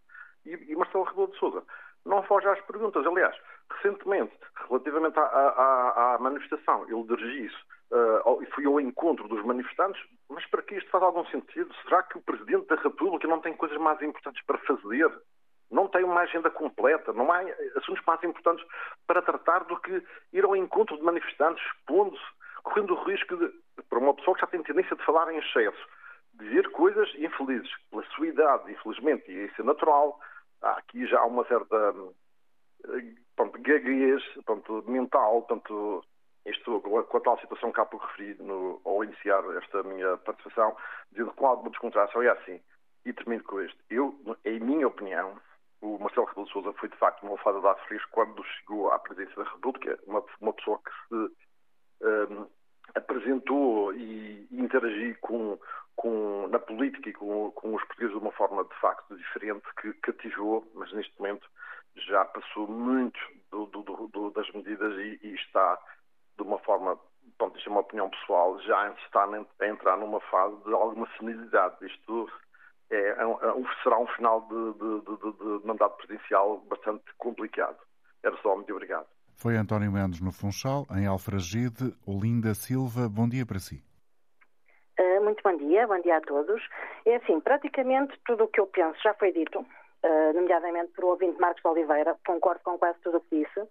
E, 0.45 0.75
Marcelo 0.75 1.03
Rebelo 1.03 1.27
de 1.27 1.37
Souza 1.37 1.63
não 2.05 2.23
foge 2.23 2.47
às 2.47 2.59
perguntas. 2.61 3.05
Aliás, 3.05 3.35
recentemente, 3.69 4.33
relativamente 4.67 5.19
à, 5.19 5.23
à, 5.23 6.15
à 6.15 6.17
manifestação, 6.19 6.85
ele 6.89 7.03
dirigiu-se 7.03 7.55
uh, 7.91 8.41
e 8.41 8.45
foi 8.47 8.65
ao 8.65 8.79
encontro 8.79 9.27
dos 9.27 9.43
manifestantes, 9.45 10.01
mas 10.29 10.45
para 10.47 10.61
que 10.63 10.75
isto 10.75 10.89
faz 10.89 11.03
algum 11.03 11.25
sentido? 11.27 11.73
Será 11.83 12.03
que 12.03 12.17
o 12.17 12.21
Presidente 12.21 12.67
da 12.67 12.75
República 12.75 13.27
não 13.27 13.39
tem 13.39 13.53
coisas 13.53 13.77
mais 13.77 14.01
importantes 14.01 14.43
para 14.45 14.57
fazer? 14.59 15.11
Não 15.71 15.87
tem 15.87 16.03
uma 16.03 16.21
agenda 16.21 16.49
completa, 16.49 17.13
não 17.13 17.31
há 17.31 17.39
assuntos 17.77 18.03
mais 18.05 18.21
importantes 18.23 18.65
para 19.07 19.21
tratar 19.21 19.63
do 19.63 19.79
que 19.79 20.03
ir 20.33 20.43
ao 20.43 20.55
encontro 20.55 20.97
de 20.97 21.03
manifestantes, 21.03 21.63
expondo-se, 21.65 22.23
correndo 22.63 22.93
o 22.93 23.03
risco 23.03 23.37
de, 23.37 23.51
para 23.89 23.99
uma 23.99 24.13
pessoa 24.13 24.35
que 24.35 24.41
já 24.41 24.47
tem 24.47 24.61
tendência 24.61 24.95
de 24.95 25.05
falar 25.05 25.31
em 25.33 25.37
excesso, 25.37 25.87
dizer 26.33 26.69
coisas 26.71 27.09
infelizes, 27.15 27.71
pela 27.89 28.03
sua 28.15 28.27
idade, 28.27 28.71
infelizmente, 28.71 29.31
e 29.31 29.45
isso 29.45 29.61
é 29.61 29.63
natural, 29.63 30.19
há 30.61 30.71
aqui 30.71 31.07
já 31.07 31.23
uma 31.23 31.45
certa 31.45 31.93
pronto, 33.35 33.61
gaguez 33.61 34.23
pronto, 34.45 34.83
mental, 34.87 35.41
portanto, 35.43 36.03
isto 36.45 36.81
com 36.81 37.17
a 37.17 37.21
tal 37.21 37.39
situação 37.39 37.71
que 37.71 37.79
há 37.79 37.85
pouco 37.85 38.05
referi 38.07 38.35
no, 38.41 38.81
ao 38.83 39.03
iniciar 39.03 39.43
esta 39.57 39.83
minha 39.83 40.17
participação, 40.17 40.75
dizendo 41.11 41.31
com 41.33 41.45
alguma 41.45 41.69
descontração, 41.69 42.21
é 42.21 42.29
assim, 42.29 42.59
e 43.05 43.13
termino 43.13 43.43
com 43.43 43.61
isto. 43.61 43.77
Eu, 43.89 44.15
em 44.45 44.59
minha 44.59 44.87
opinião, 44.87 45.39
o 45.81 45.97
Marcelo 45.99 46.27
Rebelo 46.27 46.45
de 46.45 46.53
Sousa 46.53 46.73
foi 46.73 46.89
de 46.89 46.97
facto 46.97 47.23
uma 47.23 47.31
alfada 47.31 47.59
de 47.59 47.67
ar 47.67 47.77
quando 48.11 48.43
chegou 48.43 48.91
à 48.91 48.99
presidência 48.99 49.43
da 49.43 49.49
República, 49.49 49.99
uma, 50.05 50.23
uma 50.39 50.53
pessoa 50.53 50.79
que 50.79 50.91
se 51.07 51.15
um, 52.05 52.47
apresentou 52.95 53.93
e, 53.93 54.47
e 54.51 54.61
interagiu 54.61 55.15
com, 55.21 55.59
com, 55.95 56.47
na 56.49 56.59
política 56.59 57.09
e 57.09 57.13
com, 57.13 57.51
com, 57.51 57.75
os 57.75 57.83
portugueses 57.83 58.13
de 58.13 58.21
uma 58.21 58.31
forma 58.31 58.63
de 58.63 58.75
facto 58.79 59.15
diferente 59.15 59.63
que 59.81 59.93
cativou, 59.93 60.69
mas 60.75 60.91
neste 60.93 61.17
momento 61.19 61.47
já 61.95 62.23
passou 62.25 62.67
muito 62.67 63.19
do, 63.49 63.65
do, 63.65 64.07
do, 64.07 64.31
das 64.31 64.49
medidas 64.51 64.93
e, 64.97 65.19
e, 65.23 65.35
está 65.35 65.79
de 66.37 66.43
uma 66.43 66.59
forma, 66.59 66.97
pronto, 67.37 67.57
isto 67.57 67.69
é 67.69 67.71
uma 67.71 67.81
opinião 67.81 68.09
pessoal, 68.09 68.59
já 68.61 68.89
está 69.05 69.25
a 69.59 69.67
entrar 69.67 69.97
numa 69.97 70.21
fase 70.21 70.55
de 70.63 70.73
alguma 70.73 71.07
senilidade. 71.17 71.85
Isto 71.85 72.29
é, 72.91 72.97
é, 72.97 73.11
é 73.11 73.83
será 73.83 73.97
um 73.97 74.07
final 74.07 74.41
de, 74.41 74.73
de, 74.73 75.59
de, 75.61 75.65
mandato 75.65 75.97
presidencial 75.97 76.57
bastante 76.69 77.03
complicado. 77.17 77.77
Era 78.23 78.35
só, 78.41 78.55
muito 78.55 78.71
obrigado. 78.71 79.07
Foi 79.35 79.55
António 79.55 79.91
Mendes 79.91 80.21
no 80.21 80.31
Funchal, 80.31 80.85
em 80.91 81.07
Alfragide. 81.07 81.95
Olinda 82.05 82.53
Silva, 82.53 83.09
bom 83.09 83.27
dia 83.27 83.45
para 83.45 83.59
si. 83.59 83.81
Eh, 84.97 85.19
muito 85.19 85.41
bom 85.43 85.55
dia, 85.57 85.87
bom 85.87 85.99
dia 85.99 86.17
a 86.17 86.21
todos. 86.21 86.61
É 87.05 87.15
assim, 87.15 87.39
praticamente 87.39 88.13
tudo 88.25 88.43
o 88.43 88.47
que 88.47 88.59
eu 88.59 88.67
penso 88.67 89.01
já 89.01 89.13
foi 89.15 89.31
dito, 89.31 89.59
uh, 89.59 90.33
nomeadamente 90.35 90.91
por 90.91 91.05
o 91.05 91.07
ouvinte 91.07 91.39
Marcos 91.39 91.63
de 91.63 91.67
Oliveira, 91.67 92.15
concordo 92.25 92.61
com 92.63 92.77
quase 92.77 92.99
tudo 92.99 93.17
o 93.17 93.21
que 93.21 93.43
disse, 93.43 93.67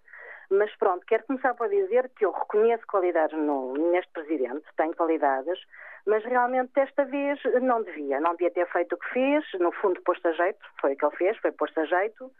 mas 0.49 0.75
pronto, 0.75 1.05
quero 1.05 1.23
começar 1.23 1.53
por 1.53 1.69
dizer 1.69 2.09
que 2.17 2.25
eu 2.25 2.31
reconheço 2.31 2.85
qualidades 2.85 3.37
no, 3.37 3.73
neste 3.91 4.11
Presidente, 4.11 4.65
tenho 4.75 4.93
qualidades, 4.93 5.57
mas 6.05 6.23
realmente 6.23 6.71
desta 6.73 7.05
vez 7.05 7.39
não 7.61 7.83
devia, 7.83 8.19
não 8.19 8.31
devia 8.31 8.51
ter 8.51 8.67
feito 8.71 8.95
o 8.95 8.97
que 8.97 9.09
fez, 9.09 9.45
no 9.59 9.71
fundo 9.71 10.01
posto 10.01 10.27
a 10.27 10.31
jeito, 10.31 10.59
foi 10.79 10.93
o 10.93 10.97
que 10.97 11.05
ele 11.05 11.15
fez, 11.15 11.37
foi 11.37 11.51
posto 11.51 11.79
a 11.79 11.85
jeito, 11.85 12.31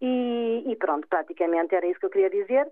e, 0.00 0.64
e 0.66 0.76
pronto, 0.76 1.06
praticamente 1.08 1.74
era 1.74 1.86
isso 1.86 2.00
que 2.00 2.06
eu 2.06 2.10
queria 2.10 2.30
dizer. 2.30 2.70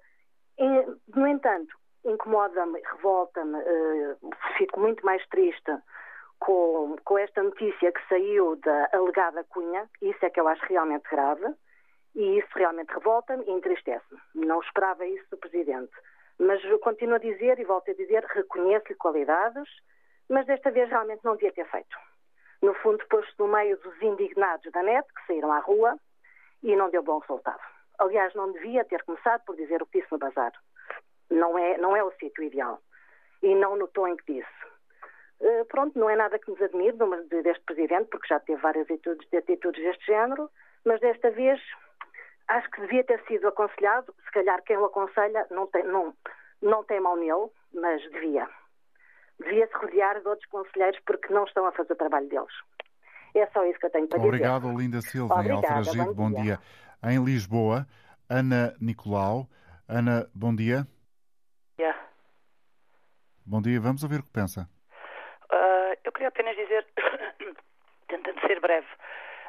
E, 0.58 1.18
no 1.18 1.26
entanto, 1.26 1.74
incomoda-me, 2.04 2.80
revolta-me, 2.80 3.58
uh, 3.58 4.30
fico 4.58 4.78
muito 4.78 5.04
mais 5.04 5.26
triste 5.28 5.72
com, 6.38 6.96
com 7.04 7.18
esta 7.18 7.42
notícia 7.42 7.92
que 7.92 8.08
saiu 8.08 8.56
da 8.56 8.90
alegada 8.92 9.44
Cunha, 9.44 9.88
isso 10.02 10.24
é 10.24 10.30
que 10.30 10.38
eu 10.38 10.46
acho 10.46 10.64
realmente 10.66 11.08
grave, 11.10 11.54
e 12.14 12.38
isso 12.38 12.48
realmente 12.54 12.92
revolta-me 12.92 13.44
e 13.44 13.50
entristece-me. 13.50 14.20
Não 14.34 14.60
esperava 14.60 15.06
isso 15.06 15.24
do 15.30 15.36
Presidente. 15.36 15.92
Mas 16.38 16.60
continuo 16.80 17.16
a 17.16 17.18
dizer 17.18 17.58
e 17.58 17.64
volto 17.64 17.90
a 17.90 17.94
dizer, 17.94 18.24
reconheço-lhe 18.24 18.94
qualidades, 18.96 19.68
mas 20.28 20.46
desta 20.46 20.70
vez 20.70 20.88
realmente 20.88 21.24
não 21.24 21.34
devia 21.34 21.52
ter 21.52 21.68
feito. 21.70 21.96
No 22.62 22.74
fundo, 22.74 23.04
pôs-se 23.08 23.32
no 23.38 23.48
meio 23.48 23.76
dos 23.78 24.00
indignados 24.02 24.70
da 24.72 24.82
net, 24.82 25.06
que 25.12 25.26
saíram 25.26 25.52
à 25.52 25.58
rua, 25.58 25.98
e 26.62 26.74
não 26.74 26.88
deu 26.90 27.02
bom 27.02 27.18
resultado. 27.18 27.60
Aliás, 27.98 28.34
não 28.34 28.50
devia 28.52 28.84
ter 28.84 29.02
começado 29.02 29.44
por 29.44 29.54
dizer 29.54 29.82
o 29.82 29.86
que 29.86 30.00
disse 30.00 30.10
no 30.10 30.18
bazar. 30.18 30.52
Não 31.30 31.58
é, 31.58 31.76
não 31.78 31.94
é 31.96 32.02
o 32.02 32.10
sítio 32.12 32.42
ideal. 32.42 32.80
E 33.42 33.54
não 33.54 33.76
no 33.76 33.86
tom 33.88 34.08
em 34.08 34.16
que 34.16 34.34
disse. 34.34 34.64
Uh, 35.40 35.64
pronto, 35.66 35.98
não 35.98 36.08
é 36.08 36.16
nada 36.16 36.38
que 36.38 36.50
nos 36.50 36.62
admire 36.62 36.96
deste 37.42 37.62
Presidente, 37.64 38.08
porque 38.08 38.28
já 38.28 38.40
teve 38.40 38.60
várias 38.60 38.84
atitudes, 38.84 39.28
atitudes 39.34 39.82
deste 39.84 40.06
género, 40.06 40.48
mas 40.84 41.00
desta 41.00 41.30
vez 41.30 41.60
acho 42.48 42.70
que 42.70 42.80
devia 42.80 43.04
ter 43.04 43.22
sido 43.26 43.48
aconselhado. 43.48 44.14
Se 44.24 44.30
calhar 44.32 44.62
quem 44.62 44.78
o 44.78 44.86
aconselha 44.86 45.46
não 45.50 45.66
tem, 45.66 45.84
não, 45.84 46.14
não 46.62 46.82
tem 46.84 47.00
mal 47.00 47.16
nele, 47.16 47.50
mas 47.74 48.00
devia. 48.10 48.48
Devia-se 49.40 49.74
rodear 49.74 50.20
de 50.20 50.28
outros 50.28 50.48
conselheiros 50.48 51.00
porque 51.06 51.32
não 51.32 51.44
estão 51.44 51.66
a 51.66 51.72
fazer 51.72 51.92
o 51.92 51.96
trabalho 51.96 52.28
deles. 52.28 52.52
É 53.34 53.46
só 53.48 53.64
isso 53.66 53.78
que 53.80 53.86
eu 53.86 53.90
tenho 53.90 54.06
para 54.06 54.18
Obrigado, 54.18 54.62
dizer. 54.62 54.68
Obrigado, 54.68 54.80
Linda 54.80 55.00
Silva, 55.00 55.34
Obrigada, 55.34 55.66
em 55.66 55.76
Alfragide. 55.76 56.04
Bom, 56.06 56.14
bom 56.14 56.30
dia. 56.30 56.42
dia. 56.42 57.10
Em 57.10 57.24
Lisboa, 57.24 57.86
Ana 58.30 58.74
Nicolau. 58.80 59.48
Ana, 59.88 60.30
bom 60.34 60.54
dia. 60.54 60.86
Yeah. 61.78 61.98
Bom 63.44 63.60
dia, 63.60 63.80
vamos 63.80 64.02
ouvir 64.04 64.20
o 64.20 64.22
que 64.22 64.30
pensa. 64.30 64.68
Uh, 65.52 65.98
eu 66.04 66.12
queria 66.12 66.28
apenas 66.28 66.56
dizer, 66.56 66.86
tentando 68.08 68.40
ser 68.46 68.60
breve, 68.60 68.86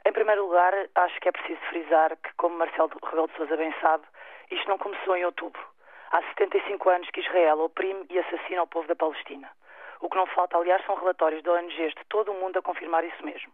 em 0.05 0.11
primeiro 0.11 0.45
lugar, 0.45 0.73
acho 0.95 1.19
que 1.21 1.29
é 1.29 1.31
preciso 1.31 1.59
frisar 1.69 2.17
que, 2.17 2.33
como 2.37 2.57
Marcelo 2.57 2.89
Rebelo 3.03 3.27
de 3.27 3.37
Sousa 3.37 3.55
bem 3.55 3.73
sabe, 3.79 4.03
isto 4.51 4.67
não 4.67 4.77
começou 4.77 5.15
em 5.15 5.25
outubro. 5.25 5.61
Há 6.11 6.21
75 6.37 6.89
anos 6.89 7.09
que 7.11 7.21
Israel 7.21 7.59
oprime 7.59 8.05
e 8.09 8.19
assassina 8.19 8.63
o 8.63 8.67
povo 8.67 8.87
da 8.87 8.95
Palestina. 8.95 9.49
O 10.05 10.09
que 10.09 10.17
não 10.17 10.27
falta, 10.27 10.55
aliás, 10.55 10.85
são 10.85 10.93
relatórios 10.93 11.41
de 11.41 11.49
ONGs 11.49 11.95
de 11.95 12.05
todo 12.09 12.31
o 12.31 12.35
mundo 12.35 12.59
a 12.59 12.61
confirmar 12.61 13.03
isso 13.03 13.25
mesmo. 13.25 13.51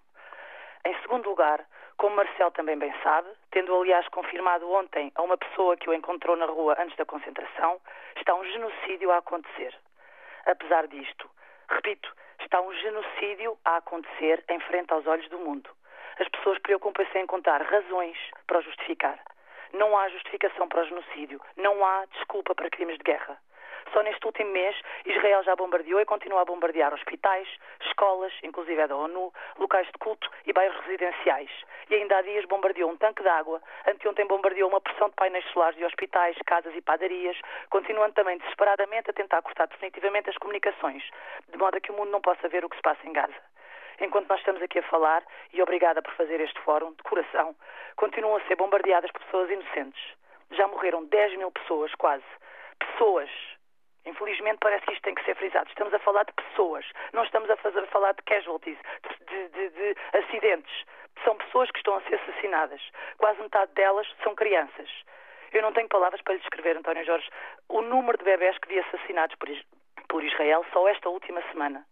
Em 0.85 0.93
segundo 0.99 1.29
lugar, 1.29 1.65
como 1.95 2.17
Marcel 2.17 2.51
também 2.51 2.77
bem 2.77 2.93
sabe, 3.01 3.29
tendo 3.51 3.73
aliás 3.73 4.05
confirmado 4.09 4.69
ontem 4.69 5.13
a 5.15 5.21
uma 5.21 5.37
pessoa 5.37 5.77
que 5.77 5.89
o 5.89 5.93
encontrou 5.93 6.35
na 6.35 6.47
rua 6.47 6.75
antes 6.77 6.97
da 6.97 7.05
concentração, 7.05 7.79
está 8.17 8.35
um 8.35 8.43
genocídio 8.43 9.11
a 9.11 9.19
acontecer. 9.19 9.73
Apesar 10.45 10.87
disto, 10.87 11.29
repito, 11.69 12.13
está 12.41 12.59
um 12.59 12.73
genocídio 12.73 13.57
a 13.63 13.77
acontecer 13.77 14.43
em 14.49 14.59
frente 14.59 14.91
aos 14.91 15.07
olhos 15.07 15.29
do 15.29 15.39
mundo. 15.39 15.69
As 16.19 16.27
pessoas 16.27 16.59
preocupam-se 16.59 17.17
em 17.17 17.23
encontrar 17.23 17.61
razões 17.61 18.17
para 18.45 18.59
o 18.59 18.61
justificar. 18.61 19.17
Não 19.71 19.97
há 19.97 20.09
justificação 20.09 20.67
para 20.67 20.81
o 20.81 20.85
genocídio, 20.85 21.39
não 21.55 21.85
há 21.85 22.03
desculpa 22.07 22.53
para 22.53 22.69
crimes 22.69 22.97
de 22.97 23.03
guerra. 23.05 23.39
Só 23.93 24.01
neste 24.03 24.25
último 24.25 24.51
mês, 24.51 24.75
Israel 25.05 25.43
já 25.43 25.53
bombardeou 25.55 25.99
e 25.99 26.05
continua 26.05 26.41
a 26.41 26.45
bombardear 26.45 26.93
hospitais, 26.93 27.47
escolas, 27.87 28.31
inclusive 28.41 28.87
da 28.87 28.95
ONU, 28.95 29.33
locais 29.59 29.85
de 29.87 29.97
culto 29.99 30.29
e 30.45 30.53
bairros 30.53 30.79
residenciais. 30.85 31.49
E 31.89 31.95
ainda 31.95 32.17
há 32.17 32.21
dias 32.21 32.45
bombardeou 32.45 32.89
um 32.89 32.95
tanque 32.95 33.21
de 33.21 33.27
água, 33.27 33.61
anteontem 33.85 34.25
bombardeou 34.25 34.69
uma 34.69 34.79
pressão 34.79 35.09
de 35.09 35.15
painéis 35.15 35.45
solares 35.51 35.77
de 35.77 35.83
hospitais, 35.83 36.37
casas 36.45 36.73
e 36.73 36.81
padarias, 36.81 37.37
continuando 37.69 38.13
também 38.13 38.37
desesperadamente 38.37 39.09
a 39.09 39.13
tentar 39.13 39.41
cortar 39.41 39.67
definitivamente 39.67 40.29
as 40.29 40.37
comunicações, 40.37 41.03
de 41.49 41.57
modo 41.57 41.75
a 41.75 41.81
que 41.81 41.91
o 41.91 41.95
mundo 41.95 42.11
não 42.11 42.21
possa 42.21 42.47
ver 42.47 42.63
o 42.63 42.69
que 42.69 42.77
se 42.77 42.81
passa 42.81 43.05
em 43.05 43.11
Gaza. 43.11 43.35
Enquanto 43.99 44.29
nós 44.29 44.39
estamos 44.39 44.61
aqui 44.61 44.79
a 44.79 44.83
falar, 44.83 45.21
e 45.51 45.61
obrigada 45.61 46.01
por 46.01 46.13
fazer 46.13 46.39
este 46.39 46.59
fórum, 46.61 46.93
de 46.93 47.03
coração, 47.03 47.53
continuam 47.97 48.37
a 48.37 48.41
ser 48.47 48.55
bombardeadas 48.55 49.11
pessoas 49.11 49.49
inocentes. 49.51 50.01
Já 50.51 50.65
morreram 50.67 51.05
10 51.05 51.37
mil 51.37 51.51
pessoas, 51.51 51.93
quase. 51.95 52.23
Pessoas 52.79 53.29
Infelizmente 54.05 54.57
parece 54.59 54.85
que 54.85 54.93
isto 54.93 55.03
tem 55.03 55.15
que 55.15 55.23
ser 55.23 55.35
frisado. 55.35 55.69
Estamos 55.69 55.93
a 55.93 55.99
falar 55.99 56.23
de 56.23 56.33
pessoas, 56.33 56.85
não 57.13 57.23
estamos 57.23 57.49
a, 57.49 57.55
fazer, 57.57 57.79
a 57.79 57.87
falar 57.87 58.13
de 58.13 58.23
casualties, 58.23 58.77
de, 59.27 59.49
de, 59.49 59.69
de, 59.69 59.95
acidentes. 60.13 60.85
São 61.23 61.35
pessoas 61.37 61.69
que 61.71 61.77
estão 61.77 61.95
a 61.95 62.01
ser 62.01 62.15
assassinadas. 62.15 62.81
Quase 63.17 63.41
metade 63.41 63.71
delas 63.73 64.07
são 64.23 64.33
crianças. 64.33 64.89
Eu 65.51 65.61
não 65.61 65.73
tenho 65.73 65.87
palavras 65.89 66.21
para 66.21 66.33
lhe 66.33 66.39
descrever, 66.39 66.77
António 66.77 67.05
Jorge, 67.05 67.29
o 67.67 67.81
número 67.81 68.17
de 68.17 68.23
bebés 68.23 68.57
que 68.57 68.69
vi 68.69 68.79
assassinados 68.79 69.35
por, 69.35 69.49
por 70.07 70.23
Israel 70.23 70.65
só 70.71 70.87
esta 70.87 71.09
última 71.09 71.41
semana. 71.51 71.85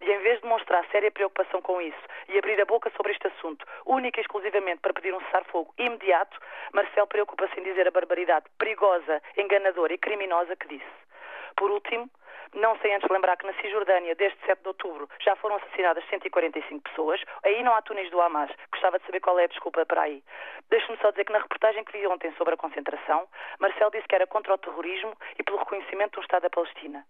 E 0.00 0.10
em 0.10 0.18
vez 0.20 0.36
de 0.36 0.42
demonstrar 0.42 0.86
séria 0.90 1.10
preocupação 1.10 1.60
com 1.60 1.80
isso 1.80 2.00
e 2.28 2.38
abrir 2.38 2.58
a 2.60 2.64
boca 2.64 2.90
sobre 2.96 3.12
este 3.12 3.26
assunto, 3.26 3.66
única 3.84 4.18
e 4.18 4.22
exclusivamente 4.22 4.80
para 4.80 4.94
pedir 4.94 5.12
um 5.12 5.20
cessar-fogo 5.22 5.74
imediato, 5.76 6.38
Marcel 6.72 7.06
preocupa-se 7.06 7.60
em 7.60 7.64
dizer 7.64 7.86
a 7.86 7.90
barbaridade 7.90 8.46
perigosa, 8.56 9.20
enganadora 9.36 9.92
e 9.92 9.98
criminosa 9.98 10.56
que 10.56 10.68
disse. 10.68 11.09
Por 11.56 11.70
último, 11.70 12.10
não 12.54 12.76
sei 12.78 12.92
antes 12.94 13.08
lembrar 13.08 13.36
que 13.36 13.46
na 13.46 13.52
Cisjordânia, 13.54 14.14
desde 14.16 14.38
7 14.44 14.60
de 14.62 14.68
outubro, 14.68 15.08
já 15.20 15.36
foram 15.36 15.56
assassinadas 15.56 16.04
145 16.10 16.82
pessoas. 16.82 17.22
Aí 17.44 17.62
não 17.62 17.74
há 17.74 17.82
túneis 17.82 18.10
do 18.10 18.20
Hamas. 18.20 18.50
Gostava 18.72 18.98
de 18.98 19.06
saber 19.06 19.20
qual 19.20 19.38
é 19.38 19.44
a 19.44 19.48
desculpa 19.48 19.86
para 19.86 20.02
aí. 20.02 20.22
Deixe-me 20.68 20.98
só 20.98 21.10
dizer 21.10 21.24
que 21.24 21.32
na 21.32 21.38
reportagem 21.38 21.84
que 21.84 21.92
vi 21.92 22.06
ontem 22.06 22.32
sobre 22.32 22.54
a 22.54 22.56
concentração, 22.56 23.28
Marcel 23.60 23.90
disse 23.90 24.08
que 24.08 24.14
era 24.16 24.26
contra 24.26 24.54
o 24.54 24.58
terrorismo 24.58 25.16
e 25.38 25.42
pelo 25.44 25.58
reconhecimento 25.58 26.18
do 26.18 26.22
Estado 26.22 26.42
da 26.42 26.50
Palestina. 26.50 27.06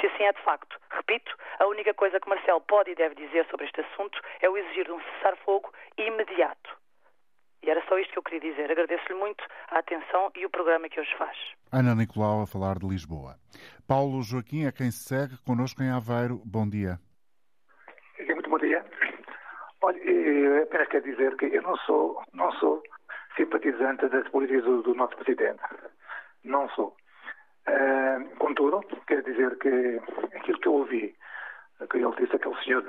Se 0.00 0.06
assim 0.06 0.24
é 0.24 0.32
de 0.32 0.42
facto, 0.42 0.78
repito, 0.90 1.36
a 1.58 1.66
única 1.66 1.92
coisa 1.94 2.20
que 2.20 2.28
Marcel 2.28 2.60
pode 2.60 2.90
e 2.90 2.94
deve 2.94 3.14
dizer 3.14 3.46
sobre 3.46 3.66
este 3.66 3.80
assunto 3.80 4.20
é 4.40 4.48
o 4.48 4.56
exigir 4.56 4.84
de 4.84 4.92
um 4.92 5.00
cessar-fogo 5.00 5.72
imediato. 5.96 6.85
E 7.66 7.70
era 7.70 7.82
só 7.88 7.98
isto 7.98 8.12
que 8.12 8.18
eu 8.18 8.22
queria 8.22 8.52
dizer. 8.52 8.70
Agradeço-lhe 8.70 9.18
muito 9.18 9.42
a 9.70 9.80
atenção 9.80 10.30
e 10.36 10.46
o 10.46 10.50
programa 10.50 10.88
que 10.88 11.00
hoje 11.00 11.12
faz. 11.18 11.36
Ana 11.72 11.96
Nicolau 11.96 12.42
a 12.42 12.46
falar 12.46 12.78
de 12.78 12.86
Lisboa. 12.86 13.34
Paulo 13.88 14.22
Joaquim 14.22 14.66
é 14.66 14.72
quem 14.72 14.88
se 14.92 15.02
segue 15.02 15.36
connosco 15.44 15.82
em 15.82 15.90
Aveiro. 15.90 16.40
Bom 16.44 16.68
dia. 16.68 17.00
Muito 18.20 18.48
bom 18.48 18.58
dia. 18.58 18.84
Olha, 19.82 20.62
apenas 20.62 20.88
quero 20.88 21.04
dizer 21.04 21.36
que 21.36 21.46
eu 21.46 21.62
não 21.62 21.76
sou, 21.78 22.22
não 22.32 22.52
sou 22.52 22.80
simpatizante 23.36 24.08
das 24.10 24.28
políticas 24.28 24.62
do, 24.62 24.82
do 24.82 24.94
nosso 24.94 25.16
presidente. 25.16 25.60
Não 26.44 26.68
sou. 26.70 26.96
Uh, 27.68 28.36
contudo, 28.38 28.80
quero 29.08 29.24
dizer 29.24 29.58
que 29.58 30.00
aquilo 30.36 30.60
que 30.60 30.68
eu 30.68 30.74
ouvi, 30.74 31.16
que 31.90 31.96
ele 31.98 32.14
disse, 32.16 32.36
aquele 32.36 32.62
senhor 32.62 32.82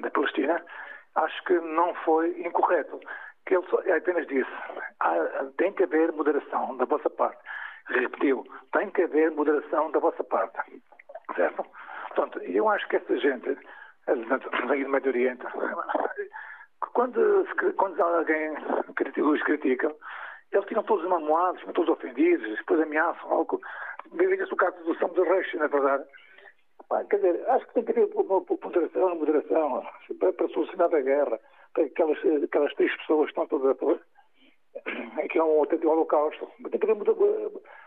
da 0.00 0.10
Palestina, 0.12 0.64
acho 1.16 1.44
que 1.44 1.54
não 1.54 1.92
foi 1.96 2.30
incorreto 2.46 3.00
que 3.46 3.54
ele 3.54 3.92
apenas 3.92 4.26
disse, 4.26 4.50
ah, 5.00 5.46
tem 5.58 5.72
que 5.72 5.84
haver 5.84 6.12
moderação 6.12 6.76
da 6.76 6.84
vossa 6.84 7.10
parte. 7.10 7.38
Repetiu, 7.88 8.44
tem 8.72 8.90
que 8.90 9.02
haver 9.02 9.30
moderação 9.32 9.90
da 9.90 9.98
vossa 9.98 10.22
parte. 10.24 10.82
Certo? 11.34 11.64
Portanto, 12.08 12.38
eu 12.44 12.68
acho 12.68 12.86
que 12.88 12.96
essa 12.96 13.16
gente, 13.18 13.58
vem 14.68 14.84
do 14.84 14.90
Médio 14.90 15.10
Oriente, 15.10 15.44
quando, 16.92 17.46
quando 17.76 18.00
alguém 18.00 18.54
os 19.22 19.42
critica, 19.42 19.94
eles 20.52 20.66
ficam 20.66 20.82
todos 20.82 21.08
mamoados, 21.08 21.62
todos 21.74 21.88
ofendidos, 21.88 22.56
depois 22.56 22.80
ameaçam 22.80 23.30
algo. 23.30 23.60
Veja-se 24.12 24.52
o 24.52 24.56
caso 24.56 24.76
do 24.84 24.94
São 24.98 25.08
de 25.08 25.22
Reis, 25.22 25.54
na 25.54 25.66
verdade. 25.66 26.04
Quer 27.08 27.16
dizer, 27.16 27.48
acho 27.48 27.66
que 27.68 27.74
tem 27.74 27.84
que 27.84 27.92
haver 27.92 28.10
uma 28.14 29.14
moderação 29.14 29.86
para, 30.20 30.32
para 30.34 30.48
solucionar 30.48 30.94
a 30.94 31.00
guerra 31.00 31.40
aquelas, 31.80 32.18
aquelas 32.42 32.74
três 32.74 32.94
pessoas 32.98 33.28
estão 33.28 33.46
todas 33.46 33.70
a 33.70 33.74
que 35.28 35.38
é 35.38 35.44
um 35.44 35.60
autêntico 35.60 35.90
holocausto. 35.90 36.48
Tem 36.70 36.80
que 36.80 36.90
haver 36.90 37.04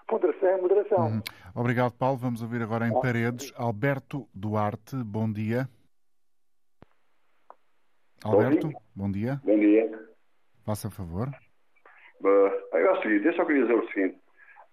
ponderação, 0.07 0.61
moderação. 0.61 1.07
Uhum. 1.07 1.21
Obrigado, 1.55 1.93
Paulo. 1.93 2.17
Vamos 2.17 2.41
ouvir 2.41 2.61
agora 2.61 2.87
em 2.87 2.93
Paredes 2.99 3.53
Alberto 3.57 4.27
Duarte. 4.33 4.95
Bom 4.95 5.31
dia. 5.31 5.67
Alberto, 8.23 8.71
bom 8.95 9.11
dia. 9.11 9.39
Bom 9.43 9.59
dia. 9.59 9.91
Faça 10.65 10.89
favor. 10.89 11.29
Uh, 12.21 12.75
é 12.77 12.91
o 12.91 13.01
seguinte, 13.01 13.27
eu 13.27 13.33
só 13.35 13.45
queria 13.45 13.61
dizer 13.63 13.75
o 13.75 13.87
seguinte. 13.91 14.17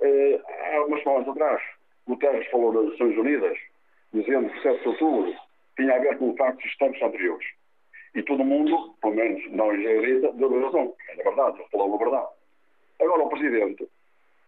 Uh, 0.00 0.40
há 0.74 0.86
umas 0.86 1.02
semanas 1.02 1.28
atrás, 1.28 1.62
Guterres 2.06 2.50
falou 2.50 2.72
das 2.72 2.92
Nações 2.92 3.18
Unidas, 3.18 3.58
dizendo 4.12 4.48
que 4.50 4.62
7 4.62 4.80
de 4.80 4.88
outubro 4.88 5.34
tinha 5.76 5.94
a 5.94 5.98
ver 5.98 6.16
com 6.18 6.34
factos 6.36 6.64
históricos 6.64 7.02
anteriores. 7.02 7.46
E 8.14 8.22
todo 8.22 8.44
mundo, 8.44 8.94
pelo 9.00 9.14
menos 9.14 9.50
não 9.52 9.74
israelita, 9.74 10.32
deu 10.32 10.62
razão. 10.64 10.94
Era 11.08 11.24
verdade, 11.24 11.58
ele 11.58 11.68
falou 11.70 11.94
a 11.94 11.98
verdade. 11.98 12.28
Agora 13.00 13.22
o 13.22 13.28
Presidente, 13.28 13.88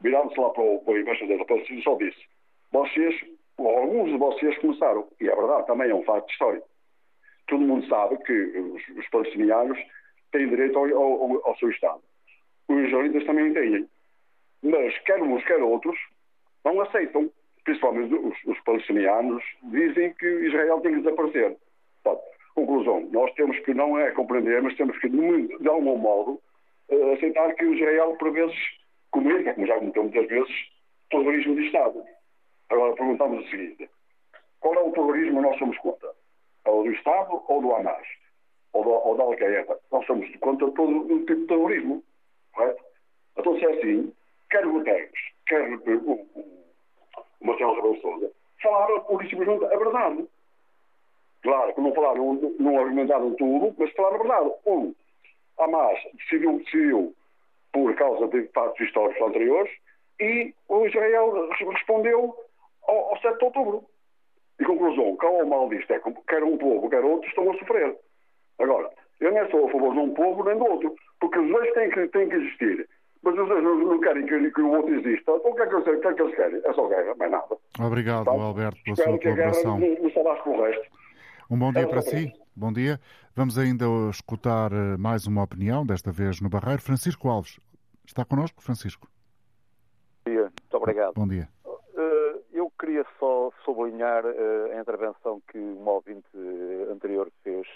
virando-se 0.00 0.38
lá 0.38 0.50
para 0.50 0.62
o, 0.62 0.98
embaixador 0.98 1.38
da 1.38 1.44
Palestina, 1.44 1.82
só 1.82 1.94
disse: 1.96 2.20
vocês, 2.70 3.14
alguns 3.58 4.10
de 4.10 4.18
vocês 4.18 4.58
começaram. 4.58 5.08
E 5.20 5.28
é 5.28 5.34
verdade, 5.34 5.66
também 5.66 5.90
é 5.90 5.94
um 5.94 6.04
fato 6.04 6.30
histórico. 6.30 6.68
Todo 7.46 7.60
mundo 7.60 7.86
sabe 7.88 8.16
que 8.18 8.32
os, 8.32 8.82
os 8.98 9.08
palestinianos 9.08 9.78
têm 10.32 10.48
direito 10.48 10.78
ao, 10.78 10.86
ao, 10.94 11.48
ao 11.48 11.56
seu 11.56 11.70
Estado. 11.70 12.00
Os 12.68 12.78
israelitas 12.86 13.24
também 13.24 13.52
têm. 13.52 13.88
Mas 14.62 14.98
quer 15.00 15.22
uns, 15.22 15.44
quer 15.44 15.62
outros, 15.62 15.98
não 16.64 16.80
aceitam. 16.80 17.30
Principalmente 17.64 18.14
os, 18.14 18.36
os 18.44 18.60
palestinianos 18.60 19.42
dizem 19.64 20.12
que 20.14 20.26
Israel 20.26 20.80
tem 20.80 20.92
que 20.92 21.00
desaparecer. 21.00 21.56
Conclusão, 22.54 23.08
nós 23.10 23.32
temos 23.34 23.58
que, 23.60 23.74
não 23.74 23.98
é 23.98 24.12
compreender, 24.12 24.62
mas 24.62 24.76
temos 24.76 24.96
que, 24.98 25.08
de 25.08 25.68
algum 25.68 25.96
modo, 25.96 26.40
eh, 26.88 27.14
aceitar 27.14 27.52
que 27.54 27.64
o 27.64 27.74
Israel, 27.74 28.14
por 28.16 28.30
vezes, 28.32 28.56
cometa, 29.10 29.54
como 29.54 29.66
já 29.66 29.74
comentou 29.74 30.04
muitas 30.04 30.28
vezes, 30.28 30.74
terrorismo 31.10 31.56
de 31.56 31.66
Estado. 31.66 32.04
Agora 32.70 32.94
perguntamos 32.94 33.44
o 33.44 33.50
seguinte: 33.50 33.88
qual 34.60 34.74
é 34.74 34.80
o 34.80 34.92
terrorismo 34.92 35.36
que 35.36 35.48
nós 35.48 35.58
somos 35.58 35.76
contra? 35.78 36.10
É 36.64 36.70
o 36.70 36.82
do 36.82 36.92
Estado 36.92 37.42
ou 37.48 37.60
do 37.60 37.74
Hamas? 37.74 38.06
Ou, 38.72 38.82
do, 38.82 38.90
ou 38.90 39.16
da 39.16 39.24
Al-Qaeda? 39.24 39.78
Nós 39.92 40.06
somos 40.06 40.28
contra 40.36 40.70
todo 40.72 41.12
o 41.12 41.18
tipo 41.20 41.36
de 41.36 41.46
terrorismo, 41.46 42.02
correto? 42.52 42.84
Então, 43.36 43.58
se 43.58 43.64
é 43.64 43.72
assim, 43.72 44.12
quer 44.50 44.64
Guterres, 44.64 45.10
quer 45.46 45.60
o, 45.70 46.10
o, 46.10 46.12
o 47.40 47.46
Marcelo 47.46 47.74
Rebelo 47.74 48.00
Souza, 48.00 48.30
falaram 48.62 49.00
por 49.00 49.24
isso 49.24 49.36
mesmo 49.38 49.64
a 49.64 49.76
verdade. 49.76 50.26
Claro 51.44 51.74
que 51.74 51.80
não 51.82 51.92
falaram, 51.92 52.40
não 52.58 52.78
argumentaram 52.80 53.34
tudo, 53.34 53.74
mas 53.78 53.92
falaram 53.92 54.16
a 54.16 54.18
verdade. 54.18 54.52
Um, 54.66 54.94
Hamas 55.58 55.98
decidiu, 56.14 56.58
decidiu 56.58 57.14
por 57.70 57.94
causa 57.96 58.26
de 58.28 58.48
fatos 58.54 58.80
históricos 58.80 59.20
anteriores 59.20 59.70
e 60.18 60.54
o 60.70 60.86
Israel 60.86 61.50
respondeu 61.50 62.34
ao, 62.88 63.10
ao 63.10 63.20
7 63.20 63.38
de 63.38 63.44
outubro. 63.44 63.84
E 64.58 64.64
conclusão, 64.64 65.16
qual 65.16 65.34
o 65.34 65.46
mal 65.46 65.68
disto? 65.68 65.92
É 65.92 65.98
que 65.98 66.10
quer 66.26 66.42
um 66.42 66.56
povo, 66.56 66.88
quer 66.88 67.04
outro, 67.04 67.28
estão 67.28 67.50
a 67.50 67.58
sofrer. 67.58 67.94
Agora, 68.58 68.90
eu 69.20 69.30
não 69.30 69.50
sou 69.50 69.66
a 69.66 69.70
favor 69.70 69.92
de 69.92 69.98
um 69.98 70.14
povo 70.14 70.44
nem 70.44 70.56
do 70.56 70.64
outro, 70.64 70.94
porque 71.20 71.38
os 71.38 71.50
dois 71.50 71.70
têm 71.74 71.90
que, 71.90 72.08
têm 72.08 72.28
que 72.28 72.36
existir. 72.36 72.88
Mas 73.22 73.38
os 73.38 73.48
dois 73.48 73.62
não, 73.62 74.00
querem 74.00 74.24
que, 74.24 74.50
que, 74.50 74.60
o 74.62 74.70
outro 74.70 74.94
exista. 74.94 75.32
Então 75.32 75.50
o 75.50 75.54
que 75.54 75.62
é 75.62 75.66
que, 75.66 75.74
eles, 75.74 75.84
que, 75.84 76.08
é 76.08 76.14
que 76.14 76.22
eles 76.22 76.36
querem? 76.36 76.60
É 76.64 76.72
só 76.72 76.86
guerra, 76.86 77.14
mais 77.16 77.30
nada. 77.30 77.56
Obrigado, 77.80 78.22
então, 78.22 78.40
Alberto, 78.40 78.82
pela 78.82 78.96
sua 78.96 79.18
colaboração. 79.18 79.20
Que 79.20 79.28
a 79.28 79.88
guerra 79.88 80.12
não, 80.14 80.24
não 80.24 80.36
com 80.36 80.50
o 80.50 80.62
resto. 80.62 81.03
Um 81.50 81.58
bom 81.58 81.72
dia 81.72 81.86
para 81.86 82.00
si. 82.00 82.32
Bom 82.56 82.72
dia. 82.72 82.98
Vamos 83.36 83.58
ainda 83.58 83.84
escutar 84.10 84.72
eh, 84.72 84.96
mais 84.96 85.26
uma 85.26 85.42
opinião, 85.42 85.84
desta 85.84 86.10
vez 86.10 86.40
no 86.40 86.48
Barreiro. 86.48 86.80
Francisco 86.80 87.28
Alves. 87.28 87.60
Está 88.06 88.24
connosco, 88.24 88.62
Francisco? 88.62 89.06
Bom 90.24 90.32
dia. 90.32 90.42
Muito 90.42 90.76
obrigado. 90.76 91.14
Bom 91.14 91.28
dia. 91.28 91.46
Eh, 91.66 92.40
eu 92.52 92.72
queria 92.78 93.04
só 93.18 93.50
sublinhar 93.62 94.24
eh, 94.24 94.76
a 94.76 94.80
intervenção 94.80 95.42
que 95.48 95.58
o 95.58 95.86
ouvinte 95.86 96.26
anterior 96.90 97.30
fez, 97.42 97.66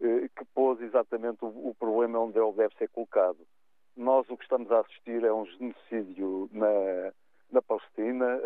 que 0.00 0.44
pôs 0.54 0.80
exatamente 0.80 1.38
o 1.40 1.74
problema 1.78 2.20
onde 2.20 2.38
ele 2.38 2.52
deve 2.52 2.74
ser 2.76 2.88
colocado. 2.90 3.38
Nós 3.96 4.28
o 4.28 4.36
que 4.36 4.44
estamos 4.44 4.70
a 4.70 4.80
assistir 4.80 5.24
é 5.24 5.32
um 5.32 5.44
genocídio 5.46 6.48
na, 6.52 7.12
na 7.50 7.62
Palestina, 7.62 8.40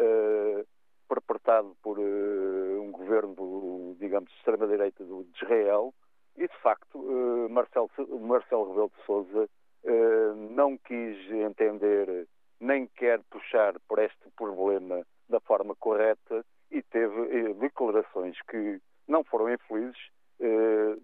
perpetrado 1.13 1.77
por 1.83 1.99
uh, 1.99 2.83
um 2.83 2.91
governo, 2.91 3.95
digamos, 3.99 4.31
de 4.31 4.37
extrema-direita 4.37 5.05
de 5.05 5.27
Israel, 5.37 5.93
e 6.37 6.49
de 6.49 6.59
facto 6.63 6.99
uh, 6.99 7.51
Marcelo, 7.51 7.91
Marcelo 8.21 8.69
Rebelo 8.69 8.93
de 8.97 9.05
Sousa 9.05 9.45
uh, 9.85 10.35
não 10.55 10.79
quis 10.79 11.31
entender 11.31 12.27
nem 12.59 12.87
quer 12.87 13.21
puxar 13.25 13.75
por 13.87 13.99
este 13.99 14.31
problema 14.37 15.05
da 15.29 15.41
forma 15.41 15.75
correta 15.77 16.45
e 16.71 16.83
teve 16.83 17.53
declarações 17.55 18.41
que 18.49 18.81
não 19.07 19.25
foram 19.25 19.53
infelizes, 19.53 19.99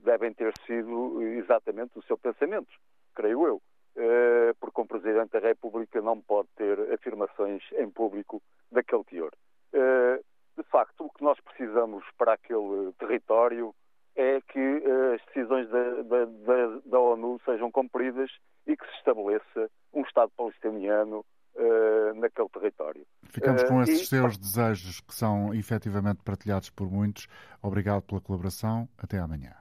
devem 0.04 0.32
ter 0.32 0.56
sido 0.66 1.20
exatamente 1.20 1.98
o 1.98 2.02
seu 2.02 2.16
pensamento, 2.16 2.70
creio 3.14 3.46
eu 3.46 3.62
porque 4.60 4.80
um 4.80 4.86
Presidente 4.86 5.32
da 5.32 5.40
República 5.40 6.00
não 6.00 6.20
pode 6.20 6.48
ter 6.56 6.78
afirmações 6.92 7.62
em 7.72 7.90
público 7.90 8.40
daquele 8.70 9.04
teor. 9.04 9.32
Eh, 9.72 10.20
de 10.56 10.62
facto, 10.64 11.04
o 11.04 11.10
que 11.10 11.22
nós 11.22 11.38
precisamos 11.40 12.04
para 12.16 12.32
aquele 12.32 12.92
território 12.98 13.74
é 14.16 14.40
que 14.40 14.58
eh, 14.58 15.14
as 15.14 15.24
decisões 15.26 15.68
da, 15.70 16.02
da, 16.02 16.80
da, 16.84 16.98
ONU 16.98 17.40
sejam 17.44 17.70
cumpridas 17.70 18.30
e 18.66 18.76
que 18.76 18.84
se 18.86 18.94
estabeleça 18.96 19.70
um 19.94 20.02
Estado 20.02 20.32
palestiniano 20.36 21.24
uh, 21.54 22.14
naquele 22.20 22.48
território. 22.48 23.06
Ficamos 23.24 23.62
com 23.64 23.80
esses 23.82 24.02
e... 24.02 24.06
seus 24.06 24.36
desejos 24.36 25.00
que 25.00 25.14
são 25.14 25.54
efetivamente 25.54 26.22
partilhados 26.24 26.68
por 26.68 26.90
muitos. 26.90 27.28
Obrigado 27.62 28.02
pela 28.02 28.20
colaboração. 28.20 28.88
Até 28.98 29.18
amanhã. 29.18 29.54